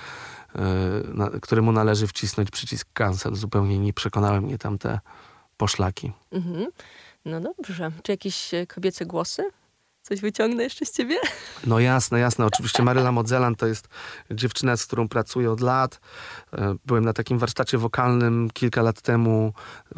na, 1.15 1.31
któremu 1.43 1.73
należy 1.73 2.07
wcisnąć 2.07 2.51
przycisk 2.51 2.89
cancel. 2.93 3.35
Zupełnie 3.35 3.79
nie 3.79 3.93
przekonały 3.93 4.41
mnie 4.41 4.59
tam 4.59 4.79
te 4.79 5.01
poszlaki. 5.57 6.13
mhm. 6.33 6.67
no 7.25 7.41
dobrze. 7.41 7.93
Czy 8.03 8.13
jakieś 8.13 8.55
e, 8.55 8.67
kobiece 8.67 9.07
głosy? 9.07 9.51
Coś 10.03 10.21
wyciągnę 10.21 10.63
jeszcze 10.63 10.87
z 10.87 10.93
ciebie? 10.93 11.17
No 11.67 11.81
jasne, 11.81 12.21
jasne. 12.21 12.47
Oczywiście 12.47 12.83
Maryla 12.83 13.13
Modzelan 13.13 13.55
to 13.55 13.67
jest 13.67 13.89
dziewczyna, 14.31 14.77
z 14.77 14.87
którą 14.87 15.09
pracuję 15.09 15.51
od 15.51 15.61
lat. 15.61 16.01
E, 16.53 16.75
Byłem 16.87 17.05
na 17.05 17.13
takim 17.13 17.39
warsztacie 17.39 17.79
wokalnym 17.79 18.51
kilka 18.53 18.83
lat 18.83 19.01
temu. 19.01 19.53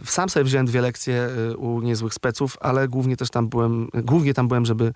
Sam 0.05 0.29
sobie 0.29 0.45
wziąłem 0.45 0.67
dwie 0.67 0.81
lekcje 0.81 1.29
e, 1.53 1.57
u 1.57 1.81
niezłych 1.81 2.15
speców, 2.15 2.57
ale 2.61 2.89
głównie 2.89 3.17
też 3.17 3.31
tam 3.31 3.49
byłem, 3.49 3.89
głównie 3.95 4.35
tam 4.35 4.49
byłem, 4.49 4.67
żeby 4.67 4.93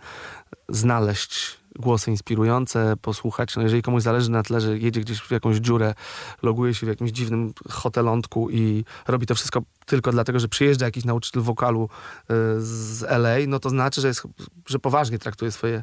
znaleźć 0.69 1.62
głosy 1.79 2.11
inspirujące, 2.11 2.95
posłuchać. 3.03 3.57
No 3.57 3.63
jeżeli 3.63 3.83
komuś 3.83 4.03
zależy 4.03 4.31
na 4.31 4.43
tle, 4.43 4.61
że 4.61 4.79
jedzie 4.79 5.01
gdzieś 5.01 5.21
w 5.21 5.31
jakąś 5.31 5.57
dziurę, 5.57 5.95
loguje 6.43 6.75
się 6.75 6.87
w 6.87 6.89
jakimś 6.89 7.11
dziwnym 7.11 7.53
hotelątku 7.71 8.51
i 8.51 8.85
robi 9.09 9.27
to 9.27 9.35
wszystko 9.35 9.63
tylko 9.87 10.13
dlatego, 10.13 10.41
że 10.41 10.49
przyjeżdża 10.49 10.87
jakiś 10.87 11.05
nauczyciel 11.05 11.43
wokalu 11.43 11.89
e, 12.23 12.35
z 12.59 13.03
LA, 13.03 13.37
no 13.49 13.59
to 13.59 13.71
znaczy, 13.71 14.01
że, 14.01 14.09
jest, 14.09 14.23
że 14.67 14.79
poważnie 14.79 15.19
traktuje 15.19 15.53
swoje, 15.53 15.83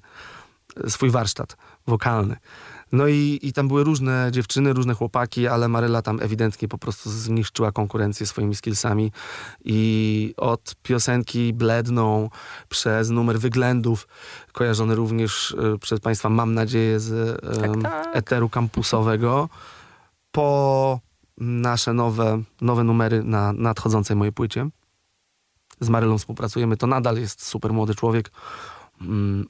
swój 0.87 1.09
warsztat 1.09 1.57
wokalny. 1.87 2.35
No 2.91 3.07
i, 3.07 3.39
i 3.41 3.53
tam 3.53 3.67
były 3.67 3.83
różne 3.83 4.29
dziewczyny, 4.31 4.73
różne 4.73 4.93
chłopaki, 4.93 5.47
ale 5.47 5.67
Maryla 5.67 6.01
tam 6.01 6.19
ewidentnie 6.21 6.67
po 6.67 6.77
prostu 6.77 7.09
zniszczyła 7.09 7.71
konkurencję 7.71 8.25
swoimi 8.25 8.55
skillsami 8.55 9.11
i 9.65 10.33
od 10.37 10.75
piosenki 10.83 11.53
Bledną 11.53 12.29
przez 12.69 13.09
numer 13.09 13.39
Wyględów, 13.39 14.07
kojarzony 14.51 14.95
również 14.95 15.51
y, 15.51 15.79
przez 15.79 15.99
Państwa, 15.99 16.29
mam 16.29 16.53
nadzieję, 16.53 16.99
z 16.99 17.41
Tak, 17.61 17.81
tak. 17.81 18.15
eteru 18.15 18.49
kampusowego, 18.49 19.49
po 20.31 20.99
nasze 21.37 21.93
nowe, 21.93 22.41
nowe 22.61 22.83
numery 22.83 23.23
na 23.23 23.53
nadchodzącej 23.53 24.15
mojej 24.15 24.33
płycie. 24.33 24.69
Z 25.79 25.89
Marylą 25.89 26.17
współpracujemy, 26.17 26.77
to 26.77 26.87
nadal 26.87 27.17
jest 27.17 27.45
super 27.45 27.73
młody 27.73 27.95
człowiek 27.95 28.31
mm, 29.01 29.45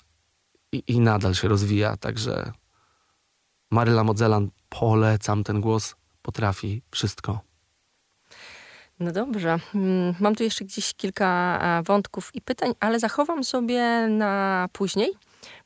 i, 0.72 0.84
i 0.88 1.00
nadal 1.00 1.36
się 1.36 1.48
rozwija, 1.48 1.98
także 1.98 2.52
Maryla 3.72 4.04
Modzelan, 4.04 4.50
polecam 4.70 5.44
ten 5.44 5.62
głos, 5.62 5.96
potrafi 6.22 6.82
wszystko. 6.92 7.40
No 9.00 9.12
dobrze. 9.12 9.60
Mm, 9.76 10.14
Mam 10.20 10.36
tu 10.36 10.44
jeszcze 10.44 10.66
gdzieś 10.66 10.94
kilka 10.94 11.60
wątków 11.86 12.36
i 12.36 12.42
pytań, 12.42 12.72
ale 12.80 13.00
zachowam 13.00 13.44
sobie 13.44 14.08
na 14.10 14.68
później, 14.74 15.12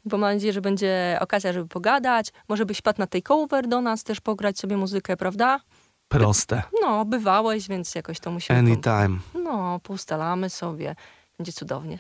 bo 0.05 0.17
mam 0.17 0.33
nadzieję, 0.33 0.53
że 0.53 0.61
będzie 0.61 1.17
okazja, 1.21 1.53
żeby 1.53 1.67
pogadać. 1.67 2.27
Może 2.49 2.65
byś 2.65 2.81
padł 2.81 2.99
na 2.99 3.07
tej 3.07 3.23
cover 3.23 3.67
do 3.67 3.81
nas 3.81 4.03
też 4.03 4.21
pograć 4.21 4.59
sobie 4.59 4.77
muzykę, 4.77 5.17
prawda? 5.17 5.59
Proste. 6.07 6.63
No, 6.81 7.05
bywałeś, 7.05 7.67
więc 7.67 7.95
jakoś 7.95 8.19
to 8.19 8.31
musimy... 8.31 8.59
Anytime. 8.59 9.19
No, 9.43 9.79
poustalamy 9.83 10.49
sobie. 10.49 10.95
Będzie 11.37 11.53
cudownie. 11.53 11.99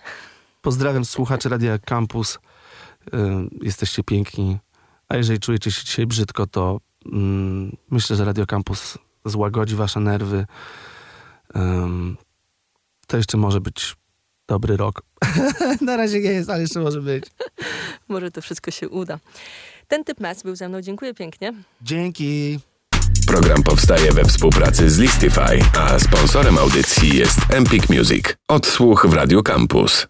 Pozdrawiam 0.61 1.05
słuchaczy 1.05 1.49
Radia 1.49 1.77
Campus. 1.79 2.35
Y, 2.35 3.19
jesteście 3.61 4.03
piękni. 4.03 4.57
A 5.09 5.17
jeżeli 5.17 5.39
czujecie 5.39 5.71
się 5.71 5.85
dzisiaj 5.85 6.07
brzydko, 6.07 6.47
to 6.47 6.79
mm, 7.05 7.75
myślę, 7.91 8.15
że 8.15 8.25
Radio 8.25 8.45
Campus 8.45 8.97
złagodzi 9.25 9.75
wasze 9.75 9.99
nerwy. 9.99 10.45
Ym, 11.55 12.17
to 13.07 13.17
jeszcze 13.17 13.37
może 13.37 13.61
być 13.61 13.95
dobry 14.47 14.77
rok. 14.77 15.01
Na 15.81 15.97
razie 15.97 16.19
nie 16.19 16.31
jest, 16.31 16.49
ale 16.49 16.61
jeszcze 16.61 16.79
może 16.79 17.01
być. 17.01 17.25
Może 18.09 18.31
to 18.31 18.41
wszystko 18.41 18.71
się 18.71 18.89
uda. 18.89 19.19
Ten 19.87 20.03
typ 20.03 20.19
Mess 20.19 20.43
był 20.43 20.55
ze 20.55 20.69
mną. 20.69 20.81
Dziękuję 20.81 21.13
pięknie. 21.13 21.53
Dzięki. 21.81 22.59
Program 23.27 23.63
powstaje 23.63 24.11
we 24.11 24.25
współpracy 24.25 24.89
z 24.89 24.97
Listify, 24.97 25.59
a 25.77 25.99
sponsorem 25.99 26.57
audycji 26.57 27.17
jest 27.17 27.39
Empik 27.49 27.89
Music. 27.89 28.25
Odsłuch 28.47 29.05
w 29.09 29.13
Radio 29.13 29.43
Campus. 29.43 30.07